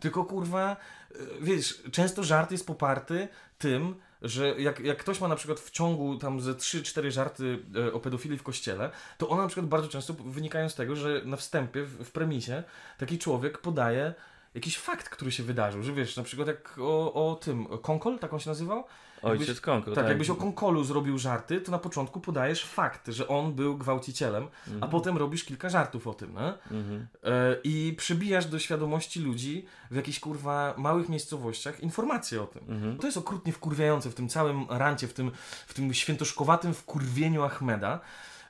tylko 0.00 0.24
kurwa, 0.24 0.76
y, 1.10 1.16
wiesz, 1.40 1.82
często 1.92 2.24
żart 2.24 2.50
jest 2.50 2.66
poparty 2.66 3.28
tym, 3.58 3.94
że 4.22 4.60
jak, 4.60 4.80
jak 4.80 4.98
ktoś 4.98 5.20
ma 5.20 5.28
na 5.28 5.36
przykład 5.36 5.60
w 5.60 5.70
ciągu 5.70 6.18
tam 6.18 6.40
ze 6.40 6.52
3-4 6.52 7.10
żarty 7.10 7.58
e, 7.76 7.92
o 7.92 8.00
pedofilii 8.00 8.38
w 8.38 8.42
kościele, 8.42 8.90
to 9.18 9.28
one 9.28 9.42
na 9.42 9.48
przykład 9.48 9.66
bardzo 9.66 9.88
często 9.88 10.14
wynikają 10.14 10.68
z 10.68 10.74
tego, 10.74 10.96
że 10.96 11.22
na 11.24 11.36
wstępie, 11.36 11.82
w, 11.82 12.04
w 12.04 12.10
premisie, 12.10 12.62
taki 12.98 13.18
człowiek 13.18 13.58
podaje 13.58 14.14
jakiś 14.54 14.78
fakt, 14.78 15.08
który 15.08 15.32
się 15.32 15.42
wydarzył, 15.42 15.82
że 15.82 15.92
wiesz, 15.92 16.16
na 16.16 16.22
przykład 16.22 16.48
jak 16.48 16.78
o, 16.78 17.30
o 17.30 17.34
tym, 17.34 17.66
Konkol, 17.82 18.18
tak 18.18 18.32
on 18.32 18.40
się 18.40 18.50
nazywał? 18.50 18.84
Ojciec 19.22 19.60
Konko, 19.60 19.92
Tak, 19.92 20.08
jakbyś 20.08 20.30
o 20.30 20.34
Konkolu 20.34 20.84
zrobił 20.84 21.18
żarty, 21.18 21.60
to 21.60 21.72
na 21.72 21.78
początku 21.78 22.20
podajesz 22.20 22.64
fakt, 22.64 23.08
że 23.08 23.28
on 23.28 23.52
był 23.52 23.76
gwałcicielem, 23.76 24.48
a 24.80 24.88
potem 24.88 25.16
robisz 25.16 25.44
kilka 25.44 25.68
żartów 25.68 26.06
o 26.06 26.14
tym, 26.14 26.34
nie? 26.34 26.54
Mhm. 26.78 27.06
E, 27.24 27.56
I 27.64 27.94
przybijasz 27.98 28.46
do 28.46 28.58
świadomości 28.58 29.20
ludzi 29.20 29.66
w 29.90 29.96
jakichś 29.96 30.20
kurwa 30.20 30.74
małych 30.76 31.08
miejscowościach 31.08 31.80
informacje 31.80 32.42
o 32.42 32.46
tym. 32.46 32.62
Mhm. 32.68 32.98
To 32.98 33.06
jest 33.06 33.16
okrutnie 33.16 33.52
wkurwiające 33.52 34.10
w 34.10 34.14
tym 34.14 34.28
całym 34.28 34.66
rancie, 34.68 35.08
w 35.08 35.14
tym, 35.14 35.30
w 35.66 35.74
tym 35.74 35.94
świętoszkowatym 35.94 36.74
wkurwieniu 36.74 37.42
Ahmeda, 37.42 38.00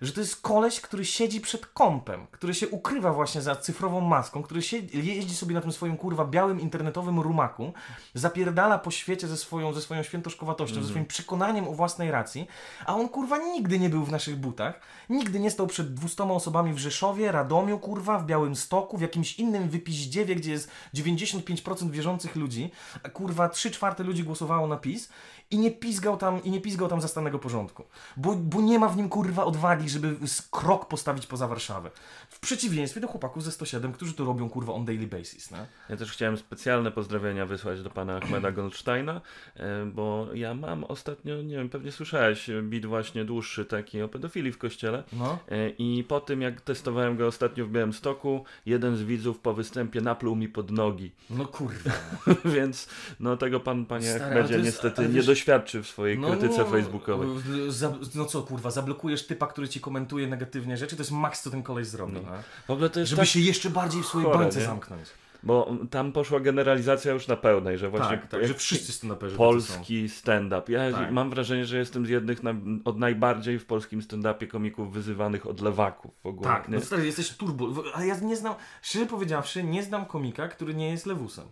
że 0.02 0.12
to 0.12 0.20
jest 0.20 0.42
koleś, 0.42 0.80
który 0.80 1.04
siedzi 1.04 1.40
przed 1.40 1.66
kąpem, 1.66 2.26
który 2.30 2.54
się 2.54 2.68
ukrywa 2.68 3.12
właśnie 3.12 3.42
za 3.42 3.56
cyfrową 3.56 4.00
maską, 4.00 4.42
który 4.42 4.62
się, 4.62 4.76
jeździ 4.92 5.34
sobie 5.34 5.54
na 5.54 5.60
tym 5.60 5.72
swoim 5.72 5.96
kurwa 5.96 6.24
białym 6.24 6.60
internetowym 6.60 7.20
rumaku, 7.20 7.72
zapierdala 8.14 8.78
po 8.78 8.90
świecie 8.90 9.28
ze 9.28 9.36
swoją, 9.36 9.72
ze 9.72 9.80
swoją 9.80 10.02
świętoszkowatością, 10.02 10.82
ze 10.82 10.88
swoim 10.88 11.06
przekonaniem 11.06 11.68
o 11.68 11.72
własnej 11.72 12.10
racji, 12.10 12.46
a 12.86 12.94
on 12.94 13.08
kurwa 13.08 13.38
nigdy 13.38 13.78
nie 13.78 13.88
był 13.88 14.04
w 14.04 14.10
naszych 14.10 14.36
butach, 14.36 14.80
nigdy 15.08 15.40
nie 15.40 15.50
stał 15.50 15.66
przed 15.66 15.94
200 15.94 16.24
osobami 16.24 16.72
w 16.72 16.78
Rzeszowie, 16.78 17.32
Radomiu, 17.32 17.78
kurwa, 17.78 18.18
w 18.18 18.26
Białymstoku, 18.26 18.98
w 18.98 19.00
jakimś 19.00 19.38
innym 19.38 19.68
wypiździewie, 19.68 20.34
gdzie 20.36 20.50
jest 20.50 20.70
95% 20.94 21.90
wierzących 21.90 22.36
ludzi, 22.36 22.70
a 23.02 23.08
kurwa 23.08 23.48
3 23.48 23.70
czwarte 23.70 24.02
ludzi 24.02 24.24
głosowało 24.24 24.66
na 24.66 24.76
PiS 24.76 25.08
i 25.52 25.58
nie 25.58 25.70
pizgał 25.70 26.16
tam, 26.16 26.44
i 26.44 26.50
nie 26.50 26.60
pizgał 26.60 26.88
tam 26.88 27.00
zastanego 27.00 27.38
porządku. 27.38 27.84
Bo, 28.16 28.34
bo 28.34 28.60
nie 28.60 28.78
ma 28.78 28.88
w 28.88 28.96
nim 28.96 29.08
kurwa 29.08 29.44
odwagi, 29.44 29.88
żeby 29.88 30.16
krok 30.50 30.88
postawić 30.88 31.26
poza 31.26 31.48
Warszawę. 31.48 31.90
W 32.28 32.40
przeciwieństwie 32.40 33.00
do 33.00 33.08
chłopaków 33.08 33.44
ze 33.44 33.52
107, 33.52 33.92
którzy 33.92 34.14
to 34.14 34.24
robią 34.24 34.48
kurwa 34.50 34.72
on 34.72 34.84
daily 34.84 35.06
basis, 35.06 35.50
nie? 35.50 35.66
Ja 35.88 35.96
też 35.96 36.12
chciałem 36.12 36.36
specjalne 36.36 36.90
pozdrowienia 36.90 37.46
wysłać 37.46 37.82
do 37.82 37.90
pana 37.90 38.16
Ahmeda 38.16 38.52
Goldsteina, 38.52 39.20
e, 39.56 39.86
bo 39.86 40.26
ja 40.34 40.54
mam 40.54 40.84
ostatnio, 40.84 41.42
nie 41.42 41.56
wiem, 41.56 41.68
pewnie 41.68 41.92
słyszałeś, 41.92 42.50
bit 42.62 42.86
właśnie 42.86 43.24
dłuższy 43.24 43.64
taki 43.64 44.02
o 44.02 44.08
pedofilii 44.08 44.52
w 44.52 44.58
kościele. 44.58 45.04
No. 45.12 45.38
E, 45.48 45.68
I 45.68 46.04
po 46.04 46.20
tym, 46.20 46.42
jak 46.42 46.60
testowałem 46.60 47.16
go 47.16 47.26
ostatnio 47.26 47.66
w 47.66 47.70
Białymstoku, 47.70 48.44
jeden 48.66 48.96
z 48.96 49.02
widzów 49.02 49.38
po 49.38 49.54
występie 49.54 50.00
napluł 50.00 50.36
mi 50.36 50.48
pod 50.48 50.70
nogi. 50.70 51.12
No 51.30 51.46
kurwa. 51.46 51.90
Więc 52.54 52.88
no 53.20 53.36
tego 53.36 53.60
pan, 53.60 53.86
panie 53.86 54.10
Stary, 54.10 54.24
Ahmedzie, 54.24 54.58
niestety 54.58 55.02
nie 55.02 55.08
wiesz- 55.08 55.26
doświadczy 55.46 55.82
w 55.82 55.86
swojej 55.86 56.18
krytyce 56.18 56.58
no, 56.58 56.64
facebookowej. 56.64 57.28
Za, 57.68 57.92
no 58.14 58.24
co 58.24 58.42
kurwa, 58.42 58.70
zablokujesz 58.70 59.26
typa, 59.26 59.46
który 59.46 59.68
ci 59.68 59.80
komentuje 59.80 60.26
negatywnie 60.26 60.76
rzeczy, 60.76 60.96
to 60.96 61.02
jest 61.02 61.12
maks, 61.12 61.42
co 61.42 61.50
ten 61.50 61.62
koleś 61.62 61.86
zrobi. 61.86 62.12
No. 62.12 62.20
W 62.66 62.70
ogóle 62.70 62.90
to 62.90 63.00
jest 63.00 63.10
Żeby 63.10 63.22
tak, 63.22 63.28
się 63.28 63.40
jeszcze 63.40 63.70
bardziej 63.70 64.02
w 64.02 64.06
swojej 64.06 64.26
chore, 64.26 64.38
bańce 64.38 64.58
nie? 64.58 64.66
zamknąć. 64.66 65.08
bo 65.42 65.76
tam 65.90 66.12
poszła 66.12 66.40
generalizacja 66.40 67.12
już 67.12 67.28
na 67.28 67.36
pełnej, 67.36 67.78
że 67.78 67.90
właśnie 67.90 68.18
tak, 68.18 68.28
tak, 68.28 68.46
że 68.46 68.54
wszyscy 68.54 68.92
stand-uperzy 68.92 69.36
polski 69.36 70.08
stand-up. 70.08 70.72
Ja 70.72 70.92
Tak. 70.92 71.12
mam 71.12 71.30
wrażenie, 71.30 71.64
że 71.64 71.78
jestem 71.78 72.06
z 72.06 72.08
jednych 72.08 72.42
na, 72.42 72.54
od 72.84 72.98
najbardziej 72.98 73.58
w 73.58 73.66
polskim 73.66 74.00
stand-upie 74.00 74.46
komików 74.46 74.92
wyzywanych 74.92 75.46
od 75.46 75.60
lewaków 75.60 76.12
w 76.22 76.26
ogóle. 76.26 76.48
Tak, 76.50 76.68
nie? 76.68 76.74
no 76.74 76.80
stary, 76.80 77.06
jesteś 77.06 77.30
turbo. 77.30 77.68
Ale 77.94 78.06
ja 78.06 78.20
nie 78.20 78.36
znam, 78.36 78.54
szczerze 78.82 79.06
powiedziawszy, 79.06 79.64
nie 79.64 79.82
znam 79.82 80.06
komika, 80.06 80.48
który 80.48 80.74
nie 80.74 80.90
jest 80.90 81.06
lewusem. 81.06 81.44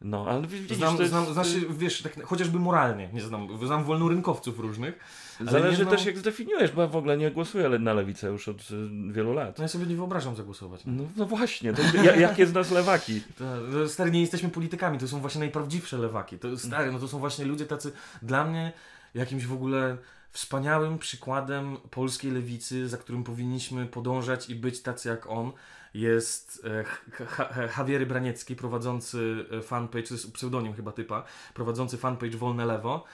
No, 0.00 0.26
ale 0.28 0.46
widzisz, 0.46 0.76
Znam, 0.76 0.96
to 0.96 1.02
jest, 1.02 1.12
znam 1.12 1.32
znaczy, 1.32 1.66
wiesz, 1.70 2.02
tak, 2.02 2.24
chociażby 2.26 2.58
moralnie 2.58 3.08
nie 3.12 3.20
znam. 3.22 3.66
Znam 3.66 3.84
wolnorynkowców 3.84 4.58
różnych. 4.58 4.98
ale 5.40 5.50
zależy 5.50 5.76
znam- 5.82 5.96
też 5.96 6.06
jak 6.06 6.18
zdefiniujesz, 6.18 6.72
bo 6.72 6.82
ja 6.82 6.88
w 6.88 6.96
ogóle 6.96 7.16
nie 7.16 7.30
głosuję 7.30 7.68
na 7.68 7.94
lewicę 7.94 8.28
już 8.28 8.48
od 8.48 8.60
y, 8.60 9.12
wielu 9.12 9.32
lat. 9.32 9.58
No 9.58 9.64
ja 9.64 9.68
sobie 9.68 9.86
nie 9.86 9.96
wyobrażam 9.96 10.36
zagłosować. 10.36 10.80
No, 10.86 11.04
no 11.16 11.26
właśnie, 11.26 11.72
to, 11.72 11.82
ja, 12.02 12.16
jakie 12.16 12.46
z 12.46 12.52
nas 12.52 12.70
lewaki? 12.70 13.20
To, 13.38 13.44
no, 13.44 13.88
stary, 13.88 14.10
nie 14.10 14.20
jesteśmy 14.20 14.48
politykami, 14.48 14.98
to 14.98 15.08
są 15.08 15.20
właśnie 15.20 15.38
najprawdziwsze 15.38 15.98
lewaki. 15.98 16.38
To, 16.38 16.58
stary, 16.58 16.92
no 16.92 16.98
to 16.98 17.08
są 17.08 17.18
właśnie 17.18 17.44
ludzie 17.44 17.66
tacy, 17.66 17.92
dla 18.22 18.44
mnie, 18.44 18.72
jakimś 19.14 19.46
w 19.46 19.52
ogóle 19.52 19.96
wspaniałym 20.30 20.98
przykładem 20.98 21.76
polskiej 21.90 22.30
lewicy, 22.30 22.88
za 22.88 22.96
którym 22.96 23.24
powinniśmy 23.24 23.86
podążać 23.86 24.50
i 24.50 24.54
być 24.54 24.82
tacy 24.82 25.08
jak 25.08 25.26
on, 25.26 25.52
jest 25.94 26.66
e, 26.66 27.68
Javier 27.78 28.06
Braniecki, 28.06 28.56
prowadzący 28.56 29.46
e, 29.58 29.62
fanpage, 29.62 30.02
to 30.08 30.14
jest 30.14 30.32
pseudonim 30.32 30.74
chyba 30.74 30.92
typa, 30.92 31.24
prowadzący 31.54 31.98
fanpage 31.98 32.36
Wolne 32.36 32.66
Lewo 32.66 33.04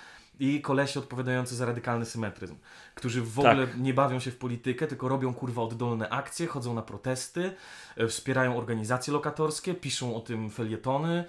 i 0.41 0.61
kolesi 0.61 0.99
odpowiadający 0.99 1.57
za 1.57 1.67
radykalny 1.67 2.05
symetryzm, 2.05 2.57
którzy 2.95 3.23
w 3.23 3.39
ogóle 3.39 3.67
nie 3.79 3.95
bawią 3.95 4.21
się 4.21 4.31
w 4.31 4.37
politykę, 4.37 4.87
tylko 4.87 5.09
robią 5.09 5.35
kurwa 5.35 5.63
oddolne 5.63 6.09
akcje, 6.09 6.47
chodzą 6.47 6.75
na 6.75 6.83
protesty, 6.83 7.53
e, 7.97 8.07
wspierają 8.07 8.57
organizacje 8.57 9.13
lokatorskie, 9.13 9.75
piszą 9.75 10.17
o 10.17 10.21
tym 10.21 10.51
felietony, 10.51 11.25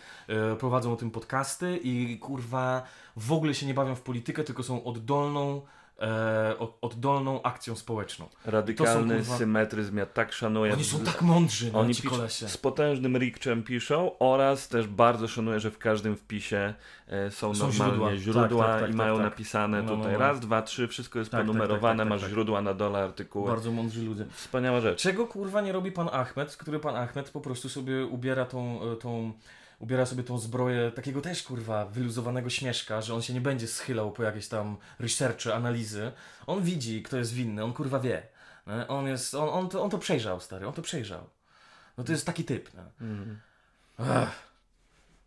prowadzą 0.60 0.94
o 0.94 0.96
tym 0.96 1.12
podcasty 1.12 1.78
i 1.84 2.20
kurwa 2.20 2.84
w 3.16 3.32
ogóle 3.32 3.54
się 3.54 3.66
nie 3.66 3.74
bawią 3.74 3.96
w 3.96 4.02
politykę, 4.02 4.44
tylko 4.44 4.64
są 4.64 4.84
oddolną 4.84 5.62
e, 6.02 6.56
od- 6.60 6.78
oddolną 6.82 7.42
akcją 7.42 7.76
społeczną. 7.76 8.26
Radykalny 8.46 9.20
kurwa- 9.22 9.38
symetryzm, 9.38 9.98
ja 9.98 10.06
tak 10.06 10.34
szanuję. 10.34 10.74
Oni 10.74 10.84
są 10.84 11.00
tak 11.00 11.22
mądrzy, 11.22 11.72
no, 11.74 11.80
Oni 11.80 11.96
ci 11.96 12.04
kolesie. 12.08 12.48
z 12.50 12.58
potężnym 12.58 13.18
rikczem 13.18 13.64
piszą 13.64 14.12
oraz 14.20 14.68
też 14.68 14.88
bardzo 14.88 15.28
szanuję, 15.28 15.60
że 15.60 15.72
w 15.72 15.78
każdym 15.78 16.16
wpisie 16.16 16.74
e, 17.08 17.32
są, 17.32 17.56
Są 17.56 17.68
normalnie 17.68 18.18
źródła. 18.20 18.42
źródła, 18.44 18.66
Tak, 18.66 18.74
tak, 18.74 18.82
tak, 18.82 18.90
i 18.90 18.92
tak, 18.92 18.98
mają 18.98 19.16
tak. 19.16 19.24
napisane 19.24 19.82
No, 19.82 19.92
no, 19.92 19.98
tutaj 19.98 20.14
no. 20.14 20.20
raz, 20.20 20.40
dwa, 20.40 20.62
trzy, 20.62 20.88
wszystko 20.88 21.20
jest 21.20 21.32
Tak, 21.32 21.40
tak, 21.40 21.48
ponumerowane, 21.48 21.98
tak, 21.98 22.06
tak, 22.06 22.10
masz 22.10 22.22
tak. 22.22 22.30
źródła 22.30 22.62
na 22.62 22.74
dole, 22.74 23.04
artykuły. 23.04 23.50
Bardzo 23.50 23.72
mądrzy 23.72 24.02
ludzie. 24.06 24.26
Wspaniała 24.32 24.82
rzecz. 24.82 25.02
Czego 25.02 25.28
kurwa 25.28 25.62
nie 25.62 25.72
robi 25.72 25.92
pan 25.92 26.10
Ahmed, 26.12 26.58
który 26.58 26.80
pan 26.80 26.96
Ahmed 26.96 27.30
po 27.30 27.42
prostu 27.42 27.70
sobie 27.70 28.06
ubiera 28.06 28.46
tą, 28.46 28.80
e, 28.92 28.96
tą 28.96 29.32
ubiera 29.82 30.06
sobie 30.06 30.24
tą 30.24 30.38
zbroję 30.38 30.92
takiego 30.92 31.22
też 31.22 31.44
kurwa 31.44 31.86
wyluzowanego 31.86 32.50
śmieszka, 32.50 33.02
że 33.02 33.16
on 33.16 33.22
się 33.22 33.34
nie 33.34 33.42
będzie 33.42 33.68
schylał 33.68 34.12
po 34.12 34.24
jakieś 34.24 34.48
tam 34.48 34.78
researche, 35.00 35.56
analizy. 35.56 36.12
On 36.48 36.64
widzi, 36.64 37.04
kto 37.04 37.18
jest 37.18 37.34
winny, 37.34 37.64
on 37.64 37.74
kurwa 37.74 38.00
wie. 38.00 38.24
nie? 38.68 38.88
On 38.88 39.08
jest, 39.08 39.34
on, 39.36 39.50
on, 39.50 39.70
to, 39.70 39.84
on 39.84 39.90
to 39.90 39.98
przejrzał, 39.98 40.40
stary, 40.40 40.68
on 40.68 40.74
to 40.74 40.82
przejrzał. 40.82 41.30
No 41.98 42.04
to 42.04 42.12
jest 42.12 42.26
taki 42.26 42.44
typ. 42.44 42.70
nie? 42.74 43.08
Ech. 44.06 44.52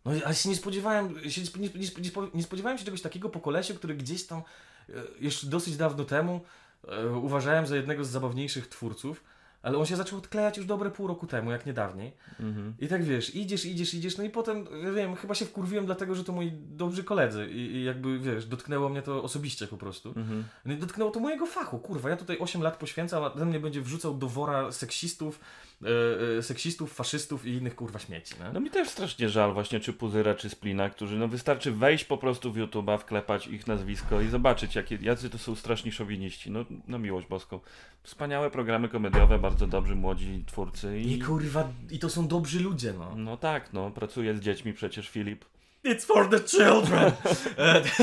No 0.05 0.11
ale 0.25 0.35
się 0.35 0.49
nie 0.49 0.55
spodziewałem, 0.55 1.29
się 1.31 1.41
nie, 1.41 1.49
nie, 1.59 1.69
nie, 1.97 2.11
spo- 2.11 2.29
nie 2.33 2.43
spodziewałem 2.43 2.77
się 2.77 2.85
czegoś 2.85 3.01
takiego 3.01 3.29
po 3.29 3.39
kolesiu, 3.39 3.75
który 3.75 3.95
gdzieś 3.95 4.27
tam 4.27 4.41
e, 4.89 4.93
jeszcze 5.19 5.47
dosyć 5.47 5.77
dawno 5.77 6.05
temu 6.05 6.41
e, 6.87 7.07
uważałem 7.07 7.67
za 7.67 7.75
jednego 7.75 8.05
z 8.05 8.09
zabawniejszych 8.09 8.67
twórców, 8.69 9.23
ale 9.65 9.77
on 9.77 9.85
się 9.85 9.95
zaczął 9.95 10.19
odklejać 10.19 10.57
już 10.57 10.65
dobre 10.65 10.91
pół 10.91 11.07
roku 11.07 11.27
temu, 11.27 11.51
jak 11.51 11.65
nie 11.65 11.73
dawniej. 11.73 12.13
Mhm. 12.39 12.73
I 12.79 12.87
tak 12.87 13.03
wiesz, 13.03 13.35
idziesz, 13.35 13.65
idziesz, 13.65 13.93
idziesz, 13.93 14.17
no 14.17 14.23
i 14.23 14.29
potem, 14.29 14.65
ja 14.83 14.91
wiem, 14.91 15.15
chyba 15.15 15.35
się 15.35 15.45
wkurwiłem 15.45 15.85
dlatego, 15.85 16.15
że 16.15 16.23
to 16.23 16.33
moi 16.33 16.51
dobrzy 16.51 17.03
koledzy 17.03 17.49
i, 17.51 17.75
i 17.75 17.83
jakby, 17.83 18.19
wiesz, 18.19 18.45
dotknęło 18.45 18.89
mnie 18.89 19.01
to 19.01 19.23
osobiście 19.23 19.67
po 19.67 19.77
prostu. 19.77 20.09
Mhm. 20.09 20.43
No 20.65 20.73
i 20.73 20.77
dotknęło 20.77 21.11
to 21.11 21.19
mojego 21.19 21.45
fachu, 21.45 21.79
kurwa, 21.79 22.09
ja 22.09 22.17
tutaj 22.17 22.37
8 22.39 22.61
lat 22.61 22.77
poświęcam, 22.77 23.23
a 23.23 23.29
ten 23.29 23.47
mnie 23.47 23.59
będzie 23.59 23.81
wrzucał 23.81 24.17
do 24.17 24.27
wora 24.27 24.71
seksistów, 24.71 25.39
e, 25.83 26.37
e, 26.37 26.43
seksistów, 26.43 26.93
faszystów 26.93 27.45
i 27.45 27.53
innych 27.53 27.75
kurwa 27.75 27.99
śmieci, 27.99 28.35
nie? 28.39 28.53
No 28.53 28.59
mi 28.59 28.69
też 28.69 28.89
strasznie 28.89 29.29
żal 29.29 29.53
właśnie 29.53 29.79
czy 29.79 29.93
Puzyra, 29.93 30.35
czy 30.35 30.49
Splina, 30.49 30.89
którzy 30.89 31.17
no 31.17 31.27
wystarczy 31.27 31.71
wejść 31.71 32.05
po 32.05 32.17
prostu 32.17 32.53
w 32.53 32.57
YouTube'a, 32.57 32.97
wklepać 32.97 33.47
ich 33.47 33.67
nazwisko 33.67 34.21
i 34.21 34.27
zobaczyć 34.27 34.75
jakie, 34.75 34.97
jacy 35.01 35.29
to 35.29 35.37
są 35.37 35.55
straszni 35.55 35.91
szowiniści. 35.91 36.51
No, 36.51 36.65
no 36.87 36.99
miłość 36.99 37.27
boską. 37.27 37.59
Wspaniałe 38.03 38.51
programy 38.51 38.89
komediowe, 38.89 39.39
bardzo 39.39 39.54
dobrzy 39.55 39.95
młodzi 39.95 40.43
twórcy 40.47 40.99
I 40.99 41.13
i... 41.13 41.19
kurwa, 41.19 41.69
i 41.91 41.99
to 41.99 42.09
są 42.09 42.27
dobrzy 42.27 42.59
ludzie, 42.59 42.93
no. 42.93 43.15
No 43.15 43.37
tak, 43.37 43.73
no, 43.73 43.91
pracuje 43.91 44.35
z 44.37 44.39
dziećmi 44.39 44.73
przecież 44.73 45.09
Filip 45.09 45.45
It's 45.85 46.05
for 46.05 46.29
the 46.29 46.39
children! 46.39 47.11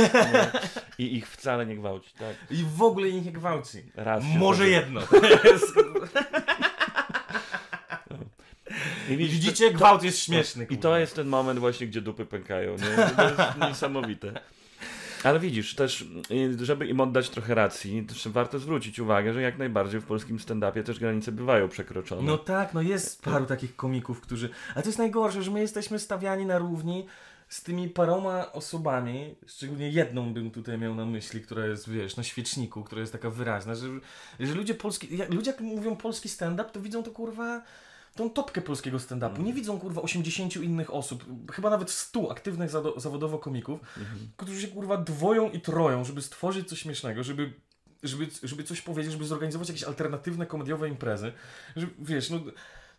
I 0.98 1.16
ich 1.16 1.28
wcale 1.28 1.66
nie 1.66 1.76
gwałci, 1.76 2.14
tak. 2.18 2.36
I 2.50 2.64
w 2.76 2.82
ogóle 2.82 3.08
ich 3.08 3.24
nie 3.24 3.32
gwałci. 3.32 3.82
Raz 3.94 4.24
Może 4.38 4.68
jedno. 4.68 5.00
I 9.08 9.16
widzisz, 9.16 9.34
Widzicie, 9.34 9.70
gwałt 9.70 10.02
jest 10.02 10.18
śmieszny. 10.18 10.64
I 10.64 10.66
kurwa. 10.66 10.82
to 10.82 10.98
jest 10.98 11.14
ten 11.14 11.26
moment 11.26 11.60
właśnie, 11.60 11.86
gdzie 11.86 12.00
dupy 12.00 12.26
pękają. 12.26 12.72
Nie? 12.72 13.08
To 13.16 13.22
jest 13.22 13.40
niesamowite. 13.68 14.40
Ale 15.24 15.40
widzisz, 15.40 15.74
też, 15.74 16.04
y, 16.60 16.64
żeby 16.64 16.86
im 16.86 17.00
oddać 17.00 17.30
trochę 17.30 17.54
racji, 17.54 18.02
też 18.06 18.28
warto 18.28 18.58
zwrócić 18.58 18.98
uwagę, 18.98 19.32
że 19.32 19.42
jak 19.42 19.58
najbardziej 19.58 20.00
w 20.00 20.04
polskim 20.04 20.38
stand-upie 20.38 20.82
też 20.82 20.98
granice 20.98 21.32
bywają 21.32 21.68
przekroczone. 21.68 22.22
No 22.22 22.38
tak, 22.38 22.74
no 22.74 22.82
jest 22.82 23.22
paru 23.22 23.46
takich 23.46 23.76
komików, 23.76 24.20
którzy... 24.20 24.48
A 24.74 24.82
to 24.82 24.88
jest 24.88 24.98
najgorsze, 24.98 25.42
że 25.42 25.50
my 25.50 25.60
jesteśmy 25.60 25.98
stawiani 25.98 26.46
na 26.46 26.58
równi 26.58 27.06
z 27.48 27.62
tymi 27.62 27.88
paroma 27.88 28.52
osobami, 28.52 29.34
szczególnie 29.46 29.90
jedną 29.90 30.34
bym 30.34 30.50
tutaj 30.50 30.78
miał 30.78 30.94
na 30.94 31.06
myśli, 31.06 31.40
która 31.40 31.66
jest, 31.66 31.90
wiesz, 31.90 32.16
na 32.16 32.22
świeczniku, 32.22 32.84
która 32.84 33.00
jest 33.00 33.12
taka 33.12 33.30
wyraźna, 33.30 33.74
że, 33.74 33.86
że 34.40 34.54
ludzie 34.54 34.74
polski... 34.74 35.16
jak- 35.16 35.34
Ludzie 35.34 35.50
jak 35.50 35.60
mówią 35.60 35.96
polski 35.96 36.28
stand-up, 36.28 36.70
to 36.72 36.80
widzą 36.80 37.02
to 37.02 37.10
kurwa... 37.10 37.62
Tą 38.14 38.30
topkę 38.30 38.60
polskiego 38.60 38.98
stand-upu. 38.98 39.42
Nie 39.42 39.52
widzą 39.52 39.80
kurwa 39.80 40.02
80 40.02 40.56
innych 40.56 40.94
osób, 40.94 41.24
chyba 41.52 41.70
nawet 41.70 41.90
100 41.90 42.30
aktywnych 42.30 42.70
zawodowo 42.96 43.38
komików, 43.38 43.80
którzy 44.36 44.60
się 44.60 44.68
kurwa 44.68 44.96
dwoją 44.96 45.50
i 45.50 45.60
troją, 45.60 46.04
żeby 46.04 46.22
stworzyć 46.22 46.68
coś 46.68 46.78
śmiesznego, 46.78 47.22
żeby, 47.22 47.52
żeby, 48.02 48.28
żeby 48.42 48.64
coś 48.64 48.80
powiedzieć, 48.80 49.12
żeby 49.12 49.24
zorganizować 49.24 49.68
jakieś 49.68 49.84
alternatywne 49.84 50.46
komediowe 50.46 50.88
imprezy. 50.88 51.32
Że, 51.76 51.86
wiesz, 51.98 52.30
no, 52.30 52.40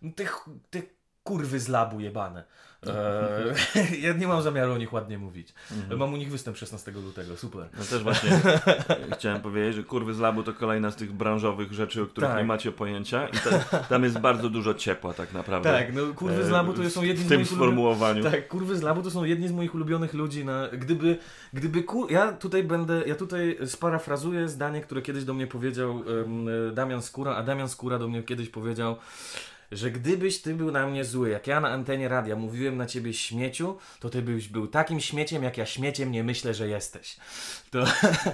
no 0.01 0.11
te, 0.15 0.25
te 0.69 0.81
kurwy 1.23 1.59
z 1.59 1.67
labu 1.67 1.99
jebane. 1.99 2.43
Eee, 2.87 4.01
ja 4.07 4.13
nie 4.13 4.27
mam 4.27 4.41
zamiaru 4.41 4.73
o 4.73 4.77
nich 4.77 4.93
ładnie 4.93 5.17
mówić. 5.17 5.53
Mam 5.97 6.13
u 6.13 6.17
nich 6.17 6.31
występ 6.31 6.57
16 6.57 6.91
lutego, 6.91 7.37
super. 7.37 7.69
No 7.77 7.83
też 7.85 8.03
właśnie 8.03 8.29
chciałem 9.17 9.41
powiedzieć, 9.41 9.75
że 9.75 9.83
kurwy 9.83 10.13
z 10.13 10.19
labu 10.19 10.43
to 10.43 10.53
kolejna 10.53 10.91
z 10.91 10.95
tych 10.95 11.13
branżowych 11.13 11.73
rzeczy, 11.73 12.01
o 12.01 12.05
których 12.05 12.29
Tak. 12.29 12.39
nie 12.39 12.45
macie 12.45 12.71
pojęcia 12.71 13.27
i 13.27 13.37
ta, 13.37 13.79
tam 13.79 14.03
jest 14.03 14.19
bardzo 14.19 14.49
dużo 14.49 14.73
ciepła 14.73 15.13
tak 15.13 15.33
naprawdę. 15.33 15.69
Tak, 15.73 15.93
no 15.93 16.13
kurwy 16.13 16.43
z 16.45 16.49
labu 16.49 16.73
to 16.73 16.83
E, 16.83 16.89
są 16.89 17.03
jedni 17.03 17.23
w 17.23 17.25
z 17.25 17.29
tym 17.29 17.37
moich 17.37 17.51
ulubionych... 17.51 17.73
sformułowaniu. 17.75 18.23
Tak, 18.23 18.47
kurwy 18.47 18.75
z 18.77 18.81
labu 18.81 19.01
to 19.03 19.11
są 19.11 19.23
jedni 19.23 19.47
z 19.47 19.51
moich 19.51 19.75
ulubionych 19.75 20.13
ludzi 20.13 20.45
na... 20.45 20.67
Gdyby, 20.67 21.17
gdyby 21.53 21.83
kur... 21.83 22.11
Ja 22.11 22.31
tutaj 22.33 22.63
będę, 22.63 23.03
ja 23.07 23.15
tutaj 23.15 23.57
sparafrazuję 23.65 24.47
zdanie, 24.49 24.81
które 24.81 25.01
kiedyś 25.01 25.23
do 25.23 25.33
mnie 25.33 25.47
powiedział 25.47 25.91
em, 25.91 26.47
Damian 26.75 27.01
Skóra, 27.01 27.35
a 27.35 27.43
Damian 27.43 27.69
Skóra 27.69 27.99
do 27.99 28.07
mnie 28.07 28.23
kiedyś 28.23 28.49
powiedział, 28.49 28.95
że 29.73 29.91
gdybyś 29.91 30.41
ty 30.41 30.53
był 30.53 30.71
na 30.71 30.87
mnie 30.87 31.05
zły, 31.05 31.29
jak 31.29 31.47
ja 31.47 31.61
na 31.61 31.69
antenie 31.69 32.07
radia 32.07 32.35
mówiłem 32.35 32.77
na 32.77 32.85
ciebie 32.85 33.13
śmieciu, 33.13 33.77
to 33.99 34.09
ty 34.09 34.21
byś 34.21 34.47
był 34.47 34.67
takim 34.67 34.99
śmieciem, 34.99 35.43
jak 35.43 35.57
ja 35.57 35.65
śmieciem 35.65 36.11
nie 36.11 36.23
myślę, 36.23 36.53
że 36.53 36.67
jesteś. 36.67 37.17
To, 37.71 37.83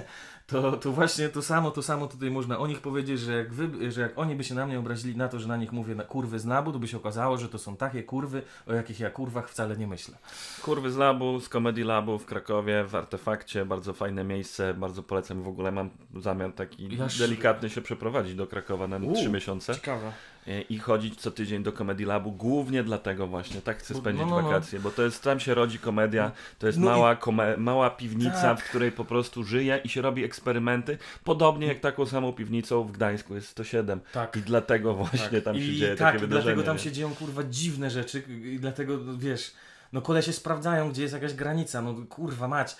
to, 0.50 0.72
to 0.72 0.92
właśnie 0.92 1.28
to 1.28 1.42
samo, 1.42 1.70
to 1.70 1.82
samo 1.82 2.06
tutaj 2.06 2.30
można 2.30 2.58
o 2.58 2.66
nich 2.66 2.80
powiedzieć, 2.80 3.20
że 3.20 3.32
jak, 3.32 3.52
wy, 3.52 3.92
że 3.92 4.00
jak 4.00 4.18
oni 4.18 4.34
by 4.34 4.44
się 4.44 4.54
na 4.54 4.66
mnie 4.66 4.78
obrazili 4.78 5.16
na 5.16 5.28
to, 5.28 5.38
że 5.38 5.48
na 5.48 5.56
nich 5.56 5.72
mówię 5.72 5.94
na 5.94 6.04
kurwy 6.04 6.38
z 6.38 6.46
labu, 6.46 6.72
to 6.72 6.78
by 6.78 6.88
się 6.88 6.96
okazało, 6.96 7.38
że 7.38 7.48
to 7.48 7.58
są 7.58 7.76
takie 7.76 8.02
kurwy, 8.02 8.42
o 8.66 8.72
jakich 8.72 9.00
ja 9.00 9.10
kurwach 9.10 9.50
wcale 9.50 9.76
nie 9.76 9.86
myślę. 9.86 10.18
Kurwy 10.62 10.90
z 10.90 10.96
labu, 10.96 11.40
z 11.40 11.48
Comedy 11.48 11.84
Labu 11.84 12.18
w 12.18 12.26
Krakowie, 12.26 12.84
w 12.84 12.94
Artefakcie, 12.94 13.64
bardzo 13.64 13.92
fajne 13.92 14.24
miejsce, 14.24 14.74
bardzo 14.74 15.02
polecam. 15.02 15.42
W 15.42 15.48
ogóle 15.48 15.72
mam 15.72 15.90
zamiar 16.16 16.52
taki 16.52 16.98
delikatny 17.18 17.70
się 17.70 17.80
przeprowadzić 17.80 18.34
do 18.34 18.46
Krakowa 18.46 18.88
na 18.88 19.14
trzy 19.14 19.30
miesiące 19.30 19.74
Ciekawe. 19.74 20.12
E, 20.50 20.60
i 20.60 20.78
chodzić 20.78 21.20
co 21.20 21.30
tydzień 21.30 21.62
do 21.62 21.72
Comedy 21.72 22.06
Labu, 22.06 22.32
głównie 22.32 22.82
dlatego 22.82 23.26
właśnie, 23.26 23.60
tak 23.62 23.78
chcę 23.78 23.94
spędzić 23.94 24.24
no, 24.26 24.30
no, 24.30 24.42
no. 24.42 24.48
wakacje, 24.48 24.80
bo 24.80 24.90
to 24.90 25.02
jest, 25.02 25.22
tam 25.22 25.40
się 25.40 25.54
rodzi 25.54 25.78
komedia, 25.78 26.32
to 26.58 26.66
jest 26.66 26.78
No 26.78 26.86
i- 26.86 26.88
mała, 26.90 27.16
kome, 27.16 27.56
mała 27.56 27.90
piwnica, 27.90 28.42
Tak. 28.42 28.60
w 28.60 28.68
której 28.68 28.92
po 28.92 29.04
prostu 29.04 29.44
żyje 29.44 29.80
i 29.84 29.88
się 29.88 30.02
robi 30.02 30.24
eksperymenty, 30.24 30.98
podobnie 31.24 31.66
jak 31.66 31.80
taką 31.80 32.06
samą 32.06 32.32
piwnicą 32.32 32.84
w 32.84 32.92
Gdańsku 32.92 33.34
jest 33.34 33.48
107 33.48 34.00
Tak. 34.12 34.36
i 34.36 34.40
dlatego 34.42 34.94
właśnie 35.04 35.40
tam 35.42 35.54
się 35.56 35.60
I 35.62 35.76
dzieje 35.76 35.96
tak, 35.96 35.98
takie 35.98 36.16
i 36.18 36.20
wydarzenie. 36.20 36.44
dlatego 36.54 36.62
tam 36.62 36.78
się 36.78 36.92
dzieją 36.92 37.14
kurwa 37.14 37.42
dziwne 37.44 37.90
rzeczy 37.90 38.22
i 38.44 38.58
dlatego 38.60 38.98
wiesz, 39.18 39.52
no 39.92 40.02
kolesie 40.02 40.32
sprawdzają, 40.32 40.90
gdzie 40.90 41.02
jest 41.02 41.14
jakaś 41.14 41.34
granica, 41.34 41.82
no 41.82 41.94
kurwa 42.08 42.48
mać. 42.48 42.76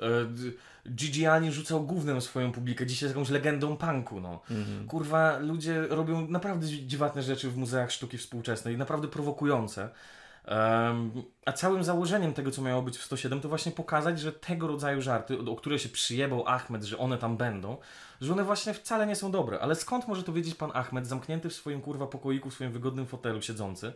E, 0.00 0.04
d- 0.84 0.90
Gigi 0.94 1.26
Allen 1.26 1.52
rzucał 1.52 1.86
gównem 1.86 2.20
swoją 2.20 2.52
publikę, 2.52 2.86
dzisiaj 2.86 3.06
jest 3.06 3.16
jakąś 3.16 3.30
legendą 3.30 3.76
punku, 3.76 4.20
no. 4.20 4.40
Mhm. 4.50 4.86
Kurwa, 4.88 5.38
ludzie 5.38 5.86
robią 5.86 6.28
naprawdę 6.28 6.66
dzi- 6.66 6.86
dziwatne 6.86 7.22
rzeczy 7.22 7.50
w 7.50 7.56
muzeach 7.56 7.90
sztuki 7.92 8.18
współczesnej, 8.18 8.78
naprawdę 8.78 9.08
prowokujące. 9.08 9.88
Em, 10.44 11.12
a 11.46 11.52
całym 11.52 11.84
założeniem 11.84 12.32
tego, 12.34 12.50
co 12.50 12.62
miało 12.62 12.82
być 12.82 12.98
w 12.98 13.02
107, 13.04 13.40
to 13.40 13.48
właśnie 13.48 13.72
pokazać, 13.72 14.20
że 14.20 14.32
tego 14.32 14.66
rodzaju 14.66 15.02
żarty, 15.02 15.38
o 15.38 15.52
o 15.52 15.56
które 15.56 15.78
się 15.78 15.88
przyjebał 15.88 16.48
Ahmed, 16.48 16.82
że 16.84 16.98
one 16.98 17.18
tam 17.18 17.36
będą, 17.36 17.76
że 18.20 18.32
one 18.32 18.44
właśnie 18.44 18.74
wcale 18.74 19.06
nie 19.06 19.16
są 19.16 19.30
dobre. 19.30 19.60
Ale 19.60 19.74
skąd 19.74 20.08
może 20.08 20.22
to 20.22 20.32
wiedzieć 20.32 20.54
pan 20.54 20.70
Ahmed, 20.74 21.06
zamknięty 21.06 21.48
w 21.48 21.54
swoim 21.54 21.80
kurwa 21.80 22.06
pokoiku, 22.06 22.50
w 22.50 22.54
swoim 22.54 22.72
wygodnym 22.72 23.06
fotelu 23.06 23.42
siedzący, 23.42 23.92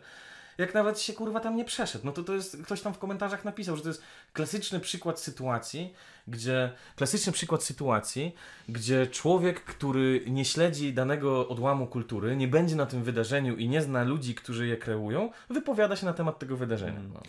jak 0.59 0.73
nawet 0.73 0.99
się 0.99 1.13
kurwa 1.13 1.39
tam 1.39 1.55
nie 1.55 1.65
przeszedł. 1.65 2.05
No 2.05 2.11
to 2.11 2.23
to 2.23 2.33
jest, 2.33 2.63
ktoś 2.63 2.81
tam 2.81 2.93
w 2.93 2.97
komentarzach 2.97 3.45
napisał, 3.45 3.75
że 3.75 3.81
to 3.81 3.87
jest 3.87 4.03
klasyczny 4.33 4.79
przykład 4.79 5.19
sytuacji, 5.19 5.93
gdzie, 6.27 6.71
klasyczny 6.95 7.33
przykład 7.33 7.63
sytuacji, 7.63 8.35
gdzie 8.69 9.07
człowiek, 9.07 9.63
który 9.63 10.23
nie 10.27 10.45
śledzi 10.45 10.93
danego 10.93 11.47
odłamu 11.47 11.87
kultury, 11.87 12.35
nie 12.35 12.47
będzie 12.47 12.75
na 12.75 12.85
tym 12.85 13.03
wydarzeniu 13.03 13.55
i 13.55 13.69
nie 13.69 13.81
zna 13.81 14.03
ludzi, 14.03 14.35
którzy 14.35 14.67
je 14.67 14.77
kreują, 14.77 15.31
wypowiada 15.49 15.95
się 15.95 16.05
na 16.05 16.13
temat 16.13 16.39
tego 16.39 16.57
wydarzenia. 16.57 16.99
No. 17.13 17.19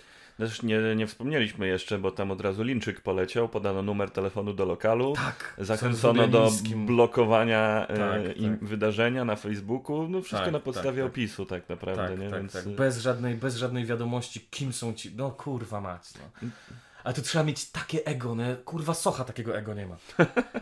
Też 0.40 0.62
nie, 0.62 0.78
nie 0.96 1.06
wspomnieliśmy 1.06 1.66
jeszcze, 1.66 1.98
bo 1.98 2.10
tam 2.10 2.30
od 2.30 2.40
razu 2.40 2.62
linczyk 2.62 3.00
poleciał, 3.00 3.48
podano 3.48 3.82
numer 3.82 4.10
telefonu 4.10 4.52
do 4.54 4.64
lokalu. 4.64 5.12
Tak. 5.12 5.54
Zachęcono 5.58 6.28
do 6.28 6.50
blokowania 6.76 7.86
e, 7.88 7.96
Tak, 7.96 8.22
tak. 8.42 8.64
wydarzenia 8.64 9.24
na 9.24 9.36
Facebooku. 9.36 10.08
No 10.08 10.20
wszystko 10.22 10.44
Tak, 10.44 10.52
na 10.52 10.60
podstawie 10.60 10.88
tak, 11.02 11.10
tak. 11.10 11.12
opisu 11.12 11.46
tak 11.46 11.68
naprawdę, 11.68 12.08
Tak, 12.08 12.18
nie? 12.18 12.28
Więc 12.28 12.56
e, 12.56 12.62
Bez 12.62 12.98
żadnej, 12.98 13.34
bez 13.34 13.56
żadnej 13.56 13.84
wiadomości, 13.86 14.40
kim 14.50 14.72
są 14.72 14.94
ci. 14.94 15.14
No 15.16 15.30
kurwa 15.30 15.80
mać. 15.80 16.02
No. 16.42 16.48
A 17.04 17.12
to 17.12 17.22
trzeba 17.22 17.44
mieć 17.44 17.70
takie 17.70 18.06
ego, 18.06 18.34
nie? 18.34 18.56
Kurwa 18.64 18.94
Socha 18.94 19.24
takiego 19.24 19.56
ego 19.58 19.74
nie 19.74 19.86
ma. 19.86 19.96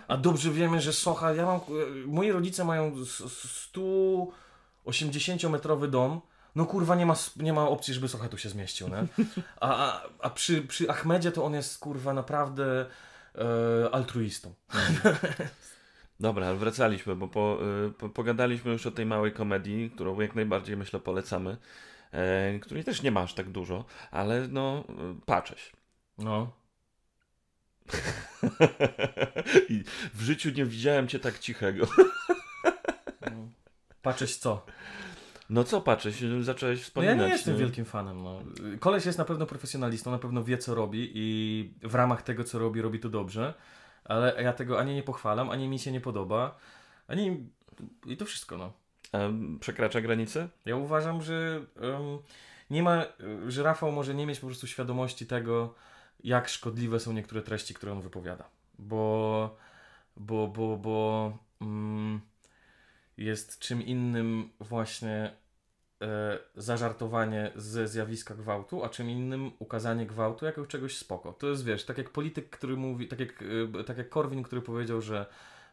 A 0.08 0.16
dobrze 0.16 0.50
wiemy, 0.50 0.80
że 0.80 0.92
Socha, 0.92 1.32
ja 1.34 1.46
mam, 1.46 1.56
e, 1.56 1.60
moi 2.06 2.32
rodzice 2.32 2.64
mają 2.64 2.92
s- 3.02 3.20
s- 3.20 3.68
180-metrowy 4.86 5.88
dom, 5.90 6.20
no 6.58 6.66
kurwa 6.66 6.94
nie 6.94 7.06
ma, 7.06 7.14
nie 7.36 7.52
ma 7.52 7.68
opcji, 7.68 7.94
żeby 7.94 8.08
Socha 8.08 8.28
tu 8.28 8.38
się 8.38 8.48
zmieścił, 8.48 8.88
nie? 8.88 9.24
A, 9.60 9.86
a, 9.86 10.02
a 10.20 10.30
przy, 10.30 10.62
przy 10.62 10.90
Achmedzie 10.90 11.32
to 11.32 11.44
on 11.44 11.54
jest 11.54 11.78
kurwa 11.78 12.12
naprawdę 12.12 12.86
e, 13.34 13.90
altruistą. 13.90 14.54
Dobra, 16.20 16.46
ale 16.46 16.56
wracaliśmy, 16.56 17.16
bo 17.16 17.28
po, 17.28 17.58
y, 17.86 17.90
po, 17.90 18.08
pogadaliśmy 18.08 18.72
już 18.72 18.86
o 18.86 18.90
tej 18.90 19.06
małej 19.06 19.32
komedii, 19.32 19.90
którą 19.90 20.20
jak 20.20 20.34
najbardziej 20.34 20.76
myślę 20.76 21.00
polecamy, 21.00 21.56
e, 22.12 22.58
której 22.58 22.84
też 22.84 23.02
nie 23.02 23.10
masz 23.10 23.34
tak 23.34 23.50
dużo, 23.50 23.84
ale 24.10 24.48
no, 24.48 24.84
y, 25.20 25.26
patrzeć. 25.26 25.72
No. 26.18 26.52
I 29.68 29.84
w 30.14 30.20
życiu 30.20 30.50
nie 30.50 30.64
widziałem 30.64 31.08
cię 31.08 31.18
tak 31.18 31.38
cichego. 31.38 31.86
no. 33.20 33.48
Patrzeć 34.02 34.36
co? 34.36 34.66
No 35.50 35.64
co 35.64 35.80
patrzeć? 35.80 36.24
Zacząłeś 36.40 36.78
No 36.78 36.84
wspominać. 36.84 37.16
ja 37.18 37.24
nie 37.26 37.32
jestem 37.32 37.54
nie? 37.54 37.60
wielkim 37.60 37.84
fanem. 37.84 38.22
No. 38.22 38.40
Koleś 38.80 39.06
jest 39.06 39.18
na 39.18 39.24
pewno 39.24 39.46
profesjonalistą, 39.46 40.10
na 40.10 40.18
pewno 40.18 40.44
wie 40.44 40.58
co 40.58 40.74
robi 40.74 41.10
i 41.14 41.70
w 41.82 41.94
ramach 41.94 42.22
tego 42.22 42.44
co 42.44 42.58
robi, 42.58 42.82
robi 42.82 43.00
to 43.00 43.08
dobrze, 43.08 43.54
ale 44.04 44.42
ja 44.42 44.52
tego 44.52 44.78
ani 44.80 44.94
nie 44.94 45.02
pochwalam, 45.02 45.50
ani 45.50 45.68
mi 45.68 45.78
się 45.78 45.92
nie 45.92 46.00
podoba, 46.00 46.58
ani... 47.08 47.46
I 48.06 48.16
to 48.16 48.24
wszystko, 48.24 48.56
no. 48.56 48.72
A 49.12 49.18
przekracza 49.60 50.00
granicę? 50.00 50.48
Ja 50.66 50.76
uważam, 50.76 51.22
że 51.22 51.60
em, 51.80 52.18
nie 52.70 52.82
ma, 52.82 53.04
że 53.48 53.62
Rafał 53.62 53.92
może 53.92 54.14
nie 54.14 54.26
mieć 54.26 54.40
po 54.40 54.46
prostu 54.46 54.66
świadomości 54.66 55.26
tego, 55.26 55.74
jak 56.24 56.48
szkodliwe 56.48 57.00
są 57.00 57.12
niektóre 57.12 57.42
treści, 57.42 57.74
które 57.74 57.92
on 57.92 58.00
wypowiada. 58.00 58.44
Bo, 58.78 59.56
bo, 60.16 60.48
bo, 60.48 60.76
bo 60.76 61.32
mm, 61.60 62.20
jest 63.18 63.58
czym 63.58 63.82
innym 63.82 64.50
właśnie 64.60 65.30
e, 66.02 66.38
zażartowanie 66.56 67.50
ze 67.56 67.88
zjawiska 67.88 68.34
gwałtu, 68.34 68.84
a 68.84 68.88
czym 68.88 69.10
innym 69.10 69.50
ukazanie 69.58 70.06
gwałtu 70.06 70.44
jako 70.46 70.66
czegoś 70.66 70.96
spoko. 70.96 71.32
To 71.32 71.46
jest, 71.46 71.64
wiesz, 71.64 71.84
tak 71.84 71.98
jak 71.98 72.10
polityk, 72.10 72.50
który 72.50 72.76
mówi, 72.76 73.08
tak 73.08 73.20
jak, 73.20 73.44
e, 73.80 73.84
tak 73.84 73.98
jak 73.98 74.08
Korwin, 74.08 74.42
który 74.42 74.62
powiedział, 74.62 75.02
że 75.02 75.26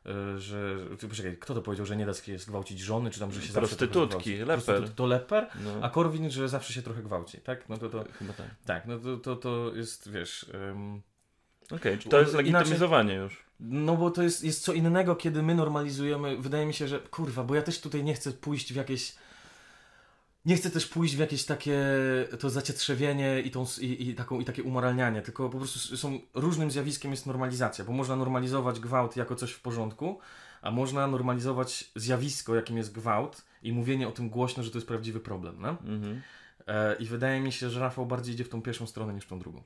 e, 0.06 0.40
że, 0.40 0.78
poczekaj, 1.10 1.38
kto 1.38 1.54
to 1.56 1.62
powiedział, 1.62 1.86
że 1.86 1.96
nie 1.96 2.06
da 2.06 2.14
się 2.14 2.38
zgwałcić 2.40 2.80
żony, 2.80 3.10
czy 3.12 3.20
tam, 3.20 3.32
że 3.32 3.42
się 3.42 3.54
zawsze 3.54 3.60
Prostytutki, 3.76 4.08
gwałci? 4.08 4.38
leper. 4.38 4.60
Prostytut- 4.82 4.96
To 4.96 5.06
leper, 5.06 5.48
No, 5.64 5.72
a 5.82 5.90
Korwin, 5.90 6.30
że 6.30 6.50
zawsze 6.50 6.74
się 6.74 6.82
trochę 6.82 7.04
gwałci, 7.04 7.38
tak? 7.38 7.70
No 7.70 7.78
to 7.78 7.90
to, 7.90 8.06
chyba 8.20 8.34
tak. 8.34 8.48
tak, 8.66 8.86
no 8.88 9.00
to, 9.00 9.18
to, 9.18 9.36
to 9.36 9.72
jest, 9.76 10.12
wiesz... 10.12 10.46
ym, 10.72 11.02
Okej, 11.72 11.98
czy 11.98 12.10
to 12.10 12.20
jest 12.20 12.34
Inaczej- 12.34 12.54
legitymizowanie 12.54 13.14
już. 13.14 13.45
No 13.60 13.96
bo 13.96 14.12
to 14.12 14.24
jest, 14.24 14.44
jest 14.44 14.64
co 14.64 14.74
innego, 14.74 15.16
kiedy 15.16 15.44
my 15.44 15.56
normalizujemy. 15.56 16.38
Wydaje 16.38 16.66
mi 16.66 16.74
się, 16.74 16.88
że 16.88 17.00
kurwa, 17.00 17.44
bo 17.44 17.56
ja 17.56 17.62
też 17.62 17.82
tutaj 17.82 18.04
nie 18.04 18.14
chcę 18.14 18.32
pójść 18.32 18.74
w 18.74 18.76
jakieś. 18.76 19.16
Nie 20.46 20.56
chcę 20.56 20.72
też 20.72 20.88
pójść 20.88 21.16
w 21.16 21.20
jakieś 21.20 21.46
takie 21.46 21.80
to 22.40 22.50
zacietrzewienie 22.50 23.42
i, 23.42 23.52
tą, 23.52 23.66
i, 23.82 24.10
i, 24.10 24.16
taką, 24.16 24.40
i 24.40 24.46
takie 24.46 24.64
umoralnianie, 24.64 25.22
tylko 25.22 25.50
po 25.50 25.58
prostu 25.58 25.98
są 25.98 26.20
różnym 26.34 26.72
zjawiskiem 26.72 27.12
jest 27.12 27.26
normalizacja, 27.26 27.86
bo 27.86 27.92
można 27.92 28.16
normalizować 28.16 28.80
gwałt 28.80 29.16
jako 29.16 29.36
coś 29.36 29.52
w 29.52 29.62
porządku, 29.62 30.20
a 30.62 30.72
można 30.72 31.08
normalizować 31.08 31.92
zjawisko, 31.96 32.56
jakim 32.56 32.78
jest 32.78 32.94
gwałt 32.94 33.46
i 33.64 33.74
mówienie 33.74 34.08
o 34.08 34.12
tym 34.12 34.30
głośno, 34.30 34.64
że 34.64 34.72
to 34.72 34.78
jest 34.78 34.88
prawdziwy 34.88 35.20
problem. 35.20 35.56
No? 35.60 35.70
Mhm. 35.70 36.22
E, 36.68 36.96
I 36.96 37.06
wydaje 37.06 37.40
mi 37.40 37.52
się, 37.52 37.70
że 37.70 37.80
Rafał 37.80 38.06
bardziej 38.06 38.34
idzie 38.34 38.44
w 38.44 38.50
tą 38.50 38.62
pierwszą 38.62 38.88
stronę 38.88 39.14
niż 39.14 39.26
w 39.26 39.28
tą 39.28 39.40
drugą. 39.40 39.64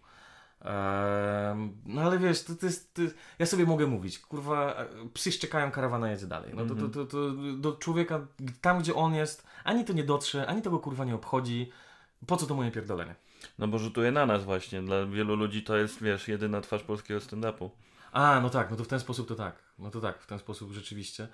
No 1.86 2.02
ale 2.02 2.20
wiesz, 2.20 2.44
to, 2.44 2.56
to 2.56 2.66
jest, 2.66 2.94
to, 2.94 3.02
ja 3.40 3.46
sobie 3.46 3.66
mogę 3.66 3.88
mówić, 3.88 4.20
kurwa, 4.20 4.74
e, 4.74 4.86
psy 5.14 5.32
szczekają, 5.32 5.72
karawana 5.72 6.12
jedzie 6.12 6.28
dalej. 6.28 6.52
No 6.56 6.66
to, 6.66 6.76
to, 6.76 6.86
Mhm. 6.86 6.92
to, 6.92 7.06
to 7.06 7.32
do 7.58 7.72
człowieka, 7.72 8.28
tam 8.62 8.80
gdzie 8.80 8.96
on 8.96 9.14
jest, 9.14 9.44
ani 9.64 9.86
to 9.86 9.94
nie 9.94 10.04
dotrze, 10.04 10.48
ani 10.48 10.62
to 10.62 10.70
go 10.72 10.80
kurwa 10.80 11.06
nie 11.06 11.16
obchodzi. 11.16 11.72
Po 12.28 12.38
co 12.38 12.46
to 12.46 12.56
moje 12.56 12.72
pierdolenie? 12.72 13.16
No 13.60 13.68
bo 13.68 13.80
rzutuje 13.80 14.12
na 14.12 14.26
nas 14.26 14.44
właśnie. 14.44 14.82
Dla 14.82 15.06
wielu 15.06 15.36
ludzi 15.36 15.64
to 15.64 15.78
jest, 15.78 16.04
wiesz, 16.04 16.28
jedyna 16.28 16.62
twarz 16.62 16.84
polskiego 16.84 17.20
stand-upu. 17.20 17.70
A, 18.12 18.40
no 18.44 18.50
tak, 18.50 18.72
no 18.72 18.76
to 18.78 18.84
w 18.84 18.88
ten 18.88 19.00
sposób 19.00 19.28
to 19.28 19.36
tak. 19.36 19.56
No 19.80 19.90
to 19.92 20.02
tak, 20.02 20.22
w 20.22 20.28
ten 20.28 20.40
sposób 20.40 20.72
rzeczywiście. 20.72 21.28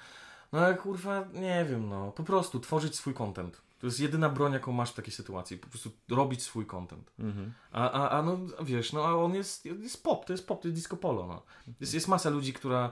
No 0.51 0.59
ale 0.59 0.76
kurwa, 0.76 1.26
nie 1.34 1.65
wiem, 1.69 1.89
no. 1.89 2.11
Po 2.11 2.23
prostu 2.23 2.59
tworzyć 2.59 2.95
swój 2.95 3.13
content. 3.13 3.61
To 3.80 3.88
jest 3.88 3.99
jedyna 3.99 4.30
broń, 4.30 4.53
jaką 4.53 4.71
masz 4.71 4.91
w 4.91 4.95
takiej 4.95 5.13
sytuacji. 5.13 5.57
Po 5.57 5.67
prostu 5.67 5.91
robić 6.09 6.43
swój 6.43 6.65
content. 6.65 7.11
Mhm. 7.19 7.53
A, 7.71 7.91
a, 7.91 8.09
a 8.09 8.21
no 8.21 8.38
wiesz, 8.63 8.93
no 8.93 9.05
a 9.05 9.13
on 9.13 9.36
jest, 9.36 9.65
jest 9.65 10.03
pop, 10.03 10.26
to 10.26 10.34
jest 10.34 10.47
pop, 10.47 10.61
to 10.61 10.67
jest 10.67 10.76
disco 10.76 10.97
polo, 10.97 11.28
no. 11.28 11.43
Jest, 11.80 11.93
jest 11.93 12.07
masa 12.07 12.30
ludzi, 12.30 12.53
która, 12.53 12.91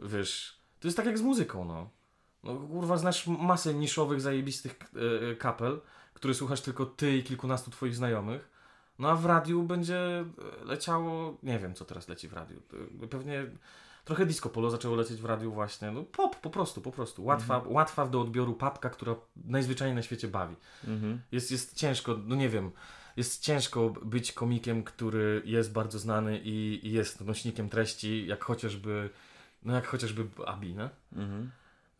wiesz, 0.00 0.58
to 0.80 0.88
jest 0.88 0.96
tak 0.96 1.06
jak 1.06 1.18
z 1.18 1.22
muzyką, 1.22 1.64
no. 1.64 1.90
No 2.44 2.56
kurwa, 2.56 2.96
znasz 2.96 3.26
masę 3.26 3.74
niszowych, 3.74 4.20
zajebistych 4.20 4.72
e, 4.72 5.30
e, 5.30 5.36
kapel, 5.36 5.80
które 6.14 6.34
słuchasz 6.34 6.60
tylko 6.60 6.86
ty 6.86 7.16
i 7.16 7.22
kilkunastu 7.22 7.70
twoich 7.70 7.96
znajomych. 7.96 8.50
No 8.98 9.10
a 9.10 9.14
w 9.16 9.26
radiu 9.26 9.62
będzie 9.62 10.24
leciało, 10.64 11.38
nie 11.42 11.58
wiem 11.58 11.74
co 11.74 11.84
teraz 11.84 12.08
leci 12.08 12.28
w 12.28 12.32
radiu. 12.32 12.62
E, 13.02 13.06
Pewnie 13.06 13.46
trochę 14.08 14.26
disco 14.26 14.48
polo 14.48 14.70
zaczęło 14.70 14.96
lecieć 14.96 15.20
w 15.20 15.24
radiu 15.24 15.52
właśnie. 15.52 15.90
No 15.90 16.02
pop, 16.02 16.36
po 16.36 16.50
prostu, 16.50 16.80
po 16.80 16.92
prostu. 16.92 17.24
Łatwa, 17.24 17.62
łatwa 17.66 18.06
do 18.06 18.20
odbioru 18.20 18.54
papka, 18.54 18.90
która 18.90 19.14
najzwyczajniej 19.36 19.94
na 19.96 20.02
świecie 20.02 20.28
bawi. 20.28 20.56
Mhm. 20.86 21.20
Jest, 21.32 21.50
jest 21.50 21.76
ciężko, 21.76 22.18
no 22.26 22.36
nie 22.36 22.48
wiem, 22.48 22.70
jest 23.16 23.42
ciężko 23.42 23.90
być 23.90 24.32
komikiem, 24.32 24.84
który 24.84 25.42
jest 25.44 25.72
bardzo 25.72 25.98
znany 25.98 26.38
i, 26.38 26.86
i 26.86 26.92
jest 26.92 27.20
nośnikiem 27.20 27.68
treści, 27.68 28.26
jak 28.26 28.44
chociażby, 28.44 29.10
no 29.62 29.74
jak 29.74 29.86
chociażby 29.86 30.26
Abi, 30.46 30.74
no? 30.74 30.90
Mhm. 31.12 31.50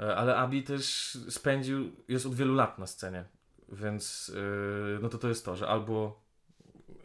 E, 0.00 0.16
Ale 0.16 0.36
Abi 0.36 0.62
też 0.62 1.18
spędził, 1.28 1.92
jest 2.08 2.26
od 2.26 2.34
wielu 2.34 2.54
lat 2.54 2.78
na 2.78 2.86
scenie, 2.86 3.24
więc 3.72 4.28
yy, 4.34 4.98
no 5.02 5.08
to 5.08 5.18
to 5.18 5.28
jest 5.28 5.44
to, 5.44 5.56
że 5.56 5.68
albo 5.68 6.20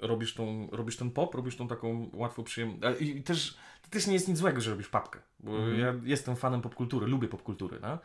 robisz, 0.07 0.33
tą, 0.33 0.67
robisz 0.71 0.97
ten 0.97 1.11
pop, 1.11 1.35
robisz 1.35 1.55
tą 1.55 1.67
taką 1.67 2.09
łatwo 2.13 2.43
przyjemną, 2.43 2.93
i 2.99 3.23
też, 3.23 3.57
to 3.81 3.89
też 3.89 4.07
nie 4.07 4.13
jest 4.13 4.27
nic 4.27 4.37
złego, 4.37 4.61
że 4.61 4.71
robisz 4.71 4.87
papkę, 4.89 5.19
bo 5.39 5.51
Mhm. 5.57 5.79
ja 5.79 5.93
jestem 6.03 6.35
fanem 6.35 6.61
popkultury, 6.61 7.07
lubię 7.07 7.27
popkultury, 7.27 7.79
no? 7.81 7.99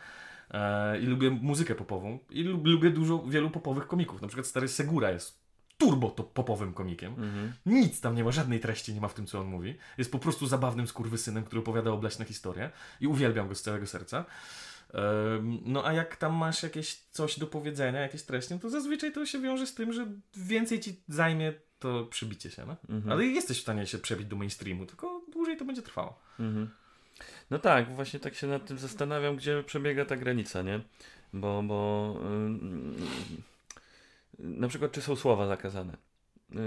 E, 0.50 1.00
I 1.00 1.06
lubię 1.06 1.30
muzykę 1.30 1.74
popową 1.74 2.18
i 2.30 2.42
lub, 2.42 2.66
lubię 2.66 2.90
dużo, 2.90 3.18
wielu 3.26 3.50
popowych 3.50 3.86
komików, 3.86 4.22
na 4.22 4.28
przykład 4.28 4.46
stary 4.46 4.68
Segura 4.68 5.10
jest 5.10 5.48
turbo 5.78 6.10
to 6.10 6.22
popowym 6.24 6.72
komikiem, 6.74 7.12
Mhm. 7.12 7.52
nic 7.66 8.00
tam 8.00 8.14
nie 8.14 8.24
ma, 8.24 8.30
żadnej 8.32 8.60
treści 8.60 8.94
nie 8.94 9.00
ma 9.00 9.08
w 9.08 9.14
tym, 9.14 9.26
co 9.26 9.40
on 9.40 9.46
mówi. 9.46 9.74
Jest 9.98 10.12
po 10.12 10.18
prostu 10.18 10.46
zabawnym 10.46 10.86
skurwysynem, 10.86 11.44
który 11.44 11.60
opowiada 11.60 11.90
obleśne 11.90 12.24
historie 12.24 12.70
i 13.00 13.06
uwielbiam 13.06 13.48
go 13.48 13.54
z 13.54 13.62
całego 13.62 13.86
serca. 13.86 14.24
No 15.64 15.86
a 15.86 15.92
jak 15.92 16.16
tam 16.16 16.34
masz 16.34 16.62
jakieś 16.62 16.94
coś 17.10 17.38
do 17.38 17.46
powiedzenia, 17.46 18.00
jakieś 18.00 18.22
treści, 18.22 18.54
no 18.54 18.60
to 18.60 18.70
zazwyczaj 18.70 19.12
to 19.12 19.26
się 19.26 19.40
wiąże 19.40 19.66
z 19.66 19.74
tym, 19.74 19.92
że 19.92 20.06
więcej 20.36 20.80
ci 20.80 21.00
zajmie 21.08 21.52
to 21.78 22.04
przybicie 22.04 22.50
się, 22.50 22.66
no? 22.66 22.76
Mhm. 22.88 23.12
Ale 23.12 23.24
jesteś 23.26 23.58
w 23.58 23.62
stanie 23.62 23.86
się 23.86 23.98
przebić 23.98 24.26
do 24.26 24.36
mainstreamu, 24.36 24.86
tylko 24.86 25.20
dłużej 25.32 25.56
to 25.56 25.64
będzie 25.64 25.82
trwało. 25.82 26.18
Mhm. 26.40 26.70
No 27.50 27.58
tak, 27.58 27.94
właśnie 27.94 28.20
tak 28.20 28.34
się 28.34 28.46
nad 28.46 28.66
tym 28.66 28.78
zastanawiam, 28.78 29.36
gdzie 29.36 29.62
przebiega 29.66 30.04
ta 30.04 30.16
granica, 30.16 30.62
nie? 30.62 30.80
Bo, 31.32 31.62
bo 31.62 32.14
ym, 32.26 32.96
na 34.38 34.68
przykład, 34.68 34.92
czy 34.92 35.02
są 35.02 35.16
słowa 35.16 35.46
zakazane? 35.46 35.96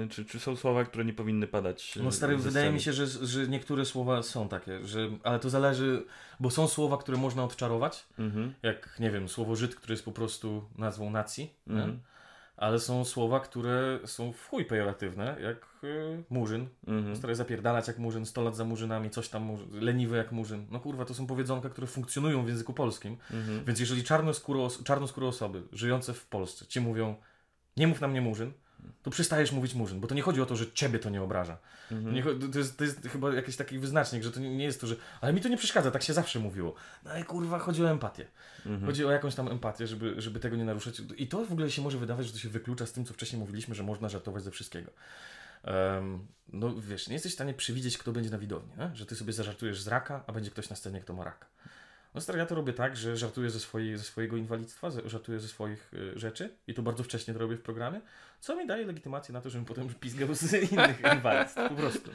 Y, 0.05 0.07
Czy, 0.09 0.26
czy 0.26 0.39
są 0.39 0.55
słowa, 0.55 0.86
które 0.86 1.05
nie 1.05 1.14
powinny 1.14 1.47
padać? 1.47 1.97
y, 1.97 2.03
No 2.03 2.12
stary, 2.12 2.38
wydaje 2.38 2.72
mi 2.72 2.82
się, 2.82 2.93
że, 2.93 3.07
że 3.07 3.47
niektóre 3.47 3.86
słowa 3.86 4.24
są 4.24 4.49
takie, 4.49 4.86
że, 4.88 5.09
ale 5.24 5.39
to 5.39 5.49
zależy, 5.49 6.05
bo 6.39 6.49
są 6.49 6.68
słowa, 6.68 6.97
które 6.97 7.18
można 7.18 7.43
odczarować, 7.43 8.05
Mhm. 8.20 8.53
jak, 8.64 8.99
nie 8.99 9.12
wiem, 9.12 9.30
słowo 9.30 9.55
Żyd, 9.55 9.76
które 9.76 9.93
jest 9.93 10.05
po 10.05 10.12
prostu 10.12 10.64
nazwą 10.78 11.09
nacji? 11.09 11.53
Mhm. 11.68 11.99
Ale 12.62 12.80
są 12.80 13.05
słowa, 13.05 13.39
które 13.39 13.99
są 14.05 14.34
w 14.34 14.47
chuj 14.47 14.66
pejoratywne, 14.66 15.38
jak 15.41 15.66
y, 15.84 16.24
murzyn. 16.30 16.68
Mhm. 16.88 17.36
Zapierdalać 17.36 17.88
jak 17.88 17.97
murzyn, 17.97 18.26
100 18.26 18.41
lat 18.41 18.55
za 18.55 18.66
murzynami, 18.66 19.09
coś 19.09 19.30
tam, 19.30 19.43
murzyn, 19.43 19.68
leniwy 19.72 20.18
jak 20.18 20.32
murzyn. 20.32 20.68
No 20.72 20.80
kurwa, 20.80 21.05
to 21.05 21.14
są 21.14 21.28
powiedzonka, 21.28 21.70
które 21.70 21.88
funkcjonują 21.88 22.45
w 22.45 22.47
języku 22.47 22.74
polskim. 22.74 23.18
Mhm. 23.32 23.66
Więc 23.66 23.80
jeżeli 23.80 24.03
czarnoskóre, 24.03 24.68
czarnoskóre 24.84 25.28
osoby 25.28 25.64
żyjące 25.74 26.14
w 26.14 26.26
Polsce 26.26 26.66
ci 26.66 26.82
mówią, 26.82 27.16
nie 27.78 27.88
mów 27.88 28.01
na 28.01 28.07
mnie 28.07 28.22
murzyn, 28.22 28.53
to 29.03 29.11
przestajesz 29.11 29.51
mówić 29.51 29.73
murzyn, 29.73 29.99
bo 29.99 30.07
to 30.07 30.15
nie 30.15 30.21
chodzi 30.21 30.41
o 30.41 30.45
to, 30.45 30.55
że 30.55 30.71
ciebie 30.71 30.99
to 30.99 31.09
nie 31.09 31.21
obraża. 31.21 31.57
Mhm. 31.91 32.15
Nie, 32.15 32.23
to, 32.51 32.59
jest, 32.59 32.77
to 32.77 32.84
jest 32.84 33.07
chyba 33.07 33.34
jakiś 33.34 33.55
taki 33.55 33.79
wyznacznik, 33.79 34.23
że 34.23 34.32
to 34.32 34.39
nie 34.39 34.57
nie 34.57 34.63
jest 34.63 34.82
to, 34.82 34.88
że 34.88 34.95
ale 35.21 35.34
mi 35.34 35.41
to 35.41 35.49
nie 35.49 35.57
przeszkadza, 35.57 35.91
tak 35.91 36.03
się 36.03 36.13
zawsze 36.13 36.39
mówiło. 36.39 36.73
No 37.05 37.11
ale 37.11 37.23
kurwa, 37.23 37.59
chodzi 37.59 37.84
o 37.84 37.89
empatię. 37.89 38.25
Mhm. 38.65 38.86
Chodzi 38.86 39.05
o 39.05 39.11
jakąś 39.11 39.36
tam 39.36 39.47
empatię, 39.47 39.88
żeby, 39.88 40.21
żeby 40.21 40.39
tego 40.39 40.55
nie 40.55 40.65
naruszać. 40.65 41.01
I 41.17 41.27
to 41.27 41.45
w 41.45 41.51
ogóle 41.51 41.71
się 41.71 41.82
może 41.82 41.97
wydawać, 41.97 42.27
że 42.27 42.34
to 42.34 42.39
się 42.39 42.49
wyklucza 42.49 42.86
z 42.86 42.91
tym, 42.91 43.05
co 43.05 43.13
wcześniej 43.13 43.39
mówiliśmy, 43.39 43.75
że 43.75 43.84
można 43.84 44.09
żartować 44.09 44.43
ze 44.43 44.51
wszystkiego. 44.51 44.91
Em, 45.63 46.27
no 46.53 46.75
wiesz, 46.82 47.07
nie 47.07 47.13
jesteś 47.13 47.32
w 47.32 47.36
stanie 47.36 47.53
przewidzieć, 47.53 47.97
kto 47.97 48.11
będzie 48.11 48.29
na 48.29 48.38
widowni, 48.38 48.71
nie? 48.77 48.95
że 48.95 49.05
ty 49.05 49.15
sobie 49.15 49.34
zażartujesz 49.34 49.82
z 49.82 49.88
raka, 49.88 50.23
a 50.27 50.32
będzie 50.32 50.51
ktoś 50.51 50.69
na 50.69 50.75
scenie, 50.75 51.01
kto 51.01 51.13
ma 51.13 51.23
raka. 51.23 51.51
No 52.14 52.22
stary, 52.22 52.39
ja 52.39 52.45
to 52.45 52.55
robię 52.55 52.74
tak, 52.74 52.97
że 52.97 53.18
żartuję 53.18 53.49
ze, 53.49 53.59
swojej, 53.59 53.97
ze 53.97 54.03
swojego 54.03 54.38
inwalidztwa, 54.38 54.89
żartuję 55.05 55.39
ze 55.39 55.47
swoich 55.47 55.93
y, 55.93 56.20
rzeczy 56.20 56.57
i 56.68 56.74
to 56.74 56.82
bardzo 56.82 57.03
wcześnie 57.03 57.34
to 57.34 57.39
robię 57.39 57.57
w 57.57 57.62
programie, 57.62 58.01
co 58.39 58.55
mi 58.55 58.68
daje 58.68 58.86
legitymację 58.86 59.34
na 59.34 59.41
to, 59.41 59.49
żebym 59.49 59.66
potem 59.66 59.93
pizgał 59.93 60.36
z 60.36 60.53
innych 60.72 61.01
inwalidztw, 61.14 61.55
po 61.70 61.76
prostu. 61.76 62.12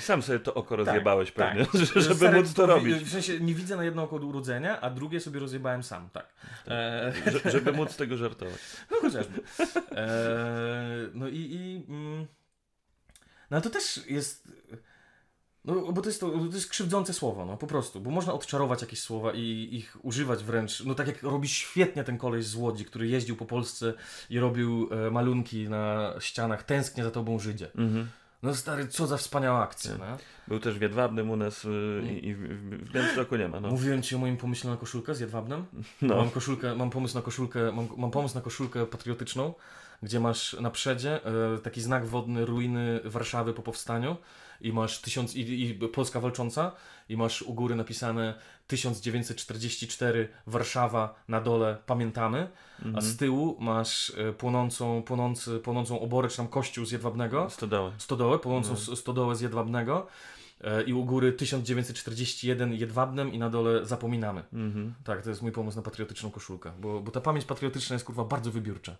Sam 0.00 0.22
sobie 0.22 0.38
to 0.38 0.54
oko 0.54 0.76
rozjebałeś 0.76 1.32
tak. 1.32 1.56
pewnie, 1.56 1.80
żeby 2.02 2.14
Stary, 2.14 2.38
móc 2.38 2.54
to 2.54 2.66
robić. 2.66 2.96
W 2.96 3.10
sensie 3.10 3.40
nie 3.40 3.54
widzę 3.54 3.76
na 3.76 3.84
jedno 3.84 4.02
oko 4.02 4.16
od 4.16 4.24
urodzenia, 4.24 4.80
a 4.80 4.90
drugie 4.90 5.20
sobie 5.20 5.40
rozjebałem 5.40 5.82
sam, 5.82 6.08
tak. 6.10 6.34
E, 6.68 7.12
Że, 7.32 7.50
żeby 7.50 7.72
móc 7.72 7.96
tego 7.96 8.16
żartować. 8.16 8.60
no 8.90 8.96
chociażby. 9.00 9.40
E, 9.90 11.08
no 11.14 11.28
i, 11.28 11.36
i 11.36 11.84
mm, 11.88 12.26
no 13.50 13.60
to 13.60 13.70
też 13.70 14.06
jest 14.06 14.48
No, 15.66 15.92
bo 15.92 16.02
to 16.02 16.08
jest, 16.08 16.20
to, 16.20 16.30
to 16.30 16.54
jest 16.54 16.68
krzywdzące 16.68 17.12
słowo, 17.12 17.46
no 17.46 17.56
po 17.56 17.66
prostu, 17.66 18.00
bo 18.00 18.10
można 18.10 18.32
odczarować 18.32 18.80
jakieś 18.82 19.00
słowa 19.00 19.32
i 19.32 19.68
ich 19.72 19.96
używać 20.02 20.44
wręcz, 20.44 20.84
no 20.84 20.94
tak 20.94 21.06
jak 21.06 21.22
robi 21.22 21.48
świetnie 21.48 22.04
ten 22.04 22.18
koleś 22.18 22.46
z 22.46 22.54
Łodzi, 22.54 22.84
który 22.84 23.08
jeździł 23.08 23.36
po 23.36 23.46
Polsce 23.46 23.94
i 24.30 24.38
robił 24.38 24.88
e, 25.06 25.10
malunki 25.10 25.68
na 25.68 26.14
ścianach, 26.18 26.62
tęsknię 26.62 27.04
za 27.04 27.10
tobą 27.10 27.38
Żydzie. 27.38 27.70
Mhm. 27.74 28.08
No 28.42 28.54
stary, 28.54 28.88
co 28.88 29.06
za 29.06 29.16
wspaniała 29.16 29.62
akcja, 29.62 29.90
no. 29.98 30.04
Był 30.48 30.60
też 30.60 30.78
w 30.78 30.82
Jedwabnym 30.82 31.30
u 31.30 31.36
nas 31.36 31.64
y, 31.64 32.02
i, 32.10 32.28
i 32.28 32.34
w 32.34 32.92
Białymstoku 32.92 33.36
nie 33.36 33.48
ma. 33.48 33.60
No. 33.60 33.68
Mówiłem 33.68 34.02
ci 34.02 34.14
o 34.14 34.18
moim 34.18 34.36
pomyśle 34.36 34.70
na 34.70 34.76
koszulkę 34.76 35.14
z 35.14 35.20
Jedwabnem? 35.20 35.64
No. 36.02 36.16
Mam 36.16 36.30
koszulkę, 36.30 36.74
mam 36.74 36.90
pomysł 36.90 37.14
na 37.14 37.22
koszulkę, 37.22 37.72
mam, 37.72 37.88
mam 37.96 38.10
pomysł 38.10 38.34
na 38.34 38.40
koszulkę 38.40 38.86
patriotyczną, 38.86 39.54
gdzie 40.02 40.20
masz 40.20 40.56
na 40.60 40.70
przedzie 40.70 41.24
e, 41.24 41.58
taki 41.58 41.80
znak 41.80 42.06
wodny 42.06 42.46
ruiny 42.46 43.00
Warszawy 43.04 43.52
po 43.52 43.62
powstaniu 43.62 44.16
i 44.60 44.72
masz 44.72 45.00
tysiąc, 45.00 45.34
i, 45.36 45.62
i 45.70 45.74
Polska 45.74 46.20
walcząca 46.20 46.72
i 47.08 47.16
masz 47.16 47.42
u 47.42 47.54
góry 47.54 47.74
napisane 47.74 48.34
1944 48.66 50.28
Warszawa 50.46 51.14
na 51.28 51.40
dole 51.40 51.76
pamiętamy, 51.86 52.48
a 52.96 53.00
z 53.00 53.16
tyłu 53.16 53.56
masz 53.60 54.12
e, 54.16 54.32
płonącą, 54.32 55.02
płonący, 55.02 55.58
płonącą 55.58 56.00
oborę 56.00 56.28
czy 56.28 56.36
tam 56.36 56.48
kościół 56.48 56.84
z 56.84 56.92
Jedwabnego, 56.92 57.50
Stodoły. 57.50 57.92
stodołę, 57.98 58.38
płonącą 58.38 58.72
s- 58.72 58.98
stodołę 58.98 59.36
z 59.36 59.40
Jedwabnego 59.40 60.06
e, 60.60 60.82
i 60.82 60.92
u 60.92 61.04
góry 61.04 61.32
1941 61.32 62.72
Jedwabnem 62.74 63.32
i 63.32 63.38
na 63.38 63.50
dole 63.50 63.86
zapominamy. 63.86 64.42
Mhm. 64.52 64.94
Tak, 65.04 65.22
to 65.22 65.28
jest 65.30 65.42
mój 65.42 65.52
pomysł 65.52 65.76
na 65.76 65.82
patriotyczną 65.82 66.30
koszulkę, 66.30 66.72
bo, 66.80 67.00
bo 67.00 67.10
ta 67.10 67.20
pamięć 67.20 67.44
patriotyczna 67.44 67.94
jest 67.94 68.06
kurwa 68.06 68.24
bardzo 68.24 68.50
wybiórcza. 68.50 68.96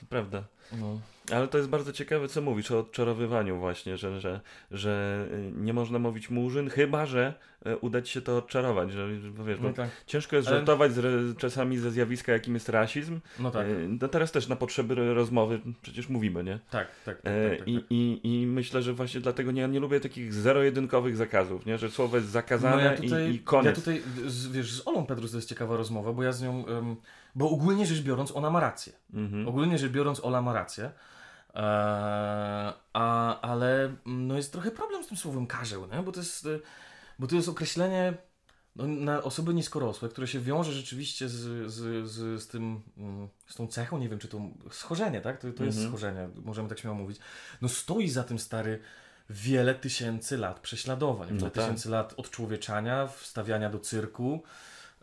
To 0.00 0.06
prawda. 0.08 0.44
No. 0.80 1.00
Ale 1.32 1.48
to 1.48 1.58
jest 1.58 1.70
bardzo 1.70 1.92
ciekawe, 1.92 2.28
co 2.28 2.40
mówisz 2.42 2.70
o 2.70 2.78
odczarowywaniu 2.78 3.58
właśnie, 3.58 3.96
że, 3.96 4.20
że, 4.20 4.40
że 4.70 5.24
y, 5.32 5.52
nie 5.56 5.72
można 5.72 5.98
mówić 5.98 6.30
murzyn, 6.30 6.70
chyba 6.70 7.06
że 7.06 7.34
y, 7.66 7.76
uda 7.76 8.02
ci 8.02 8.12
się 8.12 8.20
to 8.20 8.36
odczarować, 8.38 8.92
że 8.92 9.08
bo 9.36 9.44
wiesz, 9.44 9.58
bo 9.58 9.68
No 9.68 9.74
tak. 9.74 9.90
ciężko 10.06 10.36
jest 10.36 10.48
Ale- 10.48 10.56
żartować 10.56 10.92
z, 10.92 11.36
czasami 11.38 11.78
ze 11.78 11.90
zjawiska, 11.90 12.32
jakim 12.32 12.54
jest 12.54 12.68
rasizm. 12.68 13.20
No 13.38 13.50
tak, 13.50 13.66
Y, 13.66 13.88
No 14.00 14.08
teraz 14.08 14.32
też 14.32 14.48
na 14.48 14.56
potrzeby 14.56 14.94
ro- 14.94 15.14
rozmowy 15.14 15.60
przecież 15.82 16.08
mówimy, 16.08 16.44
nie? 16.44 16.58
tak, 16.70 16.88
tak. 17.04 17.22
tak, 17.22 17.32
E, 17.32 17.50
tak, 17.50 17.58
tak, 17.58 17.68
I, 17.68 17.74
tak. 17.74 17.84
i, 17.90 18.20
I 18.24 18.46
myślę, 18.46 18.82
że 18.82 18.92
właśnie 18.92 19.20
dlatego 19.20 19.52
nie, 19.52 19.68
nie 19.68 19.80
lubię 19.80 20.00
takich 20.00 20.34
zero-jedynkowych 20.34 21.16
zakazów, 21.16 21.66
nie? 21.66 21.78
że 21.78 21.90
słowo 21.90 22.16
jest 22.16 22.28
zakazane 22.28 22.76
No 22.76 22.82
ja 22.82 22.96
tutaj, 22.96 23.30
i, 23.30 23.34
i 23.34 23.38
koniec. 23.38 23.66
Ja 23.66 23.72
tutaj, 23.74 24.02
z, 24.26 24.48
wiesz, 24.48 24.72
z 24.72 24.88
Olą 24.88 25.06
Pedrus 25.06 25.30
to 25.30 25.36
jest 25.38 25.48
ciekawa 25.48 25.76
rozmowa, 25.76 26.12
bo 26.12 26.22
ja 26.22 26.32
z 26.32 26.42
nią, 26.42 26.64
bo 27.34 27.50
ogólnie 27.50 27.86
rzecz 27.86 28.00
biorąc 28.02 28.32
ona 28.32 28.50
ma 28.50 28.60
rację. 28.60 28.92
Mhm. 29.14 29.48
Ogólnie 29.48 29.78
rzecz 29.78 29.92
biorąc 29.92 30.20
Ola 30.20 30.42
ma 30.42 30.52
rację. 30.52 30.90
Eee, 31.54 32.72
a, 32.92 33.40
ale 33.40 33.84
mm, 33.84 34.26
no 34.26 34.36
jest 34.36 34.52
trochę 34.52 34.70
problem 34.70 35.04
z 35.04 35.06
tym 35.06 35.16
słowem 35.16 35.46
karzeł, 35.46 35.86
nie? 35.86 36.02
Bo, 36.02 36.12
to 36.12 36.20
jest, 36.20 36.46
y, 36.46 36.60
bo 37.18 37.26
to 37.26 37.34
jest 37.36 37.48
określenie 37.48 38.14
no, 38.76 38.86
na 38.86 39.22
osoby 39.22 39.54
niskorosłe, 39.54 40.08
które 40.08 40.26
się 40.26 40.40
wiąże 40.40 40.72
rzeczywiście 40.72 41.28
z, 41.28 41.70
z, 41.72 42.08
z, 42.10 42.42
z 42.42 42.48
tym, 42.48 42.80
mm, 42.98 43.28
z 43.46 43.54
tą 43.54 43.66
cechą, 43.66 43.98
nie 43.98 44.08
wiem 44.08 44.18
czy 44.18 44.28
to 44.28 44.40
schorzenie, 44.70 45.20
tak? 45.20 45.38
To, 45.40 45.52
to 45.52 45.64
jest 45.64 45.78
Mhm. 45.78 45.88
schorzenie, 45.88 46.28
możemy 46.44 46.68
tak 46.68 46.78
śmiało 46.78 46.96
mówić. 46.96 47.18
No 47.62 47.68
stoi 47.68 48.08
za 48.08 48.24
tym 48.24 48.38
stary 48.38 48.80
wiele 49.30 49.74
tysięcy 49.74 50.38
lat 50.38 50.60
prześladowań, 50.60 51.28
No 51.30 51.36
wiele 51.36 51.50
tak. 51.50 51.64
tysięcy 51.64 51.90
lat 51.90 52.14
odczłowieczania, 52.16 53.06
wstawiania 53.06 53.70
do 53.70 53.78
cyrku, 53.78 54.42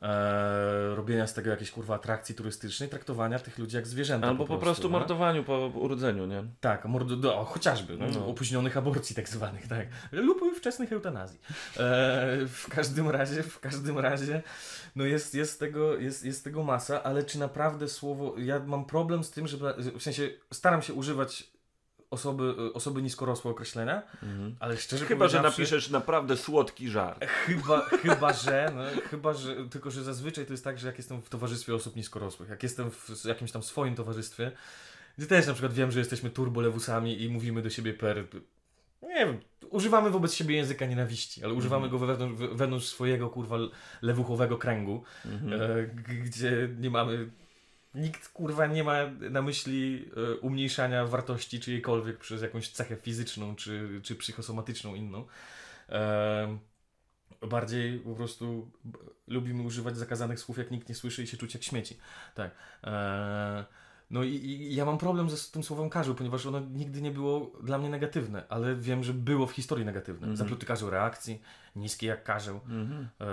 e, 0.02 0.96
robienia 0.96 1.28
z 1.28 1.34
tego 1.34 1.50
jakiejś 1.50 1.72
kurwa 1.72 1.96
atrakcji 1.96 2.36
turystycznej, 2.36 2.90
traktowania 2.90 3.40
tych 3.40 3.58
ludzi 3.58 3.76
jak 3.76 3.88
zwierzęta. 3.88 4.28
Albo 4.28 4.46
po 4.46 4.58
prostu 4.58 4.88
nie? 4.88 4.92
mordowaniu 4.92 5.44
po 5.44 5.68
urodzeniu, 5.68 6.26
nie? 6.26 6.44
Tak, 6.60 6.86
mord, 6.86 7.08
do, 7.14 7.40
o, 7.40 7.46
chociażby, 7.46 7.98
no, 7.98 8.06
No. 8.08 8.28
opóźnionych 8.28 8.78
aborcji 8.78 9.16
tak 9.16 9.30
zwanych, 9.30 9.68
tak. 9.68 9.88
Lub 10.12 10.42
wczesnych 10.58 10.94
eutanazji. 10.94 11.40
E, 11.78 12.46
w 12.48 12.68
każdym 12.70 13.10
razie, 13.10 13.44
w 13.44 13.60
każdym 13.60 14.00
razie, 14.00 14.44
no 14.96 15.06
jest, 15.06 15.36
jest, 15.36 15.60
tego, 15.60 15.98
jest, 15.98 16.26
jest 16.26 16.44
tego 16.44 16.64
masa, 16.64 17.04
ale 17.04 17.24
czy 17.24 17.40
naprawdę 17.40 17.88
słowo, 17.88 18.36
ja 18.38 18.60
mam 18.60 18.86
problem 18.86 19.24
z 19.24 19.32
tym, 19.32 19.48
żeby, 19.48 19.74
w 20.00 20.04
sensie 20.04 20.30
staram 20.54 20.82
się 20.82 20.94
używać 20.94 21.57
osoby, 22.12 22.74
osoby 22.74 23.02
niskorosłe 23.02 23.52
określenia, 23.52 24.02
ale 24.60 24.78
szczerze 24.78 25.06
Chyba, 25.06 25.28
że 25.28 25.38
napiszesz 25.52 25.90
naprawdę 25.90 26.38
słodki 26.38 26.90
żart. 26.90 27.26
Chyba, 27.26 27.82
chyba, 28.04 28.34
że, 28.34 28.72
no, 28.76 29.02
chyba, 29.10 29.34
że, 29.34 29.56
tylko 29.70 29.92
że 29.92 30.04
zazwyczaj 30.04 30.46
to 30.46 30.54
jest 30.54 30.64
tak, 30.64 30.80
że 30.80 30.88
jak 30.88 30.98
jestem 30.98 31.22
w 31.22 31.30
towarzystwie 31.30 31.76
osób 31.76 31.96
niskorosłych, 31.96 32.50
jak 32.50 32.64
jestem 32.64 32.92
w 32.92 33.26
jakimś 33.26 33.52
tam 33.52 33.64
swoim 33.64 33.96
towarzystwie, 33.96 34.52
gdzie 35.18 35.28
też 35.28 35.48
na 35.48 35.54
przykład 35.54 35.74
wiem, 35.74 35.92
że 35.92 36.00
jesteśmy 36.00 36.30
turbolewusami 36.30 37.22
i 37.24 37.30
mówimy 37.30 37.62
do 37.62 37.70
siebie 37.70 37.94
per, 37.94 38.26
nie 39.04 39.16
wiem, 39.16 39.40
używamy 39.70 40.10
wobec 40.10 40.34
siebie 40.34 40.56
języka 40.56 40.86
nienawiści, 40.86 41.44
ale 41.44 41.54
używamy 41.54 41.90
go 41.90 41.98
wewnątrz, 42.00 42.42
wewnątrz 42.52 42.86
swojego, 42.86 43.30
kurwa, 43.30 43.58
lewuchowego 44.02 44.58
kręgu, 44.58 45.04
e, 45.26 45.88
g- 45.88 46.16
gdzie 46.24 46.70
nie 46.80 46.90
mamy, 46.90 47.30
nikt, 47.96 48.30
kurwa, 48.30 48.66
nie 48.68 48.84
ma 48.84 48.96
na 49.30 49.42
myśli 49.42 50.10
e, 50.34 50.36
umniejszania 50.38 51.06
wartości 51.06 51.60
czyjejkolwiek 51.60 52.18
przez 52.18 52.42
jakąś 52.42 52.70
cechę 52.70 52.96
fizyczną 52.96 53.56
czy, 53.56 54.02
czy 54.04 54.16
psychosomatyczną 54.16 54.96
inną. 54.96 55.26
E, 55.90 56.58
bardziej 57.42 58.00
po 58.00 58.16
prostu 58.16 58.72
lubimy 59.28 59.64
używać 59.64 59.98
zakazanych 59.98 60.40
słów, 60.40 60.58
jak 60.58 60.72
nikt 60.72 60.90
nie 60.90 60.96
słyszy 60.96 61.24
i 61.24 61.28
się 61.28 61.38
czuć 61.38 61.54
jak 61.54 61.64
śmieci. 61.64 61.98
Tak. 62.36 62.52
E, 62.84 63.66
no 64.12 64.24
i, 64.24 64.30
i 64.36 64.76
ja 64.76 64.86
mam 64.86 64.98
problem 64.98 65.30
ze 65.30 65.38
z 65.38 65.52
tym 65.52 65.64
słowem 65.64 65.90
karzeł, 65.90 66.16
ponieważ 66.16 66.46
ono 66.46 66.60
nigdy 66.60 67.02
nie 67.02 67.12
było 67.12 67.52
dla 67.64 67.78
mnie 67.78 67.90
negatywne, 67.90 68.44
ale 68.50 68.76
wiem, 68.76 69.04
że 69.04 69.14
było 69.14 69.48
w 69.48 69.52
historii 69.52 69.86
negatywne. 69.86 70.20
Mhm. 70.28 70.38
Zapluty 70.38 70.66
karzeł 70.66 70.90
reakcji, 70.90 71.42
niskie 71.76 72.08
jak 72.08 72.24
karzeł, 72.24 72.60
Mhm. 72.66 73.08
e, 73.22 73.26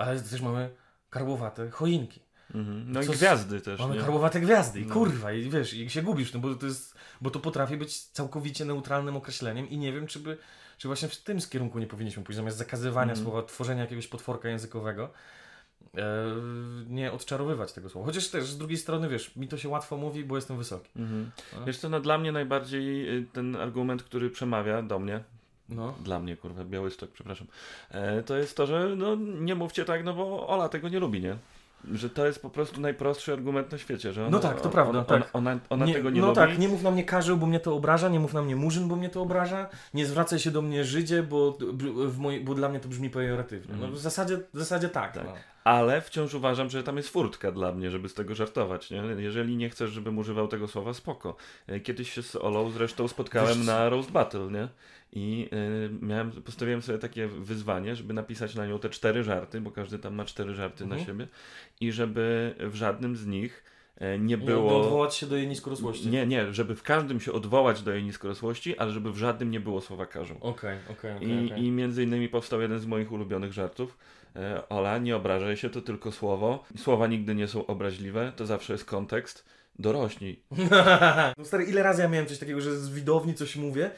ale 0.00 0.20
też 0.20 0.40
mamy 0.40 0.70
karłowate 1.10 1.70
choinki. 1.70 2.20
Mhm. 2.54 2.92
No 2.92 3.02
i 3.02 3.06
Co 3.06 3.12
z- 3.12 3.16
gwiazdy 3.16 3.60
też, 3.60 3.80
Mamy 3.80 3.94
nie? 3.94 4.00
karłowate 4.00 4.40
gwiazdy 4.40 4.80
i 4.80 4.86
No. 4.86 4.94
kurwa, 4.94 5.32
i 5.32 5.50
wiesz, 5.50 5.74
i 5.74 5.90
się 5.90 6.02
gubisz, 6.02 6.32
no 6.34 6.40
bo 6.40 6.54
to 6.54 6.66
jest, 6.66 6.94
bo 7.20 7.30
to 7.30 7.40
potrafi 7.40 7.76
być 7.76 8.00
całkowicie 8.02 8.64
neutralnym 8.64 9.16
określeniem 9.16 9.68
i 9.70 9.78
nie 9.78 9.92
wiem, 9.92 10.06
czy 10.06 10.18
by, 10.20 10.36
czy 10.78 10.88
właśnie 10.88 11.08
w 11.08 11.16
tym 11.16 11.38
kierunku 11.40 11.78
nie 11.78 11.86
powinniśmy 11.86 12.22
pójść, 12.22 12.36
zamiast 12.36 12.56
zakazywania 12.56 13.12
Mhm. 13.12 13.24
słowa, 13.26 13.42
tworzenia 13.46 13.80
jakiegoś 13.82 14.06
potworka 14.06 14.48
językowego, 14.48 15.10
e, 15.96 16.02
nie 16.88 17.12
odczarowywać 17.12 17.72
tego 17.72 17.88
słowa. 17.88 18.06
Chociaż 18.06 18.28
też 18.28 18.44
z 18.50 18.58
drugiej 18.58 18.78
strony, 18.78 19.08
wiesz, 19.08 19.36
mi 19.36 19.48
to 19.48 19.58
się 19.58 19.68
łatwo 19.68 19.96
mówi, 19.96 20.24
bo 20.24 20.36
jestem 20.36 20.56
wysoki. 20.58 20.90
Mhm. 20.96 21.30
No. 21.58 21.64
Wiesz 21.64 21.78
co, 21.78 21.88
no 21.88 22.00
dla 22.00 22.18
mnie 22.18 22.32
najbardziej 22.32 23.18
y, 23.18 23.26
ten 23.32 23.56
argument, 23.56 24.02
który 24.02 24.30
przemawia 24.30 24.82
do 24.82 24.98
mnie, 24.98 25.24
No. 25.68 25.94
dla 26.04 26.18
mnie, 26.20 26.36
kurwa, 26.36 26.64
Białystok, 26.64 27.10
przepraszam, 27.10 27.46
e, 27.90 28.22
to 28.22 28.36
jest 28.36 28.56
to, 28.56 28.66
że 28.66 28.94
no 28.96 29.14
nie 29.16 29.54
mówcie 29.54 29.84
tak, 29.84 30.04
no 30.04 30.14
bo 30.14 30.48
Ola 30.48 30.68
tego 30.68 30.88
nie 30.88 30.98
lubi, 31.00 31.20
nie? 31.20 31.36
Że 31.92 32.10
to 32.10 32.26
jest 32.26 32.42
po 32.42 32.50
prostu 32.50 32.80
najprostszy 32.80 33.32
argument 33.32 33.72
na 33.72 33.78
świecie, 33.78 34.12
że 34.12 34.20
ona, 34.22 34.30
No 34.30 34.38
tak, 34.38 34.60
to 34.60 34.70
prawda, 34.70 34.90
ona, 34.98 35.04
tak. 35.04 35.28
Ona, 35.32 35.50
ona, 35.50 35.60
ona 35.70 35.86
tego 35.92 36.10
nie 36.10 36.20
no 36.20 36.26
lubi. 36.26 36.36
tak, 36.36 36.58
nie 36.58 36.68
mów 36.68 36.82
na 36.82 36.90
mnie 36.90 37.04
karzeł, 37.04 37.36
bo 37.36 37.46
mnie 37.46 37.60
to 37.60 37.74
obraża, 37.74 38.08
nie 38.08 38.20
mów 38.20 38.32
na 38.34 38.42
mnie 38.42 38.56
murzyn, 38.56 38.88
bo 38.88 38.96
mnie 38.96 39.08
to 39.08 39.22
obraża, 39.22 39.68
nie 39.94 40.06
zwracaj 40.06 40.38
się 40.38 40.50
do 40.50 40.62
mnie 40.62 40.84
Żydzie, 40.84 41.22
bo, 41.22 41.58
w 42.06 42.18
moj, 42.18 42.40
bo 42.40 42.54
dla 42.54 42.68
mnie 42.68 42.80
to 42.80 42.88
brzmi 42.88 43.10
pejoratywnie. 43.10 43.68
No, 43.70 43.74
Mhm. 43.74 43.92
w, 43.94 43.98
zasadzie, 43.98 44.36
w 44.54 44.58
zasadzie 44.58 44.88
tak. 44.88 45.14
Tak. 45.14 45.24
No. 45.24 45.34
Ale 45.64 46.00
wciąż 46.00 46.34
uważam, 46.34 46.70
że 46.70 46.82
tam 46.82 46.96
jest 46.96 47.08
furtka 47.08 47.52
dla 47.52 47.72
mnie, 47.72 47.90
żeby 47.90 48.08
z 48.08 48.14
tego 48.14 48.34
żartować. 48.34 48.90
Nie? 48.90 48.96
Jeżeli 49.18 49.56
nie 49.56 49.70
chcesz, 49.70 49.90
żebym 49.90 50.18
używał 50.18 50.48
tego 50.48 50.68
słowa, 50.68 50.94
spoko. 50.94 51.36
E, 51.66 51.80
Kiedyś 51.80 52.12
się 52.12 52.22
z 52.22 52.36
Olą 52.36 52.70
zresztą 52.70 53.08
spotkałem 53.08 53.58
Wiesz 53.58 53.66
na 53.66 53.88
Roast 53.88 54.10
Battle, 54.10 54.50
nie? 54.50 54.68
I 55.12 55.48
y, 55.52 56.04
miałem, 56.06 56.30
postawiłem 56.30 56.82
sobie 56.82 56.98
takie 56.98 57.26
wyzwanie, 57.28 57.96
żeby 57.96 58.14
napisać 58.14 58.54
na 58.54 58.66
nią 58.66 58.78
te 58.78 58.90
cztery 58.90 59.24
żarty, 59.24 59.60
bo 59.60 59.70
każdy 59.70 59.98
tam 59.98 60.14
ma 60.14 60.24
cztery 60.24 60.54
żarty 60.54 60.86
na 60.86 60.96
Mhm. 60.96 61.06
siebie. 61.06 61.28
I 61.80 61.92
żeby 61.92 62.54
w 62.58 62.74
żadnym 62.74 63.16
z 63.16 63.26
nich 63.26 63.64
e, 63.96 64.18
nie 64.18 64.24
Nie 64.26 64.38
było... 64.38 64.80
odwołać 64.80 65.14
się 65.14 65.26
do 65.26 65.36
jej 65.36 65.48
niskorosłości. 65.48 66.08
Nie, 66.08 66.26
nie, 66.26 66.52
żeby 66.52 66.76
w 66.76 66.82
każdym 66.82 67.20
się 67.20 67.32
odwołać 67.32 67.82
do 67.82 67.92
jej 67.92 68.02
niskorosłości, 68.04 68.78
ale 68.78 68.90
żeby 68.92 69.12
w 69.12 69.16
żadnym 69.16 69.50
nie 69.50 69.60
było 69.60 69.80
słowa 69.80 70.06
karzeł. 70.06 70.36
Okej, 70.40 70.78
okej, 70.90 71.16
okej. 71.16 71.28
I, 71.28 71.46
okej. 71.46 71.64
I 71.64 71.70
między 71.70 72.02
innymi 72.02 72.28
powstał 72.28 72.60
jeden 72.60 72.78
z 72.78 72.86
moich 72.86 73.12
ulubionych 73.12 73.52
żartów. 73.52 73.98
E, 74.36 74.68
Ola, 74.68 74.98
nie 74.98 75.16
obrażaj 75.16 75.56
się, 75.56 75.70
to 75.70 75.80
tylko 75.82 76.12
słowo. 76.12 76.64
Słowa 76.76 77.06
nigdy 77.06 77.34
nie 77.34 77.48
są 77.48 77.66
obraźliwe, 77.66 78.32
to 78.36 78.46
zawsze 78.46 78.72
jest 78.72 78.84
kontekst. 78.84 79.59
Dorośnij. 79.78 80.42
No 81.38 81.44
stary, 81.44 81.64
ile 81.64 81.82
razy 81.82 82.02
ja 82.02 82.08
miałem 82.08 82.26
coś 82.26 82.38
takiego, 82.38 82.60
że 82.60 82.78
z 82.78 82.90
widowni 82.90 83.34
coś 83.34 83.56
mówię 83.56 83.90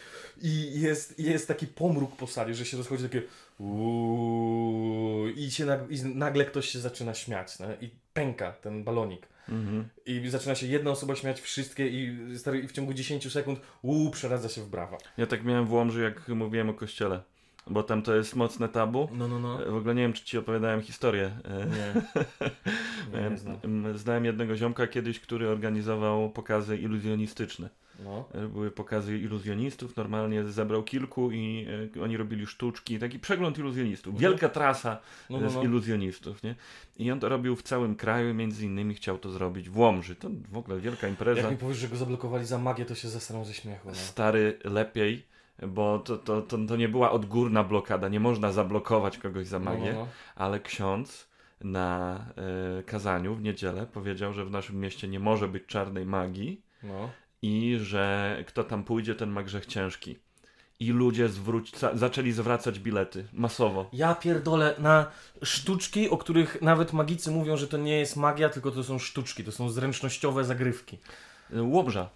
i 0.43 0.81
jest, 0.81 1.18
jest 1.18 1.49
taki 1.49 1.66
pomruk 1.66 2.16
po 2.16 2.27
sali, 2.27 2.55
że 2.55 2.64
się 2.64 2.77
rozchodzi 2.77 3.03
takie 3.03 3.23
uuu, 3.59 5.29
i, 5.29 5.51
się 5.51 5.64
nag, 5.64 5.81
i 5.91 6.05
nagle 6.05 6.45
ktoś 6.45 6.68
się 6.68 6.79
zaczyna 6.79 7.14
śmiać 7.14 7.59
no? 7.59 7.66
i 7.81 7.91
pęka 8.12 8.53
ten 8.53 8.85
balonik. 8.85 9.27
Mhm. 9.49 9.89
I 10.07 10.29
zaczyna 10.29 10.55
się 10.55 10.66
jedna 10.66 10.91
osoba 10.91 11.16
śmiać 11.16 11.41
wszystkie 11.41 11.89
i, 11.89 12.18
stary, 12.39 12.59
i 12.59 12.68
w 12.68 12.73
ciągu 12.73 12.95
10 12.95 13.33
sekund 13.33 13.61
uuu, 13.83 14.11
przeradza 14.11 14.49
się 14.49 14.61
w 14.61 14.68
brawa. 14.68 14.99
Ja 15.16 15.27
tak 15.27 15.45
miałem 15.45 15.66
w 15.66 15.73
Łomży, 15.73 16.03
jak 16.03 16.29
mówiłem 16.29 16.70
o 16.70 16.75
kościele. 16.75 17.23
Bo 17.66 17.82
tam 17.82 18.02
to 18.02 18.14
jest 18.14 18.36
mocne 18.36 18.68
tabu. 18.68 19.08
No, 19.12 19.28
no, 19.28 19.38
no. 19.38 19.66
E, 19.66 19.70
W 19.70 19.74
ogóle 19.76 19.94
nie 19.94 20.02
wiem, 20.02 20.12
czy 20.12 20.24
ci 20.24 20.38
opowiadałem 20.38 20.82
historię. 20.82 21.30
E, 21.44 21.66
Nie. 21.66 22.02
Nie, 23.22 23.30
nie 23.30 23.36
znam. 23.38 23.56
em, 23.64 23.98
Znałem 23.98 24.24
jednego 24.24 24.56
ziomka 24.56 24.86
kiedyś, 24.86 25.20
który 25.20 25.48
organizował 25.48 26.30
pokazy 26.30 26.76
iluzjonistyczne. 26.78 27.68
No. 28.04 28.24
E, 28.34 28.48
Były 28.48 28.70
pokazy 28.70 29.18
iluzjonistów, 29.18 29.96
normalnie 29.96 30.44
zebrał 30.44 30.82
kilku 30.82 31.30
i 31.30 31.66
e, 31.96 32.02
oni 32.02 32.16
robili 32.16 32.46
sztuczki, 32.46 32.98
taki 32.98 33.18
przegląd 33.18 33.58
iluzjonistów. 33.58 34.14
Mhm. 34.14 34.30
Wielka 34.32 34.48
trasa 34.48 34.98
No, 35.30 35.40
no, 35.40 35.50
z 35.50 35.54
no. 35.54 35.62
iluzjonistów, 35.62 36.42
nie? 36.42 36.54
I 36.98 37.10
on 37.10 37.20
to 37.20 37.28
robił 37.28 37.56
w 37.56 37.62
całym 37.62 37.96
kraju, 37.96 38.34
między 38.34 38.64
innymi 38.66 38.94
chciał 38.94 39.18
to 39.18 39.30
zrobić 39.30 39.70
w 39.70 39.78
Łomży. 39.78 40.14
To 40.16 40.28
w 40.52 40.56
ogóle 40.56 40.80
wielka 40.80 41.08
impreza. 41.08 41.40
Jak 41.40 41.50
mi 41.50 41.56
powiesz, 41.56 41.78
że 41.78 41.88
go 41.88 41.96
zablokowali 41.96 42.44
za 42.46 42.58
magię, 42.58 42.84
to 42.84 42.94
się 42.94 43.08
zesram 43.08 43.44
ze 43.44 43.54
śmiechu. 43.54 43.88
No. 43.88 43.94
Stary 43.94 44.58
lepiej, 44.64 45.22
bo 45.68 45.98
to, 45.98 46.18
to, 46.18 46.42
to, 46.42 46.59
to 46.68 46.76
nie 46.76 46.88
była 46.88 47.11
odgórna 47.11 47.64
blokada, 47.64 48.09
nie 48.09 48.20
można 48.20 48.53
zablokować 48.53 49.18
kogoś 49.18 49.46
za 49.46 49.59
No, 49.59 49.64
magię, 49.64 49.92
no, 49.92 49.98
no. 49.98 50.09
ale 50.36 50.61
ksiądz 50.61 51.28
na 51.61 52.18
e, 52.78 52.82
kazaniu 52.82 53.34
w 53.34 53.42
niedzielę 53.42 53.86
powiedział, 53.86 54.32
że 54.32 54.44
w 54.44 54.50
naszym 54.50 54.80
mieście 54.80 55.09
nie 55.09 55.20
może 55.20 55.48
być 55.48 55.66
czarnej 55.66 56.07
magii 56.07 56.62
no. 56.82 57.11
i 57.42 57.78
że 57.80 58.36
kto 58.46 58.64
tam 58.64 58.84
pójdzie, 58.84 59.14
ten 59.14 59.30
ma 59.30 59.42
grzech 59.42 59.66
ciężki. 59.66 60.18
I 60.80 60.92
ludzie 60.92 61.28
zwróć, 61.28 61.78
za, 61.78 61.96
zaczęli 61.96 62.32
zwracać 62.32 62.78
bilety 62.78 63.24
masowo. 63.32 63.90
Ja 63.92 64.14
pierdolę 64.14 64.74
na 64.78 65.07
sztuczki, 65.42 66.11
o 66.11 66.16
których 66.16 66.62
nawet 66.62 66.92
magicy 66.92 67.30
mówią, 67.30 67.57
że 67.57 67.68
to 67.68 67.76
nie 67.76 67.98
jest 67.98 68.16
magia, 68.16 68.48
tylko 68.48 68.70
to 68.70 68.84
są 68.84 68.98
sztuczki, 68.98 69.44
to 69.44 69.53
są 69.53 69.70
zręcznościowe 69.70 70.44
zagrywki. 70.44 70.98
Łomża. 71.61 72.09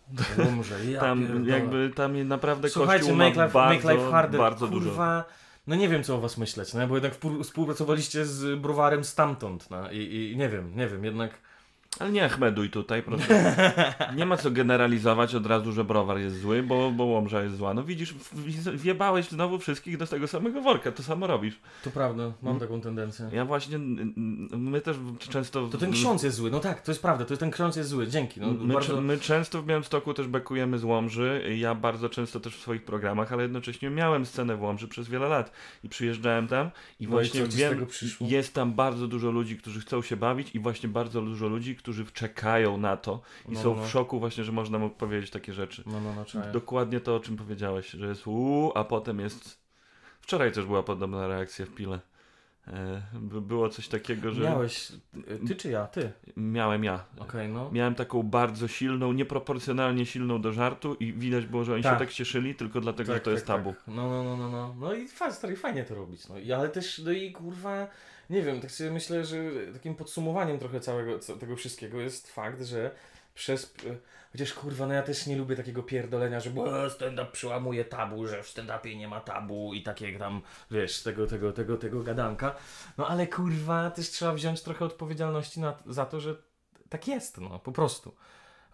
Umrze, 0.48 0.84
ja 0.84 1.00
Tam 1.06 1.18
pierdolę. 1.26 1.50
jakby 1.58 1.90
tam 1.94 2.28
naprawdę 2.28 2.68
Słuchajcie, 2.68 3.00
kościół 3.00 3.16
make 3.18 3.36
ma 3.36 3.44
life, 3.44 3.52
bardzo, 3.54 3.88
make 3.88 3.96
life 3.98 4.10
harder, 4.10 4.40
bardzo 4.40 4.66
dużo. 4.66 4.88
kurwa, 4.88 5.24
no 5.66 5.76
nie 5.76 5.88
wiem 5.88 6.02
co 6.02 6.14
o 6.14 6.20
was 6.20 6.38
myśleć, 6.38 6.74
no, 6.74 6.86
bo 6.86 6.94
jednak 6.94 7.12
współpracowaliście 7.42 8.24
z 8.26 8.60
browarem 8.60 9.04
stamtąd, 9.04 9.70
no, 9.70 9.90
i, 9.90 10.30
i 10.32 10.36
nie 10.36 10.48
wiem, 10.48 10.76
nie 10.76 10.88
wiem, 10.88 11.04
jednak 11.04 11.30
Ale 11.98 12.12
nie 12.12 12.24
Achmeduj 12.24 12.70
tutaj, 12.70 13.02
proszę. 13.02 13.56
Nie 14.16 14.26
ma 14.26 14.36
co 14.36 14.50
generalizować 14.50 15.34
od 15.34 15.46
razu, 15.46 15.72
że 15.72 15.84
browar 15.84 16.18
jest 16.18 16.40
zły, 16.40 16.62
bo, 16.62 16.90
bo 16.90 17.04
Łomża 17.04 17.42
jest 17.42 17.56
zła. 17.56 17.74
No 17.74 17.82
widzisz, 17.84 18.14
wjebałeś 18.74 19.28
znowu 19.28 19.58
wszystkich 19.58 19.96
do 19.96 20.06
tego 20.06 20.28
samego 20.28 20.60
worka, 20.62 20.92
to 20.92 21.02
samo 21.02 21.26
robisz. 21.26 21.60
to 21.84 21.90
prawda, 21.90 22.22
Mm. 22.26 22.38
mam 22.42 22.60
taką 22.60 22.80
tendencję. 22.80 23.30
Ja 23.32 23.44
właśnie, 23.44 23.78
my 24.56 24.80
też 24.80 24.96
często... 25.18 25.68
To 25.68 25.78
ten 25.78 25.92
ksiądz 25.92 26.22
jest 26.22 26.36
zły, 26.36 26.50
no 26.50 26.60
tak, 26.60 26.82
to 26.82 26.90
jest 26.90 27.02
prawda, 27.02 27.24
to 27.24 27.36
ten 27.36 27.50
ksiądz 27.50 27.76
jest 27.76 27.88
zły, 27.88 28.06
dzięki, 28.08 28.40
no 28.40 28.46
My, 28.52 28.74
bardzo... 28.74 29.00
my 29.00 29.18
często 29.18 29.62
w 29.62 29.66
Białymstoku 29.66 30.14
też 30.14 30.26
bekujemy 30.28 30.78
z 30.78 30.84
Łomży, 30.84 31.56
ja 31.58 31.74
bardzo 31.74 32.08
często 32.08 32.40
też 32.40 32.56
w 32.56 32.60
swoich 32.60 32.84
programach, 32.84 33.32
ale 33.32 33.42
jednocześnie 33.42 33.90
miałem 33.90 34.26
scenę 34.26 34.56
w 34.56 34.62
Łomży 34.62 34.88
przez 34.88 35.08
wiele 35.08 35.28
lat 35.28 35.52
i 35.84 35.88
przyjeżdżałem 35.88 36.48
tam 36.48 36.66
i 36.66 36.70
No 36.70 36.72
i 37.00 37.06
właśnie 37.06 37.46
z 37.46 37.56
wiem, 37.56 37.86
jest 38.20 38.54
tam 38.54 38.72
bardzo 38.72 39.08
dużo 39.08 39.30
ludzi, 39.30 39.56
którzy 39.56 39.80
chcą 39.80 40.02
się 40.02 40.16
bawić 40.16 40.54
i 40.54 40.58
właśnie 40.58 40.88
bardzo 40.88 41.22
dużo 41.22 41.48
ludzi, 41.48 41.76
którzy 41.86 42.06
czekają 42.06 42.76
na 42.76 42.96
to 42.96 43.20
i 43.48 43.52
No, 43.52 43.60
są 43.62 43.76
no. 43.76 43.82
w 43.82 43.88
szoku 43.90 44.20
właśnie, 44.20 44.44
że 44.44 44.52
można 44.52 44.78
mu 44.78 44.90
powiedzieć 44.90 45.30
takie 45.30 45.52
rzeczy. 45.52 45.82
No, 45.86 46.00
no, 46.00 46.14
no, 46.16 46.24
czaję. 46.24 46.52
Dokładnie 46.52 47.00
to, 47.00 47.16
o 47.16 47.20
czym 47.20 47.36
powiedziałeś, 47.36 47.90
że 47.90 48.06
jest 48.06 48.26
uuu, 48.26 48.72
a 48.74 48.84
potem 48.84 49.20
jest... 49.20 49.58
Wczoraj 50.20 50.52
też 50.52 50.64
była 50.64 50.82
podobna 50.82 51.28
reakcja 51.28 51.66
w 51.66 51.68
Pile. 51.70 52.00
E, 52.68 53.02
by- 53.12 53.40
było 53.40 53.68
coś 53.68 53.88
takiego, 53.88 54.30
że 54.30 54.42
Miałeś, 54.42 54.92
ty 55.48 55.56
czy 55.56 55.70
ja? 55.70 55.86
Ty. 55.86 56.12
miałem 56.36 56.84
ja. 56.84 57.04
Okej, 57.18 57.48
no. 57.48 57.70
Miałem 57.72 57.94
taką 57.94 58.22
bardzo 58.22 58.68
silną, 58.68 59.12
nieproporcjonalnie 59.12 60.06
silną 60.06 60.40
do 60.40 60.52
żartu 60.52 60.94
i 60.94 61.12
widać 61.12 61.46
było, 61.46 61.64
że 61.64 61.74
oni 61.74 61.82
Tak. 61.82 61.94
się 61.94 61.98
tak 61.98 62.12
cieszyli 62.12 62.54
tylko 62.54 62.80
dlatego, 62.80 63.14
że 63.14 63.20
to 63.20 63.30
jest 63.30 63.46
tabu. 63.46 63.72
Tak. 63.72 63.82
No, 63.86 64.08
no, 64.10 64.24
no, 64.24 64.36
no, 64.36 64.48
no. 64.50 64.74
No 64.80 64.94
i 64.94 65.08
fa- 65.08 65.32
stary, 65.32 65.56
fajnie 65.56 65.84
to 65.84 65.94
robić. 65.94 66.28
No. 66.28 66.38
I, 66.38 66.52
ale 66.52 66.68
też, 66.68 66.98
no 66.98 67.10
i 67.10 67.32
kurwa, 67.32 67.86
nie 68.30 68.42
wiem, 68.42 68.60
tak 68.60 68.70
sobie 68.70 68.90
myślę, 68.90 69.24
że 69.24 69.36
takim 69.72 69.94
podsumowaniem 69.94 70.58
trochę 70.58 70.80
całego 70.80 71.18
tego 71.18 71.56
wszystkiego 71.56 72.00
jest 72.00 72.32
fakt, 72.32 72.62
że 72.62 72.90
przez. 73.34 73.74
e, 73.86 73.96
Chociaż 74.32 74.52
kurwa, 74.52 74.86
no 74.86 74.94
ja 74.94 75.02
też 75.02 75.26
nie 75.26 75.36
lubię 75.36 75.56
takiego 75.56 75.82
pierdolenia, 75.82 76.40
że 76.40 76.50
"E, 76.50 76.90
stand-up 76.90 77.26
przełamuje 77.32 77.84
tabu, 77.84 78.26
że 78.26 78.42
w 78.42 78.46
stand-upie 78.46 78.96
nie 78.96 79.08
ma 79.08 79.20
tabu 79.20 79.74
i 79.74 79.82
takie 79.82 80.18
tam, 80.18 80.42
wiesz, 80.70 81.02
tego, 81.02 81.26
tego, 81.26 81.52
tego, 81.52 81.76
tego 81.76 82.02
gadanka. 82.02 82.54
No 82.98 83.08
ale 83.08 83.26
kurwa, 83.26 83.90
też 83.90 84.10
trzeba 84.10 84.32
wziąć 84.32 84.62
trochę 84.62 84.84
odpowiedzialności 84.84 85.60
na, 85.60 85.78
za 85.86 86.06
to, 86.06 86.20
że 86.20 86.36
tak 86.88 87.08
jest, 87.08 87.38
no, 87.40 87.58
po 87.58 87.72
prostu. 87.72 88.14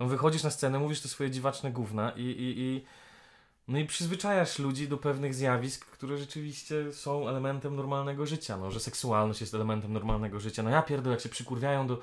Wychodzisz 0.00 0.42
na 0.42 0.50
scenę, 0.50 0.78
mówisz 0.78 1.00
te 1.00 1.08
swoje 1.08 1.30
dziwaczne 1.30 1.72
gówna 1.72 2.12
i, 2.16 2.22
i, 2.22 2.60
i 2.60 2.84
no 3.72 3.78
i 3.78 3.84
przyzwyczajasz 3.84 4.58
ludzi 4.58 4.88
do 4.88 4.98
pewnych 4.98 5.34
zjawisk, 5.34 5.86
które 5.86 6.18
rzeczywiście 6.18 6.92
są 6.92 7.28
elementem 7.28 7.76
normalnego 7.76 8.26
życia, 8.26 8.56
no, 8.56 8.70
że 8.70 8.80
seksualność 8.80 9.40
jest 9.40 9.54
elementem 9.54 9.92
normalnego 9.92 10.40
życia. 10.40 10.62
No 10.62 10.70
ja 10.70 10.82
pierdolę, 10.82 11.14
jak 11.14 11.22
się 11.22 11.28
przykurwiają 11.28 11.86
do, 11.86 11.98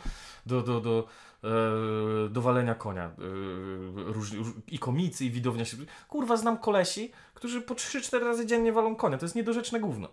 do, 0.45 0.61
do, 0.61 0.81
do, 0.81 1.07
e, 1.43 2.29
do 2.29 2.41
walenia 2.41 2.75
konia 2.75 3.03
e, 3.03 3.11
róż, 4.13 4.31
róż, 4.31 4.47
i 4.67 4.79
komicy, 4.79 5.25
i 5.25 5.31
widownia 5.31 5.65
się... 5.65 5.77
Kurwa, 6.07 6.37
znam 6.37 6.57
kolesi, 6.57 7.11
którzy 7.33 7.61
po 7.61 7.73
3-4 7.73 8.19
razy 8.19 8.45
dziennie 8.45 8.73
walą 8.73 8.95
konia. 8.95 9.17
To 9.17 9.25
jest 9.25 9.35
niedorzeczne 9.35 9.79
gówno. 9.79 10.07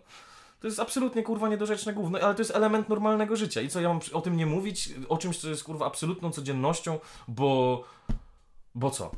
To 0.59 0.67
jest 0.67 0.79
absolutnie 0.79 1.23
kurwa 1.23 1.49
niedorzeczne 1.49 1.93
gówno, 1.93 2.19
ale 2.19 2.35
to 2.35 2.41
jest 2.41 2.55
element 2.55 2.89
normalnego 2.89 3.35
życia. 3.35 3.61
I 3.61 3.69
co, 3.69 3.81
ja 3.81 3.87
mam 3.87 3.99
o 4.13 4.21
tym 4.21 4.37
nie 4.37 4.45
mówić? 4.45 4.89
O 5.09 5.17
czymś, 5.17 5.37
co 5.37 5.49
jest 5.49 5.63
kurwa 5.63 5.85
absolutną 5.85 6.31
codziennością, 6.31 6.99
bo... 7.27 7.83
Bo 8.75 8.91
co? 8.91 9.11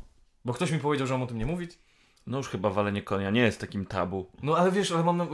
Bo 0.44 0.52
ktoś 0.52 0.70
mi 0.70 0.78
powiedział, 0.78 1.06
że 1.06 1.14
mam 1.14 1.22
o 1.22 1.26
tym 1.26 1.38
nie 1.38 1.46
mówić? 1.46 1.78
No 2.26 2.38
już 2.38 2.48
chyba 2.48 2.70
walenie 2.70 3.02
konia 3.02 3.30
nie 3.30 3.40
jest 3.40 3.60
takim 3.60 3.86
tabu. 3.86 4.26
No 4.42 4.56
ale 4.56 4.70
wiesz, 4.72 4.92
ale 4.92 5.04
mam 5.04 5.28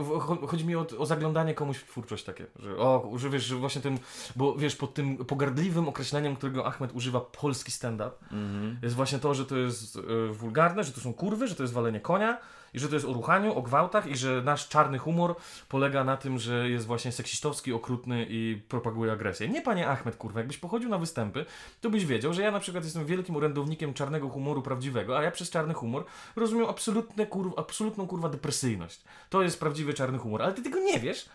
chodzi 0.47 0.65
mi 0.65 0.75
o, 0.75 0.85
o 0.97 1.05
zaglądanie 1.05 1.53
komuś 1.53 1.77
w 1.77 1.83
twórczość 1.87 2.23
takie, 2.23 2.45
że 2.59 2.77
o, 2.77 3.11
że 3.15 3.29
wiesz, 3.29 3.43
że 3.43 3.55
właśnie 3.55 3.81
tym, 3.81 3.99
bo 4.35 4.55
wiesz, 4.55 4.75
pod 4.75 4.93
tym 4.93 5.17
pogardliwym 5.17 5.87
określeniem, 5.87 6.35
którego 6.35 6.65
Ahmed 6.65 6.91
używa 6.95 7.21
polski 7.21 7.71
stand-up, 7.71 8.11
Mhm. 8.31 8.77
jest 8.83 8.95
właśnie 8.95 9.19
to, 9.19 9.33
że 9.33 9.45
to 9.45 9.57
jest 9.57 9.97
e, 9.97 10.33
wulgarne, 10.33 10.83
że 10.83 10.91
to 10.91 11.01
są 11.01 11.13
kurwy, 11.13 11.47
że 11.47 11.55
to 11.55 11.63
jest 11.63 11.73
walenie 11.73 11.99
konia 11.99 12.37
i 12.73 12.79
że 12.79 12.89
to 12.89 12.95
jest 12.95 13.05
o 13.05 13.13
ruchaniu, 13.13 13.53
o 13.53 13.61
gwałtach 13.61 14.07
i 14.07 14.17
że 14.17 14.41
nasz 14.41 14.67
czarny 14.67 14.97
humor 14.97 15.35
polega 15.69 16.03
na 16.03 16.17
tym, 16.17 16.39
że 16.39 16.69
jest 16.69 16.85
właśnie 16.85 17.11
seksistowski, 17.11 17.73
okrutny 17.73 18.25
i 18.29 18.61
propaguje 18.69 19.11
agresję. 19.11 19.49
Nie 19.49 19.61
panie 19.61 19.87
Ahmed, 19.87 20.15
kurwa, 20.15 20.39
jakbyś 20.39 20.57
pochodził 20.57 20.89
na 20.89 20.97
występy, 20.97 21.45
to 21.81 21.89
byś 21.89 22.05
wiedział, 22.05 22.33
że 22.33 22.41
ja 22.41 22.51
na 22.51 22.59
przykład 22.59 22.83
jestem 22.83 23.05
wielkim 23.05 23.35
orędownikiem 23.35 23.93
czarnego 23.93 24.29
humoru 24.29 24.61
prawdziwego, 24.61 25.17
a 25.17 25.23
ja 25.23 25.31
przez 25.31 25.49
czarny 25.49 25.73
humor 25.73 26.05
rozumiem 26.35 26.69
absolutne, 26.69 27.25
kurw, 27.25 27.53
absolutną 27.59 28.07
kurwa 28.07 28.29
depresyjność. 28.29 29.01
To 29.29 29.41
jest 29.41 29.59
prawdziwy 29.59 29.93
czarny 29.93 30.17
humor, 30.17 30.41
ale 30.41 30.53
ty 30.53 30.61
tego 30.61 30.79
nie 30.79 30.99
wiesz, 30.99 31.29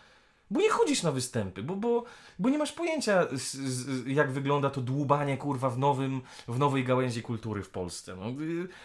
bo 0.50 0.60
nie 0.60 0.70
chodzisz 0.70 1.02
na 1.02 1.12
występy, 1.12 1.62
bo, 1.62 1.76
bo, 1.76 2.04
bo 2.38 2.48
nie 2.48 2.58
masz 2.58 2.72
pojęcia, 2.72 3.26
z, 3.32 3.56
z, 3.56 4.06
jak 4.06 4.32
wygląda 4.32 4.70
to 4.70 4.80
dłubanie 4.80 5.36
kurwa 5.36 5.70
w, 5.70 5.78
nowym, 5.78 6.20
w 6.48 6.58
nowej 6.58 6.84
gałęzi 6.84 7.22
kultury 7.22 7.62
w 7.62 7.70
Polsce. 7.70 8.16
No, 8.16 8.24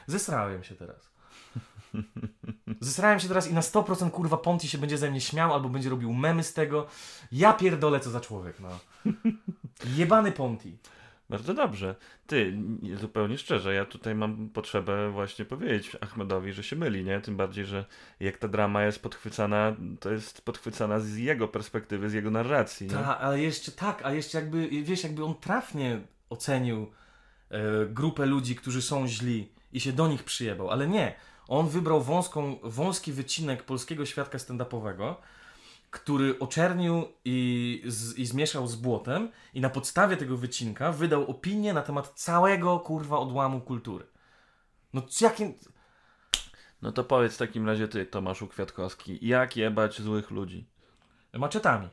zesrałem 0.07 0.63
się 0.63 0.75
teraz. 0.75 1.16
Zesrałem 2.79 3.19
się 3.19 3.27
teraz 3.27 3.51
i 3.51 3.53
na 3.53 3.61
100% 3.61 4.11
kurwa 4.11 4.37
Ponti 4.37 4.67
się 4.67 4.77
będzie 4.77 4.97
ze 4.97 5.11
mnie 5.11 5.21
śmiał 5.21 5.53
albo 5.53 5.69
będzie 5.69 5.89
robił 5.89 6.13
memy 6.13 6.43
z 6.43 6.53
tego. 6.53 6.87
Ja 7.31 7.53
pierdolę 7.53 7.99
co 7.99 8.09
za 8.09 8.19
człowiek, 8.19 8.55
no. 8.59 8.79
Jebany 9.95 10.31
Ponti. 10.31 10.77
Bardzo 11.29 11.53
dobrze. 11.53 11.95
Ty, 12.27 12.53
nie- 12.81 12.97
zupełnie 12.97 13.37
szczerze, 13.37 13.73
ja 13.73 13.85
tutaj 13.85 14.15
mam 14.15 14.49
potrzebę 14.49 15.11
właśnie 15.11 15.45
powiedzieć 15.45 15.97
Ahmedowi, 16.01 16.53
że 16.53 16.63
się 16.63 16.75
myli, 16.75 17.03
nie? 17.03 17.21
Tym 17.21 17.37
bardziej, 17.37 17.65
że 17.65 17.85
jak 18.19 18.37
ta 18.37 18.47
drama 18.47 18.83
jest 18.83 19.01
podchwycana, 19.01 19.75
to 19.99 20.11
jest 20.11 20.41
podchwycana 20.41 20.99
z 20.99 21.15
jego 21.17 21.47
perspektywy, 21.47 22.09
z 22.09 22.13
jego 22.13 22.31
narracji. 22.31 22.87
Tak, 22.87 23.17
ale 23.21 23.41
jeszcze 23.41 23.71
tak, 23.71 24.05
a 24.05 24.11
jeszcze 24.11 24.37
jakby, 24.39 24.69
wiesz, 24.83 25.03
jakby 25.03 25.23
on 25.23 25.35
trafnie 25.35 25.99
ocenił 26.29 26.91
e, 27.49 27.59
grupę 27.85 28.25
ludzi, 28.25 28.55
którzy 28.55 28.81
są 28.81 29.07
źli 29.07 29.49
i 29.73 29.79
się 29.79 29.93
do 29.93 30.07
nich 30.07 30.23
przyjebał, 30.23 30.69
ale 30.69 30.87
nie. 30.87 31.13
On 31.47 31.69
wybrał 31.69 32.01
wąską, 32.01 32.59
wąski 32.63 33.13
wycinek 33.13 33.63
polskiego 33.63 34.05
świadka 34.05 34.37
stand-upowego, 34.37 35.15
który 35.91 36.39
oczernił 36.39 37.05
i, 37.25 37.81
z, 37.85 38.17
i 38.17 38.25
zmieszał 38.25 38.67
z 38.67 38.75
błotem 38.75 39.31
i 39.53 39.61
na 39.61 39.69
podstawie 39.69 40.17
tego 40.17 40.37
wycinka 40.37 40.91
wydał 40.91 41.31
opinię 41.31 41.73
na 41.73 41.81
temat 41.81 42.13
całego, 42.15 42.79
kurwa, 42.79 43.19
odłamu 43.19 43.61
kultury. 43.61 44.05
No 44.93 45.01
jakim... 45.21 45.53
No 46.81 46.91
to 46.91 47.03
powiedz 47.03 47.33
w 47.33 47.37
takim 47.37 47.67
razie 47.67 47.87
ty, 47.87 48.05
Tomaszu 48.05 48.47
Kwiatkowski, 48.47 49.19
jak 49.21 49.57
jebać 49.57 50.01
złych 50.01 50.31
ludzi? 50.31 50.65
Maczetami. 51.33 51.89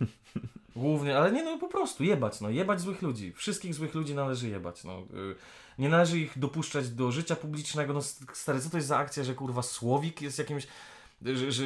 Głównie, 0.76 1.18
ale 1.18 1.32
nie 1.32 1.44
no 1.44 1.58
po 1.58 1.68
prostu 1.68 2.04
jebać, 2.04 2.40
no 2.40 2.50
jebać 2.50 2.80
złych 2.80 3.02
ludzi. 3.02 3.32
Wszystkich 3.32 3.74
złych 3.74 3.94
ludzi 3.94 4.14
należy 4.14 4.48
jebać, 4.48 4.84
no. 4.84 5.02
Nie 5.78 5.88
należy 5.88 6.18
ich 6.18 6.38
dopuszczać 6.38 6.88
do 6.88 7.12
życia 7.12 7.36
publicznego, 7.36 7.92
no 7.92 8.02
stary, 8.32 8.60
co 8.60 8.70
to 8.70 8.76
jest 8.76 8.88
za 8.88 8.96
akcja, 8.96 9.24
że 9.24 9.34
kurwa 9.34 9.62
Słowik 9.62 10.22
jest 10.22 10.38
jakimś, 10.38 10.66
że, 11.22 11.52
że, 11.52 11.64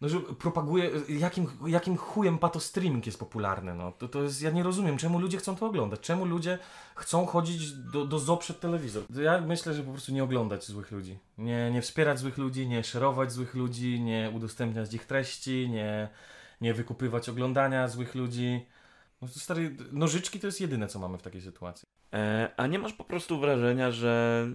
no, 0.00 0.08
że 0.08 0.20
propaguje, 0.20 0.90
jakim, 1.08 1.48
jakim 1.66 1.96
chujem 1.96 2.38
patostreaming 2.38 3.06
jest 3.06 3.18
popularny, 3.18 3.74
no. 3.74 3.92
To, 3.92 4.08
to 4.08 4.22
jest, 4.22 4.42
ja 4.42 4.50
nie 4.50 4.62
rozumiem, 4.62 4.98
czemu 4.98 5.18
ludzie 5.18 5.38
chcą 5.38 5.56
to 5.56 5.66
oglądać, 5.66 6.00
czemu 6.00 6.24
ludzie 6.24 6.58
chcą 6.94 7.26
chodzić 7.26 7.72
do, 7.72 8.06
do 8.06 8.18
zoo 8.18 8.36
przed 8.36 8.60
telewizor. 8.60 9.04
Ja 9.22 9.40
myślę, 9.40 9.74
że 9.74 9.82
po 9.82 9.92
prostu 9.92 10.12
nie 10.12 10.24
oglądać 10.24 10.64
złych 10.66 10.90
ludzi. 10.90 11.18
Nie, 11.38 11.70
nie 11.70 11.82
wspierać 11.82 12.18
złych 12.18 12.38
ludzi, 12.38 12.68
nie 12.68 12.84
szerować 12.84 13.32
złych 13.32 13.54
ludzi, 13.54 14.00
nie 14.00 14.32
udostępniać 14.34 14.94
ich 14.94 15.04
treści, 15.04 15.68
nie, 15.70 16.08
nie 16.60 16.74
wykupywać 16.74 17.28
oglądania 17.28 17.88
złych 17.88 18.14
ludzi. 18.14 18.66
No, 19.22 19.28
stary, 19.28 19.76
nożyczki 19.92 20.40
to 20.40 20.46
jest 20.46 20.60
jedyne, 20.60 20.88
co 20.88 20.98
mamy 20.98 21.18
w 21.18 21.22
takiej 21.22 21.42
sytuacji. 21.42 21.88
E, 22.12 22.50
a 22.56 22.66
nie 22.66 22.78
masz 22.78 22.92
po 22.92 23.04
prostu 23.04 23.38
wrażenia, 23.38 23.90
że 23.90 24.46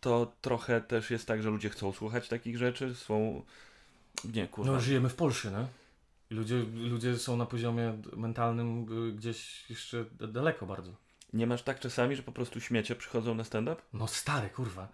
to 0.00 0.32
trochę 0.40 0.80
też 0.80 1.10
jest 1.10 1.26
tak, 1.26 1.42
że 1.42 1.50
ludzie 1.50 1.70
chcą 1.70 1.92
słuchać 1.92 2.28
takich 2.28 2.58
rzeczy? 2.58 2.94
Są... 2.94 3.42
Nie, 4.24 4.48
kurwa. 4.48 4.72
No, 4.72 4.80
żyjemy 4.80 5.08
w 5.08 5.14
Polsce, 5.14 5.50
no. 5.50 5.68
Ludzie, 6.30 6.64
ludzie 6.74 7.18
są 7.18 7.36
na 7.36 7.46
poziomie 7.46 8.02
mentalnym 8.16 8.86
y, 9.08 9.12
gdzieś 9.12 9.70
jeszcze 9.70 10.04
daleko 10.20 10.66
bardzo. 10.66 10.92
Nie 11.32 11.46
masz 11.46 11.62
tak 11.62 11.80
czasami, 11.80 12.16
że 12.16 12.22
po 12.22 12.32
prostu 12.32 12.60
śmiecie 12.60 12.96
przychodzą 12.96 13.34
na 13.34 13.44
stand-up? 13.44 13.82
No 13.92 14.06
stary, 14.06 14.48
kurwa. 14.48 14.88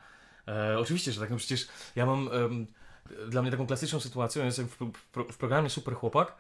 E, 0.49 0.79
oczywiście, 0.79 1.13
że 1.13 1.21
tak. 1.21 1.31
No 1.31 1.37
przecież 1.37 1.69
ja 1.97 2.07
mam... 2.07 2.29
em, 2.33 2.67
dla 3.29 3.43
mnie 3.43 3.51
taką 3.51 3.67
klasyczną 3.67 4.01
sytuacją 4.01 4.45
jest 4.45 4.63
w, 4.63 4.77
w, 4.77 5.33
w 5.33 5.37
programie 5.37 5.71
Super 5.71 5.95
Chłopak 5.95 6.37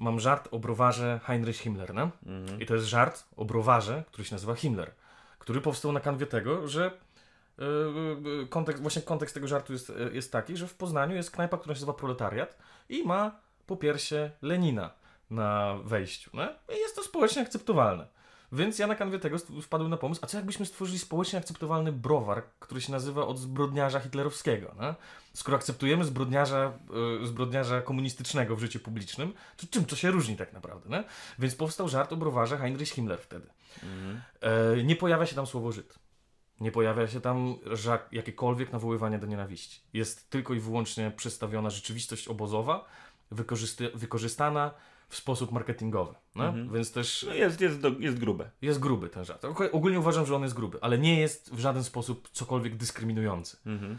mam 0.00 0.20
żart 0.20 0.48
o 0.50 0.58
browarze 0.58 1.20
Heinrich 1.24 1.56
Himmler, 1.56 1.94
no? 1.94 2.10
Mhm. 2.26 2.60
I 2.60 2.66
to 2.66 2.74
jest 2.74 2.86
żart 2.86 3.24
o 3.36 3.44
browarze, 3.44 4.04
który 4.06 4.24
się 4.24 4.34
nazywa 4.34 4.54
Himmler, 4.54 4.90
który 5.38 5.60
powstał 5.60 5.92
na 5.92 6.00
kanwie 6.00 6.26
tego, 6.26 6.68
że 6.68 6.86
e, 6.86 7.62
e, 8.42 8.46
kontekst, 8.48 8.82
właśnie 8.82 9.02
kontekst 9.02 9.34
tego 9.34 9.48
żartu 9.48 9.72
jest, 9.72 9.90
e, 9.90 10.14
jest 10.14 10.32
taki, 10.32 10.56
że 10.56 10.66
w 10.68 10.74
Poznaniu 10.74 11.16
jest 11.16 11.30
knajpa, 11.30 11.58
która 11.58 11.74
się 11.74 11.78
nazywa 11.78 11.92
Proletariat 11.92 12.58
i 12.88 13.02
ma 13.02 13.40
po 13.66 13.76
piersie 13.76 14.30
Lenina 14.42 14.90
na 15.30 15.76
wejściu. 15.84 16.30
No? 16.34 16.44
I 16.76 16.78
jest 16.78 16.96
to 16.96 17.02
społecznie 17.02 17.42
akceptowalne. 17.42 18.06
Więc 18.52 18.78
ja 18.78 18.86
na 18.86 18.94
kanwie 18.94 19.18
tego 19.18 19.36
wpadłem 19.62 19.90
na 19.90 19.96
pomysł, 19.96 20.20
a 20.24 20.26
co 20.26 20.36
jakbyśmy 20.36 20.66
stworzyli 20.66 20.98
społecznie 20.98 21.38
akceptowalny 21.38 21.92
browar, 21.92 22.42
który 22.60 22.80
się 22.80 22.92
nazywa 22.92 23.26
od 23.26 23.38
zbrodniarza 23.38 24.00
hitlerowskiego, 24.00 24.74
no? 24.78 24.94
Skoro 25.34 25.56
akceptujemy 25.56 26.04
zbrodniarza, 26.04 26.72
y, 27.22 27.26
zbrodniarza 27.26 27.82
komunistycznego 27.82 28.56
w 28.56 28.60
życiu 28.60 28.80
publicznym, 28.80 29.32
to 29.56 29.66
czym 29.70 29.84
to 29.84 29.96
się 29.96 30.10
różni 30.10 30.36
tak 30.36 30.52
naprawdę, 30.52 30.90
no? 30.90 31.04
Więc 31.38 31.54
powstał 31.54 31.88
żart 31.88 32.12
o 32.12 32.16
browarze 32.16 32.58
Heinrich 32.58 32.88
Himmler 32.88 33.20
wtedy. 33.20 33.46
Mhm. 33.82 34.20
E, 34.40 34.82
nie 34.82 34.96
pojawia 34.96 35.26
się 35.26 35.36
tam 35.36 35.46
słowo 35.46 35.72
Żyd. 35.72 35.94
Nie 36.60 36.72
pojawia 36.72 37.08
się 37.08 37.20
tam 37.20 37.54
jakiekolwiek 38.12 38.72
nawoływanie 38.72 39.18
do 39.18 39.26
nienawiści. 39.26 39.80
Jest 39.92 40.30
tylko 40.30 40.54
i 40.54 40.60
wyłącznie 40.60 41.12
przedstawiona 41.16 41.70
rzeczywistość 41.70 42.28
obozowa, 42.28 42.84
wykorzystana 43.94 44.74
w 45.10 45.16
sposób 45.16 45.52
marketingowy. 45.52 46.14
Mhm. 46.36 46.72
Więc 46.72 46.92
też 46.92 47.24
No 47.28 47.34
jest, 47.34 47.60
jest, 47.60 47.80
do, 47.80 47.88
jest 47.98 48.18
grube. 48.18 48.50
jest 48.62 48.78
gruby 48.78 49.08
ten 49.08 49.24
żart. 49.24 49.44
Ogólnie 49.72 49.98
uważam, 49.98 50.26
że 50.26 50.36
on 50.36 50.42
jest 50.42 50.54
gruby, 50.54 50.78
ale 50.80 50.98
nie 50.98 51.20
jest 51.20 51.54
w 51.54 51.58
żaden 51.58 51.84
sposób 51.84 52.28
cokolwiek 52.32 52.76
dyskryminujący. 52.76 53.56
Mhm. 53.66 53.98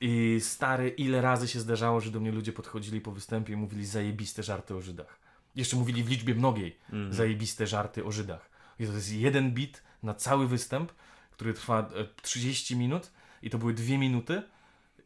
I 0.00 0.38
stary, 0.40 0.88
ile 0.88 1.20
razy 1.20 1.48
się 1.48 1.60
zdarzało, 1.60 2.00
że 2.00 2.10
do 2.10 2.20
mnie 2.20 2.32
ludzie 2.32 2.52
podchodzili 2.52 3.00
po 3.00 3.12
występie 3.12 3.52
i 3.52 3.56
mówili 3.56 3.86
zajebiste 3.86 4.42
żarty 4.42 4.74
o 4.76 4.80
Żydach. 4.82 5.18
Jeszcze 5.56 5.76
mówili 5.76 6.04
w 6.04 6.08
liczbie 6.10 6.34
mnogiej 6.34 6.78
Mhm. 6.92 7.12
zajebiste 7.14 7.66
żarty 7.66 8.04
o 8.04 8.12
Żydach. 8.12 8.50
I 8.78 8.86
to 8.86 8.92
jest 8.92 9.12
jeden 9.12 9.50
bit 9.54 9.82
na 10.02 10.14
cały 10.14 10.48
występ, 10.48 10.92
który 11.30 11.54
trwa 11.54 11.78
e, 11.80 12.06
30 12.22 12.76
minut 12.76 13.10
i 13.42 13.50
to 13.50 13.58
były 13.58 13.74
dwie 13.74 13.98
minuty 13.98 14.42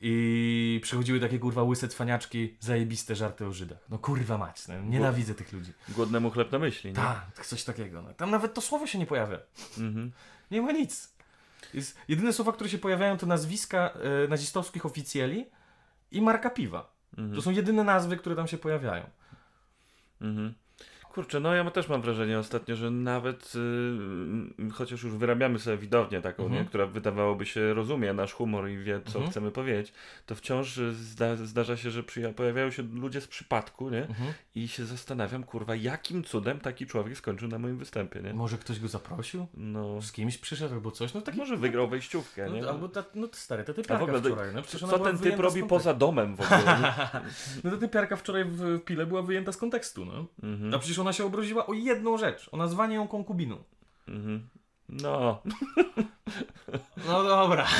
i 0.01 0.81
przychodziły 0.83 1.21
takie 1.21 1.39
kurwa 1.39 1.63
łyse 1.63 1.89
cwaniaczki, 1.89 2.57
zajebiste 2.61 3.17
żarty 3.17 3.47
o 3.47 3.53
Żydach. 3.53 3.79
No 3.89 3.99
kurwa 3.99 4.39
mać, 4.39 4.69
no, 4.69 4.81
nienawidzę 4.81 5.35
tych 5.35 5.53
ludzi. 5.53 5.73
Głodnemu 5.89 6.31
chleb 6.31 6.53
na 6.53 6.59
myśli, 6.59 6.91
nie? 6.91 6.97
Tak, 6.97 7.47
coś 7.47 7.65
takiego. 7.65 8.03
No. 8.03 8.15
Tam 8.15 8.31
nawet 8.31 8.55
to 8.55 8.61
słowo 8.61 8.87
się 8.87 8.99
nie 8.99 9.07
pojawia. 9.07 9.39
Mhm. 9.79 10.13
Nie 10.51 10.63
ma 10.63 10.73
nic. 10.73 11.13
Jest, 11.75 11.99
jedyne 12.09 12.33
słowa, 12.33 12.53
które 12.53 12.71
się 12.71 12.79
pojawiają, 12.79 13.19
to 13.19 13.27
nazwiska 13.27 13.91
e, 14.25 14.29
nazistowskich 14.29 14.87
oficjeli 14.87 15.47
i 16.11 16.23
marka 16.23 16.51
piwa. 16.51 16.93
Mhm. 17.19 17.35
To 17.37 17.43
są 17.43 17.51
jedyne 17.51 17.85
nazwy, 17.85 18.17
które 18.17 18.37
tam 18.37 18.49
się 18.49 18.59
pojawiają. 18.59 19.11
Mhm. 20.21 20.55
Kurczę, 21.15 21.41
no 21.41 21.55
ja 21.55 21.71
też 21.71 21.89
mam 21.89 22.03
wrażenie 22.03 22.39
ostatnio, 22.39 22.77
że 22.77 22.91
nawet 22.91 23.53
y, 24.69 24.71
chociaż 24.71 25.03
już 25.03 25.13
wyrabiamy 25.13 25.59
sobie 25.59 25.77
widownię 25.77 26.21
taką, 26.21 26.43
Mhm. 26.43 26.63
nie, 26.63 26.69
która 26.69 26.87
wydawałoby 26.87 27.47
się 27.47 27.75
rozumie 27.75 28.13
nasz 28.13 28.33
humor 28.33 28.69
i 28.69 28.79
wie, 28.79 29.01
co 29.05 29.09
Mhm. 29.19 29.31
chcemy 29.31 29.51
powiedzieć, 29.51 29.93
to 30.27 30.35
wciąż 30.35 30.81
zda, 30.93 31.37
zdarza 31.37 31.77
się, 31.77 31.91
że 31.91 32.03
pojawiają 32.37 32.71
się 32.71 32.83
ludzie 32.83 33.21
z 33.21 33.27
przypadku, 33.27 33.91
nie? 33.91 34.07
Mhm. 34.07 34.33
I 34.55 34.69
się 34.69 34.85
zastanawiam, 34.85 35.45
kurwa, 35.45 35.75
jakim 35.77 36.25
cudem 36.25 36.61
taki 36.61 36.87
człowiek 36.87 37.17
skończył 37.19 37.49
na 37.49 37.59
moim 37.59 37.79
występie, 37.79 38.21
nie? 38.23 38.35
Może 38.35 38.59
ktoś 38.59 38.81
go 38.81 38.89
zaprosił? 38.89 39.47
No, 39.55 40.03
Z 40.03 40.13
kimś 40.13 40.39
przyszedł 40.39 40.75
albo 40.75 40.91
coś? 40.91 41.15
No 41.15 41.21
taki 41.21 41.39
może 41.39 41.57
wygrał 41.57 41.89
wejściówkę, 41.89 42.51
nie? 42.51 42.63
No, 42.63 42.69
albo 42.71 42.89
ta, 42.89 43.05
no 43.15 43.29
to 43.29 43.37
stary, 43.37 43.65
ta 43.65 43.73
A 43.73 43.75
typiarka 43.75 43.99
w 44.07 44.09
ogóle, 44.09 44.21
wczoraj, 44.21 44.55
no 44.55 44.63
co 44.63 44.99
ten 44.99 45.19
typ 45.19 45.39
robi 45.39 45.63
poza 45.65 45.95
domem 45.95 46.37
w 46.37 46.41
ogóle? 46.41 46.61
nie? 46.81 47.21
No 47.65 47.71
ta 47.71 47.77
typiarka 47.77 48.17
wczoraj 48.17 48.45
w 48.45 48.81
Pile 48.85 49.07
była 49.07 49.23
wyjęta 49.23 49.53
z 49.53 49.57
kontekstu, 49.57 50.05
no. 50.05 50.27
Mhm. 50.43 50.75
A 50.75 50.79
przecież 50.79 51.00
ona 51.01 51.13
się 51.13 51.25
obroziła 51.25 51.67
o 51.67 51.73
jedną 51.73 52.19
rzecz, 52.19 52.49
o 52.53 52.57
nazwanie 52.57 52.95
ją 52.95 53.09
konkubiną. 53.09 53.57
Mhm. 54.09 54.49
No, 54.89 55.43
No 57.09 57.25
dobra. 57.25 57.67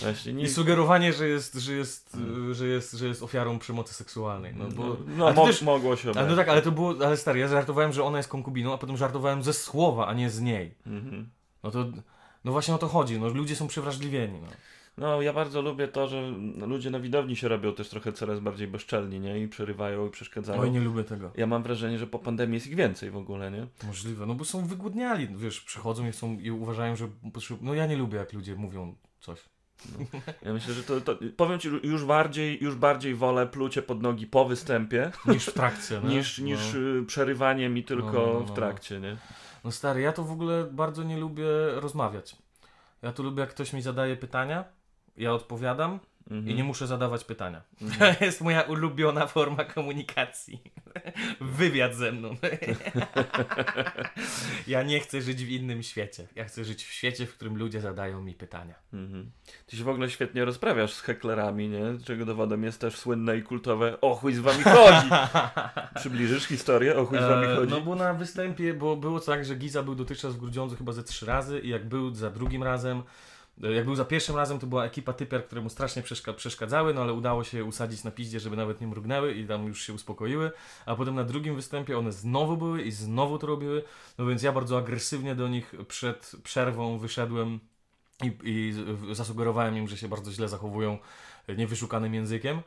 właśnie 0.00 0.32
nie... 0.32 0.44
I 0.44 0.48
sugerowanie, 0.48 1.12
że 1.12 1.28
jest, 1.28 1.54
że 1.54 1.72
jest, 1.72 2.16
y, 2.50 2.54
że 2.54 2.66
jest, 2.66 2.92
że 2.92 3.06
jest 3.06 3.22
ofiarą 3.22 3.58
przemocy 3.58 3.94
seksualnej. 3.94 4.54
No, 4.54 4.68
bo, 4.68 4.96
No, 5.06 5.32
no 5.32 5.46
też, 5.46 5.62
mogło 5.62 5.96
się 5.96 6.10
ale 6.16 6.26
no 6.26 6.36
tak, 6.36 6.48
ale 6.48 6.62
to 6.62 6.72
było, 6.72 6.94
ale 7.06 7.16
stary, 7.16 7.40
ja 7.40 7.48
żartowałem, 7.48 7.92
że 7.92 8.04
ona 8.04 8.18
jest 8.18 8.28
konkubiną, 8.28 8.74
a 8.74 8.78
potem 8.78 8.96
żartowałem 8.96 9.42
ze 9.42 9.52
słowa, 9.52 10.06
a 10.06 10.14
nie 10.14 10.30
z 10.30 10.40
niej. 10.40 10.74
Mhm. 10.86 11.30
No 11.62 11.70
to, 11.70 11.84
no 12.44 12.52
właśnie 12.52 12.74
o 12.74 12.78
to 12.78 12.88
chodzi, 12.88 13.20
no 13.20 13.28
ludzie 13.28 13.56
są 13.56 13.68
przewrażliwieni, 13.68 14.40
no. 14.40 14.48
No, 15.00 15.22
ja 15.22 15.32
bardzo 15.32 15.62
lubię 15.62 15.88
to, 15.88 16.08
że 16.08 16.32
no, 16.38 16.66
ludzie 16.66 16.90
na 16.90 17.00
widowni 17.00 17.36
się 17.36 17.48
robią 17.48 17.74
też 17.74 17.88
trochę 17.88 18.12
coraz 18.12 18.40
bardziej 18.40 18.68
bezczelni, 18.68 19.20
nie? 19.20 19.42
I 19.42 19.48
przerywają 19.48 20.06
i 20.06 20.10
przeszkadzają. 20.10 20.60
Oj, 20.60 20.70
nie 20.70 20.80
lubię 20.80 21.04
tego. 21.04 21.30
Ja 21.36 21.46
mam 21.46 21.62
wrażenie, 21.62 21.98
że 21.98 22.06
po 22.06 22.18
pandemii 22.18 22.54
jest 22.54 22.66
ich 22.66 22.74
więcej 22.74 23.10
w 23.10 23.16
ogóle, 23.16 23.50
nie? 23.50 23.66
Możliwe, 23.86 24.26
no 24.26 24.34
bo 24.34 24.44
są 24.44 24.66
wygłodniali, 24.66 25.28
wiesz, 25.36 25.60
przychodzą 25.60 26.06
i, 26.08 26.12
chcą, 26.12 26.38
i 26.38 26.50
uważają, 26.50 26.96
że. 26.96 27.08
No 27.60 27.74
ja 27.74 27.86
nie 27.86 27.96
lubię, 27.96 28.18
jak 28.18 28.32
ludzie 28.32 28.56
mówią 28.56 28.94
coś. 29.20 29.40
Ja 30.42 30.52
myślę, 30.52 30.74
że 30.74 30.82
to, 30.82 31.00
to 31.00 31.18
powiem 31.36 31.58
ci, 31.58 31.68
już 31.82 32.04
bardziej, 32.04 32.64
już 32.64 32.74
bardziej 32.74 33.14
wolę 33.14 33.46
plucie 33.46 33.82
pod 33.82 34.02
nogi 34.02 34.26
po 34.26 34.44
występie, 34.44 35.10
Niż 35.26 35.46
w 35.46 35.52
trakcie, 35.52 36.00
no. 36.04 36.10
niż, 36.10 36.38
niż 36.38 36.74
No. 36.74 36.80
y, 36.80 37.04
przerywanie 37.06 37.68
mi 37.68 37.84
tylko 37.84 38.12
No, 38.12 38.26
no, 38.26 38.32
no, 38.32 38.40
w 38.40 38.48
no. 38.48 38.54
trakcie, 38.54 39.00
nie? 39.00 39.16
no 39.64 39.72
stary, 39.72 40.00
ja 40.00 40.12
to 40.12 40.24
w 40.24 40.32
ogóle 40.32 40.64
bardzo 40.72 41.02
nie 41.02 41.18
lubię 41.18 41.44
rozmawiać. 41.74 42.36
Ja 43.02 43.12
to 43.12 43.22
lubię, 43.22 43.40
jak 43.40 43.50
ktoś 43.50 43.72
mi 43.72 43.82
zadaje 43.82 44.16
pytania, 44.16 44.64
ja 45.20 45.32
odpowiadam 45.32 45.98
Mhm. 46.30 46.50
i 46.50 46.54
nie 46.54 46.64
muszę 46.64 46.86
zadawać 46.86 47.24
pytania. 47.24 47.62
Mhm. 47.82 48.16
To 48.16 48.24
jest 48.24 48.40
moja 48.40 48.62
ulubiona 48.62 49.26
forma 49.26 49.64
komunikacji. 49.64 50.62
Wywiad 51.40 51.94
ze 51.94 52.12
mną. 52.12 52.36
ja 54.66 54.82
nie 54.82 55.00
chcę 55.00 55.22
żyć 55.22 55.44
w 55.44 55.48
innym 55.48 55.82
świecie. 55.82 56.26
Ja 56.36 56.44
chcę 56.44 56.64
żyć 56.64 56.84
w 56.84 56.92
świecie, 56.92 57.26
w 57.26 57.34
którym 57.34 57.56
ludzie 57.56 57.80
zadają 57.80 58.22
mi 58.22 58.34
pytania. 58.34 58.74
Mhm. 58.92 59.30
Ty 59.66 59.76
się 59.76 59.84
w 59.84 59.88
ogóle 59.88 60.10
świetnie 60.10 60.44
rozprawiasz 60.44 60.94
z 60.94 61.00
heklerami, 61.00 61.68
nie? 61.68 61.82
Czego 62.04 62.24
dowodem 62.24 62.64
jest 62.64 62.80
też 62.80 62.96
słynne 62.96 63.38
i 63.38 63.42
kultowe 63.42 64.00
O 64.00 64.14
chuj 64.14 64.34
z 64.34 64.40
wami 64.40 64.62
chodzi! 64.64 65.08
Przybliżysz 66.00 66.46
historię? 66.46 66.96
O 66.96 67.06
chuj 67.06 67.18
z 67.18 67.22
wami 67.22 67.46
E, 67.46 67.56
chodzi? 67.56 67.72
No 67.72 67.80
bo 67.80 67.94
na 67.94 68.14
występie, 68.14 68.74
bo 68.74 68.96
było 68.96 69.20
tak, 69.20 69.44
że 69.44 69.56
Giza 69.56 69.82
był 69.82 69.94
dotychczas 69.94 70.34
w 70.34 70.38
Grudziądzu 70.38 70.76
chyba 70.76 70.92
ze 70.92 71.04
trzy 71.04 71.26
razy 71.26 71.60
i 71.60 71.68
jak 71.68 71.88
był 71.88 72.14
za 72.14 72.30
drugim 72.30 72.62
razem, 72.62 72.98
e, 72.98 73.02
jak 73.62 73.84
był 73.84 73.94
za 73.94 74.04
pierwszym 74.04 74.36
razem, 74.36 74.58
to 74.58 74.66
była 74.66 74.84
ekipa 74.84 75.12
typiar, 75.12 75.44
które 75.44 75.60
mu 75.60 75.70
strasznie 75.70 76.02
przeszka- 76.02 76.34
przeszkadzały, 76.34 76.94
no 76.94 77.02
ale 77.02 77.12
udało 77.12 77.44
się 77.44 77.64
usadzić 77.64 78.04
na 78.04 78.10
piździe, 78.10 78.40
żeby 78.40 78.56
nawet 78.56 78.80
nie 78.80 78.86
mrugnęły 78.86 79.34
i 79.34 79.46
tam 79.46 79.66
już 79.66 79.82
się 79.82 79.92
uspokoiły, 79.92 80.50
a 80.86 80.96
potem 80.96 81.14
na 81.14 81.24
drugim 81.24 81.56
występie 81.56 81.98
one 81.98 82.12
znowu 82.12 82.56
były 82.56 82.82
i 82.82 82.92
znowu 82.92 83.38
to 83.38 83.46
robiły, 83.46 83.82
no 84.18 84.26
więc 84.26 84.42
ja 84.42 84.52
bardzo 84.52 84.78
agresywnie 84.78 85.34
do 85.34 85.48
nich 85.48 85.74
przed 85.88 86.32
przerwą 86.44 86.98
wyszedłem 86.98 87.60
i, 88.24 88.32
i 88.44 88.74
zasugerowałem 89.14 89.76
im, 89.76 89.88
że 89.88 89.96
się 89.96 90.08
bardzo 90.08 90.32
źle 90.32 90.48
zachowują 90.48 90.98
e, 91.46 91.56
niewyszukanym 91.56 92.14
językiem. 92.14 92.62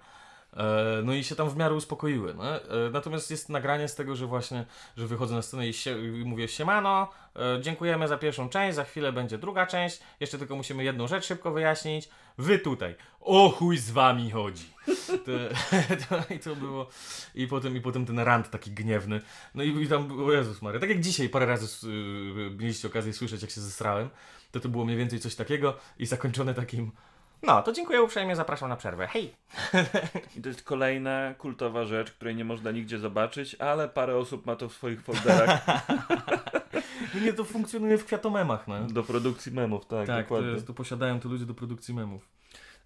E, 0.57 1.01
No 1.03 1.13
i 1.13 1.23
się 1.23 1.35
tam 1.35 1.49
w 1.49 1.55
miarę 1.55 1.75
uspokoiły. 1.75 2.33
No? 2.33 2.55
E, 2.55 2.61
Natomiast 2.91 3.31
jest 3.31 3.49
nagranie 3.49 3.87
z 3.87 3.95
tego, 3.95 4.15
że 4.15 4.25
właśnie, 4.25 4.65
że 4.97 5.07
wychodzę 5.07 5.35
na 5.35 5.41
scenę 5.41 5.67
i, 5.67 5.73
się, 5.73 5.99
i 5.99 6.25
mówię 6.25 6.47
siemano, 6.47 7.09
e, 7.35 7.61
dziękujemy 7.61 8.07
za 8.07 8.17
pierwszą 8.17 8.49
część, 8.49 8.75
za 8.75 8.83
chwilę 8.83 9.13
będzie 9.13 9.37
druga 9.37 9.65
część, 9.65 9.99
jeszcze 10.19 10.37
tylko 10.37 10.55
musimy 10.55 10.83
jedną 10.83 11.07
rzecz 11.07 11.25
szybko 11.25 11.51
wyjaśnić. 11.51 12.09
Wy 12.37 12.59
tutaj, 12.59 12.95
o 13.21 13.49
chuj 13.49 13.77
z 13.77 13.91
wami 13.91 14.31
chodzi. 14.31 14.65
To, 15.07 15.31
to, 16.09 16.33
I 16.33 16.39
to 16.39 16.55
było, 16.55 16.87
i 17.35 17.47
potem, 17.47 17.77
i 17.77 17.81
potem 17.81 18.05
ten 18.05 18.19
rant 18.19 18.49
taki 18.49 18.71
gniewny. 18.71 19.21
No 19.55 19.63
i, 19.63 19.83
i 19.83 19.87
tam, 19.87 20.07
było, 20.07 20.33
Jezus 20.33 20.61
Maria, 20.61 20.79
tak 20.79 20.89
jak 20.89 20.99
dzisiaj 20.99 21.29
parę 21.29 21.45
razy 21.45 21.87
y, 21.87 21.89
mieliście 22.59 22.87
okazję 22.87 23.13
słyszeć, 23.13 23.41
jak 23.41 23.51
się 23.51 23.61
zesrałem, 23.61 24.09
to 24.51 24.59
to 24.59 24.69
było 24.69 24.85
mniej 24.85 24.97
więcej 24.97 25.19
coś 25.19 25.35
takiego 25.35 25.77
i 25.99 26.05
zakończone 26.05 26.53
takim 26.53 26.91
No, 27.43 27.61
to 27.61 27.71
dziękuję 27.71 28.01
uprzejmie, 28.01 28.35
zapraszam 28.35 28.69
na 28.69 28.75
przerwę. 28.75 29.07
Hej! 29.07 29.33
I 30.37 30.41
to 30.41 30.49
jest 30.49 30.63
kolejna 30.63 31.33
kultowa 31.33 31.85
rzecz, 31.85 32.11
której 32.11 32.35
nie 32.35 32.45
można 32.45 32.71
nigdzie 32.71 32.99
zobaczyć, 32.99 33.55
ale 33.55 33.89
parę 33.89 34.17
osób 34.17 34.45
ma 34.45 34.55
to 34.55 34.69
w 34.69 34.73
swoich 34.73 35.01
folderach 35.01 35.65
Nie, 37.21 37.33
to 37.33 37.43
funkcjonuje 37.43 37.97
w 37.97 38.05
kwiatomemach, 38.05 38.67
no. 38.67 38.87
do 38.87 39.03
produkcji 39.03 39.51
memów, 39.51 39.85
tak, 39.85 40.07
Tak, 40.07 40.17
to, 40.17 40.21
dokładnie. 40.21 40.51
jest, 40.51 40.67
to 40.67 40.73
posiadają 40.73 41.19
to 41.19 41.29
ludzie 41.29 41.45
do 41.45 41.53
produkcji 41.53 41.93
memów. 41.93 42.29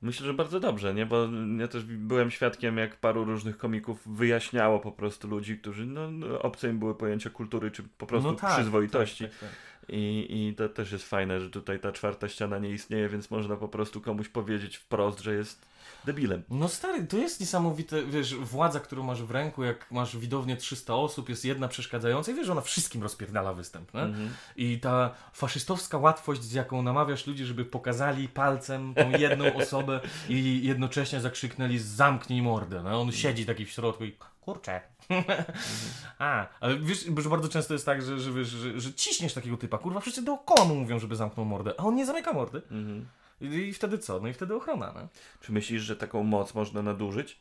Myślę, 0.01 0.25
że 0.25 0.33
bardzo 0.33 0.59
dobrze, 0.59 0.93
nie? 0.93 1.05
Bo 1.05 1.27
ja 1.57 1.67
też 1.67 1.83
byłem 1.83 2.31
świadkiem, 2.31 2.77
jak 2.77 2.95
paru 2.95 3.25
różnych 3.25 3.57
komików 3.57 4.07
wyjaśniało 4.07 4.79
po 4.79 4.91
prostu 4.91 5.27
ludzi, 5.27 5.57
którzy, 5.57 5.85
no, 5.85 6.11
no 6.11 6.41
obce 6.41 6.69
im 6.69 6.79
były 6.79 6.95
pojęcia 6.95 7.29
kultury, 7.29 7.71
czy 7.71 7.83
po 7.97 8.05
prostu 8.05 8.31
no 8.31 8.37
tak, 8.37 8.53
przyzwoitości. 8.53 9.23
Tak, 9.23 9.33
tak, 9.39 9.49
tak. 9.49 9.59
I, 9.89 10.27
I 10.29 10.55
to 10.55 10.69
też 10.69 10.91
jest 10.91 11.09
fajne, 11.09 11.41
że 11.41 11.49
tutaj 11.49 11.79
ta 11.79 11.91
czwarta 11.91 12.29
ściana 12.29 12.59
nie 12.59 12.69
istnieje, 12.69 13.09
więc 13.09 13.31
można 13.31 13.55
po 13.55 13.67
prostu 13.67 14.01
komuś 14.01 14.29
powiedzieć 14.29 14.77
wprost, 14.77 15.19
że 15.19 15.33
jest 15.33 15.65
debilem. 16.05 16.43
No 16.49 16.67
stary, 16.67 17.07
to 17.07 17.17
jest 17.17 17.39
niesamowite, 17.39 18.03
wiesz, 18.03 18.35
władza, 18.35 18.79
którą 18.79 19.03
masz 19.03 19.23
w 19.23 19.31
ręku, 19.31 19.63
jak 19.63 19.91
masz 19.91 20.17
widownię 20.17 20.57
300 20.57 20.95
osób, 20.95 21.29
jest 21.29 21.45
jedna 21.45 21.67
przeszkadzająca 21.67 22.31
i 22.31 22.35
wiesz, 22.35 22.45
że 22.45 22.51
ona 22.51 22.61
wszystkim 22.61 23.03
rozpierdala 23.03 23.53
występ, 23.53 23.93
nie? 23.93 24.01
Mhm. 24.01 24.29
I 24.55 24.79
ta 24.79 25.15
faszystowska 25.33 25.97
łatwość, 25.97 26.43
z 26.43 26.53
jaką 26.53 26.81
namawiasz 26.81 27.27
ludzi, 27.27 27.45
żeby 27.45 27.65
pokazali 27.65 28.27
palcem 28.27 28.93
tą 28.93 29.09
jedną 29.09 29.53
osobę 29.61 29.99
i 30.29 30.61
jednocześnie 30.63 31.21
zakrzyknęli 31.21 31.79
zamknij 31.79 32.41
mordę, 32.41 32.83
no? 32.83 33.01
On 33.01 33.11
siedzi 33.11 33.45
taki 33.45 33.65
w 33.65 33.69
środku 33.69 34.05
i 34.05 34.15
kurczę. 34.41 34.81
A, 36.19 36.47
ale 36.59 36.79
wiesz, 36.79 37.05
że 37.17 37.29
bardzo 37.29 37.49
często 37.49 37.73
jest 37.73 37.85
tak, 37.85 38.01
że, 38.01 38.19
że, 38.19 38.31
wiesz, 38.31 38.47
że, 38.47 38.79
że 38.79 38.93
ciśniesz 38.93 39.33
takiego 39.33 39.57
typa, 39.57 39.77
kurwa, 39.77 39.99
wszyscy 39.99 40.21
dookoła 40.21 40.65
mu 40.65 40.75
mówią, 40.75 40.99
żeby 40.99 41.15
zamknął 41.15 41.45
mordę, 41.45 41.73
a 41.77 41.83
on 41.83 41.95
nie 41.95 42.05
zamyka 42.05 42.33
mordy. 42.33 42.61
Mhm. 42.71 43.07
I, 43.41 43.45
i 43.45 43.73
wtedy 43.73 43.97
co? 43.97 44.19
No 44.19 44.27
i 44.27 44.33
wtedy 44.33 44.55
ochrona, 44.55 44.93
no? 44.95 45.07
Czy 45.41 45.51
myślisz, 45.51 45.81
że 45.81 45.95
taką 45.95 46.23
moc 46.23 46.53
można 46.53 46.81
nadużyć? 46.81 47.39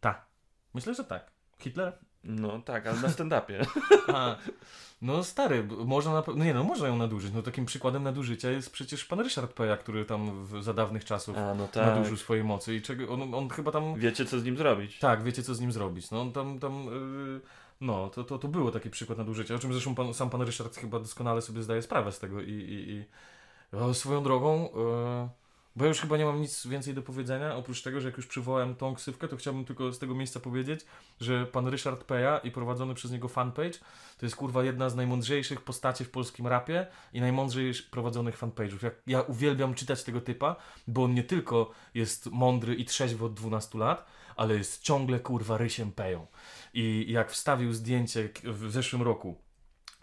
Tak. 0.00 0.24
Myślę, 0.74 0.94
że 0.94 1.04
tak. 1.04 1.30
Hitler? 1.58 1.98
No 2.24 2.60
tak, 2.60 2.86
ale 2.86 3.00
na 3.00 3.08
stand-upie. 3.08 3.66
No 5.02 5.24
stary, 5.24 5.68
można 5.84 6.12
na 6.12 6.22
pewno, 6.22 6.44
nie 6.44 6.54
no, 6.54 6.64
można 6.64 6.88
ją 6.88 6.96
nadużyć. 6.96 7.32
No 7.34 7.42
takim 7.42 7.66
przykładem 7.66 8.02
nadużycia 8.02 8.50
jest 8.50 8.72
przecież 8.72 9.04
pan 9.04 9.20
Ryszard 9.20 9.52
Peja, 9.52 9.76
który 9.76 10.04
tam 10.04 10.44
w, 10.44 10.62
za 10.62 10.74
dawnych 10.74 11.04
czasów 11.04 11.36
A, 11.36 11.54
no 11.54 11.68
tak. 11.68 11.86
nadużył 11.86 12.16
swojej 12.16 12.44
mocy 12.44 12.74
i 12.74 12.82
czego, 12.82 13.08
on, 13.08 13.34
on 13.34 13.48
chyba 13.48 13.72
tam, 13.72 13.94
Wiecie, 13.94 14.24
co 14.24 14.40
z 14.40 14.44
nim 14.44 14.56
zrobić. 14.56 14.98
tak, 14.98 15.22
wiecie 15.22 15.42
co 15.42 15.54
z 15.54 15.60
nim 15.60 15.72
zrobić. 15.72 16.10
No 16.10 16.20
on 16.20 16.32
tam, 16.32 16.58
tam, 16.58 16.84
yy, 16.84 17.40
no, 17.80 18.10
to, 18.10 18.24
to, 18.24 18.38
to 18.38 18.48
było 18.48 18.70
taki 18.70 18.90
przykład 18.90 19.18
nadużycia, 19.18 19.54
o 19.54 19.58
czym 19.58 19.72
zresztą 19.72 19.94
pan, 19.94 20.14
sam 20.14 20.30
pan 20.30 20.42
Ryszard 20.42 20.76
chyba 20.76 20.98
doskonale 20.98 21.42
sobie 21.42 21.62
zdaje 21.62 21.82
sprawę 21.82 22.12
z 22.12 22.18
tego 22.18 22.40
i, 22.40 22.50
i, 22.50 22.90
i 22.90 23.04
swoją 23.94 24.22
drogą, 24.22 24.62
yy, 24.62 25.28
bo 25.78 25.86
już 25.86 26.00
chyba 26.00 26.16
nie 26.16 26.24
mam 26.24 26.40
nic 26.40 26.66
więcej 26.66 26.94
do 26.94 27.02
powiedzenia, 27.02 27.56
oprócz 27.56 27.82
tego, 27.82 28.00
że 28.00 28.08
jak 28.08 28.16
już 28.16 28.26
przywołałem 28.26 28.74
tą 28.74 28.94
ksywkę, 28.94 29.28
to 29.28 29.36
chciałbym 29.36 29.64
tylko 29.64 29.92
z 29.92 29.98
tego 29.98 30.14
miejsca 30.14 30.40
powiedzieć, 30.40 30.80
że 31.20 31.46
pan 31.46 31.68
Ryszard 31.68 32.04
Peja 32.04 32.38
i 32.38 32.50
prowadzony 32.50 32.94
przez 32.94 33.10
niego 33.10 33.28
fanpage 33.28 33.78
to 34.18 34.26
jest 34.26 34.36
kurwa 34.36 34.64
jedna 34.64 34.90
z 34.90 34.96
najmądrzejszych 34.96 35.60
postaci 35.60 36.04
w 36.04 36.10
polskim 36.10 36.46
rapie 36.46 36.86
i 37.12 37.20
najmądrzej 37.20 37.72
prowadzonych 37.90 38.38
fanpage'ów. 38.38 38.82
Ja, 38.82 38.90
ja 39.06 39.20
uwielbiam 39.20 39.74
czytać 39.74 40.04
tego 40.04 40.20
typa, 40.20 40.56
bo 40.86 41.04
on 41.04 41.14
nie 41.14 41.24
tylko 41.24 41.70
jest 41.94 42.26
mądry 42.26 42.74
i 42.74 42.84
trzeźwy 42.84 43.24
od 43.24 43.34
12 43.34 43.78
lat, 43.78 44.06
ale 44.36 44.54
jest 44.54 44.82
ciągle 44.82 45.20
kurwa 45.20 45.58
rysiem 45.58 45.92
peją. 45.92 46.26
I 46.74 47.06
jak 47.08 47.30
wstawił 47.30 47.72
zdjęcie 47.72 48.28
w 48.44 48.70
zeszłym 48.70 49.02
roku, 49.02 49.38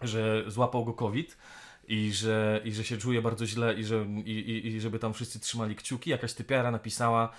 że 0.00 0.44
złapał 0.46 0.84
go 0.84 0.92
COVID 0.92 1.36
i 1.88 2.12
że, 2.12 2.60
i 2.64 2.72
że 2.72 2.84
się 2.84 2.98
czuje 2.98 3.22
bardzo 3.22 3.46
źle 3.46 3.74
i, 3.74 3.84
że, 3.84 4.06
i, 4.24 4.30
i, 4.30 4.66
i 4.66 4.80
żeby 4.80 4.98
tam 4.98 5.14
wszyscy 5.14 5.40
trzymali 5.40 5.76
kciuki, 5.76 6.10
jakaś 6.10 6.32
typiara 6.32 6.70
napisała 6.70 7.32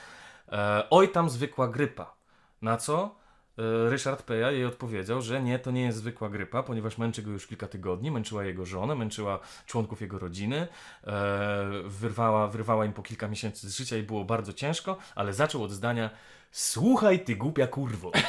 e, 0.52 0.84
oj 0.90 1.12
tam 1.12 1.30
zwykła 1.30 1.68
grypa. 1.68 2.16
Na 2.62 2.78
co 2.78 3.16
e, 3.58 3.90
Ryszard 3.90 4.24
Peja 4.24 4.52
jej 4.52 4.66
odpowiedział, 4.66 5.22
że 5.22 5.42
nie, 5.42 5.60
to 5.60 5.72
nie 5.72 5.82
jest 5.82 5.98
zwykła 5.98 6.30
grypa, 6.30 6.64
ponieważ 6.64 6.98
męczy 6.98 7.24
go 7.24 7.32
już 7.32 7.48
kilka 7.48 7.68
tygodni, 7.68 8.12
męczyła 8.12 8.44
jego 8.44 8.66
żonę, 8.66 8.96
męczyła 8.96 9.40
członków 9.66 10.02
jego 10.02 10.20
rodziny, 10.20 10.68
e, 11.04 11.66
wyrwała, 11.86 12.48
wyrwała 12.48 12.86
im 12.86 12.94
po 12.94 13.04
kilka 13.04 13.28
miesięcy 13.28 13.70
z 13.70 13.78
życia 13.78 13.98
i 13.98 14.04
było 14.04 14.26
bardzo 14.26 14.54
ciężko, 14.54 14.98
ale 15.16 15.34
zaczął 15.34 15.64
od 15.64 15.72
zdania 15.72 16.10
Słuchaj 16.52 17.20
ty 17.20 17.36
głupia 17.36 17.68
kurwo. 17.68 18.12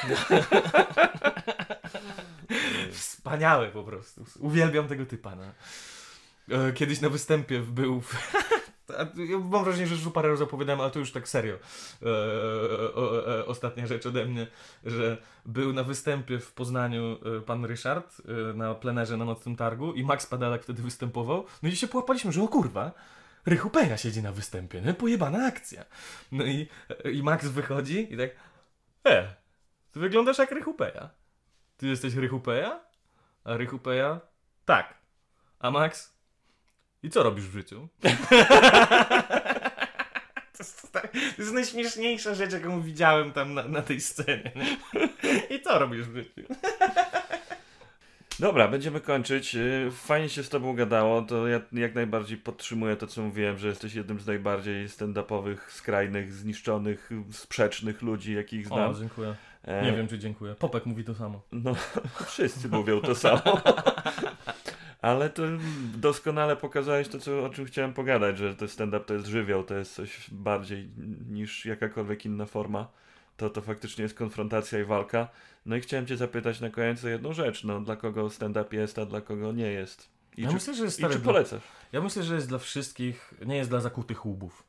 Wspaniałe 2.92 3.68
po 3.68 3.84
prostu. 3.84 4.24
Uwielbiam 4.38 4.88
tego 4.88 5.06
typa. 5.06 5.36
No. 5.36 5.44
E, 6.50 6.72
Kiedyś 6.72 7.00
na 7.00 7.08
występie 7.08 7.60
był. 7.60 8.02
Mam 9.50 9.64
wrażenie, 9.64 9.86
że 9.86 9.94
już 9.94 10.12
parę 10.12 10.28
razy 10.28 10.44
opowiadałem, 10.44 10.80
ale 10.80 10.90
to 10.90 10.98
już 10.98 11.12
tak 11.12 11.28
serio. 11.28 11.54
E, 11.54 12.06
o, 12.94 13.38
e, 13.38 13.46
ostatnia 13.46 13.86
rzecz 13.86 14.06
ode 14.06 14.24
mnie, 14.24 14.46
że 14.84 15.16
był 15.46 15.72
na 15.72 15.82
występie 15.82 16.38
w 16.38 16.52
Poznaniu 16.52 17.18
e, 17.38 17.40
pan 17.40 17.64
Ryszard 17.64 18.16
e, 18.50 18.54
na 18.54 18.74
plenerze 18.74 19.16
na 19.16 19.24
Nocnym 19.24 19.56
Targu 19.56 19.92
i 19.92 20.04
Max 20.04 20.26
Padalak 20.26 20.62
wtedy 20.62 20.82
występował. 20.82 21.46
No 21.62 21.68
i 21.68 21.76
się 21.76 21.88
połapaliśmy, 21.88 22.32
że 22.32 22.42
o 22.42 22.48
kurwa, 22.48 22.92
Rychu 23.46 23.70
Peja 23.70 23.96
siedzi 23.96 24.22
na 24.22 24.32
występie, 24.32 24.80
nie? 24.80 24.94
Pojebana 24.94 25.46
akcja. 25.46 25.84
No 26.32 26.44
i, 26.44 26.68
i 27.12 27.22
Max 27.22 27.46
wychodzi 27.46 28.12
i 28.14 28.16
tak 28.16 28.30
E, 29.08 29.34
ty 29.92 30.00
wyglądasz 30.00 30.38
jak 30.38 30.50
Rychu 30.52 30.74
Peja. 30.74 31.10
Ty 31.76 31.86
jesteś 31.86 32.14
Rychu 32.14 32.40
Peja? 32.40 32.80
A 33.44 33.56
Rychu 33.56 33.78
Peja? 33.78 34.20
Tak. 34.64 34.94
A 35.58 35.70
Max? 35.70 36.17
I 37.02 37.10
co 37.10 37.22
robisz 37.22 37.44
w 37.44 37.52
życiu? 37.52 37.88
To 40.58 40.64
jest, 40.64 40.92
to 40.92 41.00
jest 41.38 41.52
najśmieszniejsza 41.52 42.34
rzecz, 42.34 42.52
jaką 42.52 42.82
widziałem 42.82 43.32
tam 43.32 43.54
na, 43.54 43.62
na 43.68 43.82
tej 43.82 44.00
scenie. 44.00 44.52
nie? 44.56 44.76
I 45.56 45.62
co 45.62 45.78
robisz 45.78 46.02
w 46.06 46.16
życiu? 46.16 46.42
Dobra, 48.38 48.68
będziemy 48.68 49.00
kończyć. 49.00 49.54
Yy, 49.54 49.90
Fajnie 49.90 50.28
się 50.28 50.42
z 50.42 50.48
tobą 50.48 50.74
gadało. 50.74 51.22
To 51.22 51.48
ja 51.48 51.60
jak 51.72 51.94
najbardziej 51.94 52.38
podtrzymuję 52.38 52.96
to, 52.96 53.06
co 53.06 53.22
mówiłem, 53.22 53.58
że 53.58 53.68
jesteś 53.68 53.94
jednym 53.94 54.20
z 54.20 54.26
najbardziej 54.26 54.88
stand-upowych, 54.88 55.56
skrajnych, 55.70 56.32
zniszczonych, 56.32 57.10
sprzecznych 57.32 58.02
ludzi, 58.02 58.34
jakich 58.34 58.66
znam. 58.66 58.90
O, 58.90 58.94
dziękuję. 58.94 59.34
E, 59.64 59.82
Nie 59.82 59.92
wiem, 59.92 60.08
czy 60.08 60.18
dziękuję. 60.18 60.54
Popek 60.54 60.86
mówi 60.86 61.04
to 61.04 61.14
samo. 61.14 61.40
No, 61.52 61.74
wszyscy 62.26 62.68
mówią 62.68 63.00
to 63.00 63.14
samo. 63.14 63.42
Ale 65.00 65.30
to 65.30 65.42
doskonale 65.94 66.56
pokazałeś 66.56 67.08
to, 67.08 67.18
co, 67.18 67.44
o 67.44 67.50
czym 67.50 67.64
chciałem 67.64 67.92
pogadać, 67.92 68.38
że 68.38 68.54
to 68.56 68.68
stand-up 68.68 69.04
to 69.04 69.14
jest 69.14 69.26
żywioł, 69.26 69.64
to 69.64 69.74
jest 69.74 69.94
coś 69.94 70.30
bardziej 70.30 70.90
niż 71.28 71.64
jakakolwiek 71.66 72.24
inna 72.24 72.46
forma. 72.46 72.88
To 73.36 73.50
to 73.50 73.60
faktycznie 73.62 74.02
jest 74.02 74.14
konfrontacja 74.14 74.80
i 74.80 74.84
walka. 74.84 75.28
No 75.66 75.76
i 75.76 75.80
chciałem 75.80 76.06
cię 76.06 76.16
zapytać 76.16 76.60
na 76.60 76.70
koniec 76.70 77.04
o 77.04 77.08
jedną 77.08 77.32
rzecz. 77.32 77.64
No, 77.64 77.80
dla 77.80 77.96
kogo 77.96 78.30
stand-up 78.30 78.76
jest, 78.76 78.98
a 78.98 79.06
dla 79.06 79.20
kogo 79.20 79.52
nie 79.52 79.66
jest? 79.70 80.08
I 80.36 80.42
Ja 80.42 80.48
czy, 80.48 80.54
myślę, 80.54 80.74
że 80.74 80.84
jest 80.84 81.00
i 81.00 81.02
czy 81.02 81.08
dla- 81.08 81.18
polecasz? 81.20 81.62
Ja 81.92 82.00
myślę, 82.00 82.22
że 82.22 82.34
jest 82.34 82.48
dla 82.48 82.58
wszystkich, 82.58 83.34
nie 83.46 83.56
jest 83.56 83.70
dla 83.70 83.80
zakutych 83.80 84.26
łubów. 84.26 84.64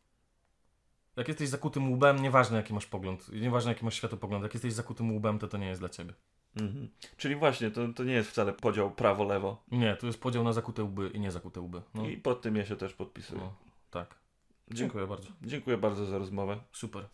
Jak 1.15 1.27
jesteś 1.27 1.49
zakutym 1.49 1.89
łubem, 1.91 2.21
nieważne 2.21 2.57
jaki 2.57 2.73
masz 2.73 2.85
pogląd, 2.85 3.29
nieważne 3.31 3.71
jaki 3.71 3.85
masz 3.85 3.95
światopogląd, 3.95 4.43
jak 4.43 4.53
jesteś 4.53 4.73
zakutym 4.73 5.11
łubem, 5.11 5.39
to 5.39 5.47
to 5.47 5.57
nie 5.57 5.67
jest 5.67 5.81
dla 5.81 5.89
ciebie. 5.89 6.13
Mhm. 6.55 6.89
Czyli 7.17 7.35
właśnie, 7.35 7.71
to, 7.71 7.87
to 7.95 8.03
nie 8.03 8.13
jest 8.13 8.29
wcale 8.29 8.53
podział 8.53 8.91
prawo-lewo. 8.91 9.63
Nie, 9.71 9.95
to 9.95 10.07
jest 10.07 10.21
podział 10.21 10.43
na 10.43 10.53
zakute 10.53 10.83
łby 10.83 11.09
i 11.09 11.19
niezakute 11.19 11.61
łby. 11.61 11.81
No, 11.93 12.05
I 12.09 12.17
pod 12.17 12.41
tym 12.41 12.55
ja 12.55 12.65
się 12.65 12.75
też 12.75 12.93
podpisuję. 12.93 13.41
no 13.41 13.53
tak. 13.91 14.15
Dziękuję 14.71 15.07
bardzo. 15.07 15.29
Dziękuję 15.41 15.77
bardzo 15.77 16.05
za 16.05 16.17
rozmowę. 16.17 16.59
Super. 16.73 17.05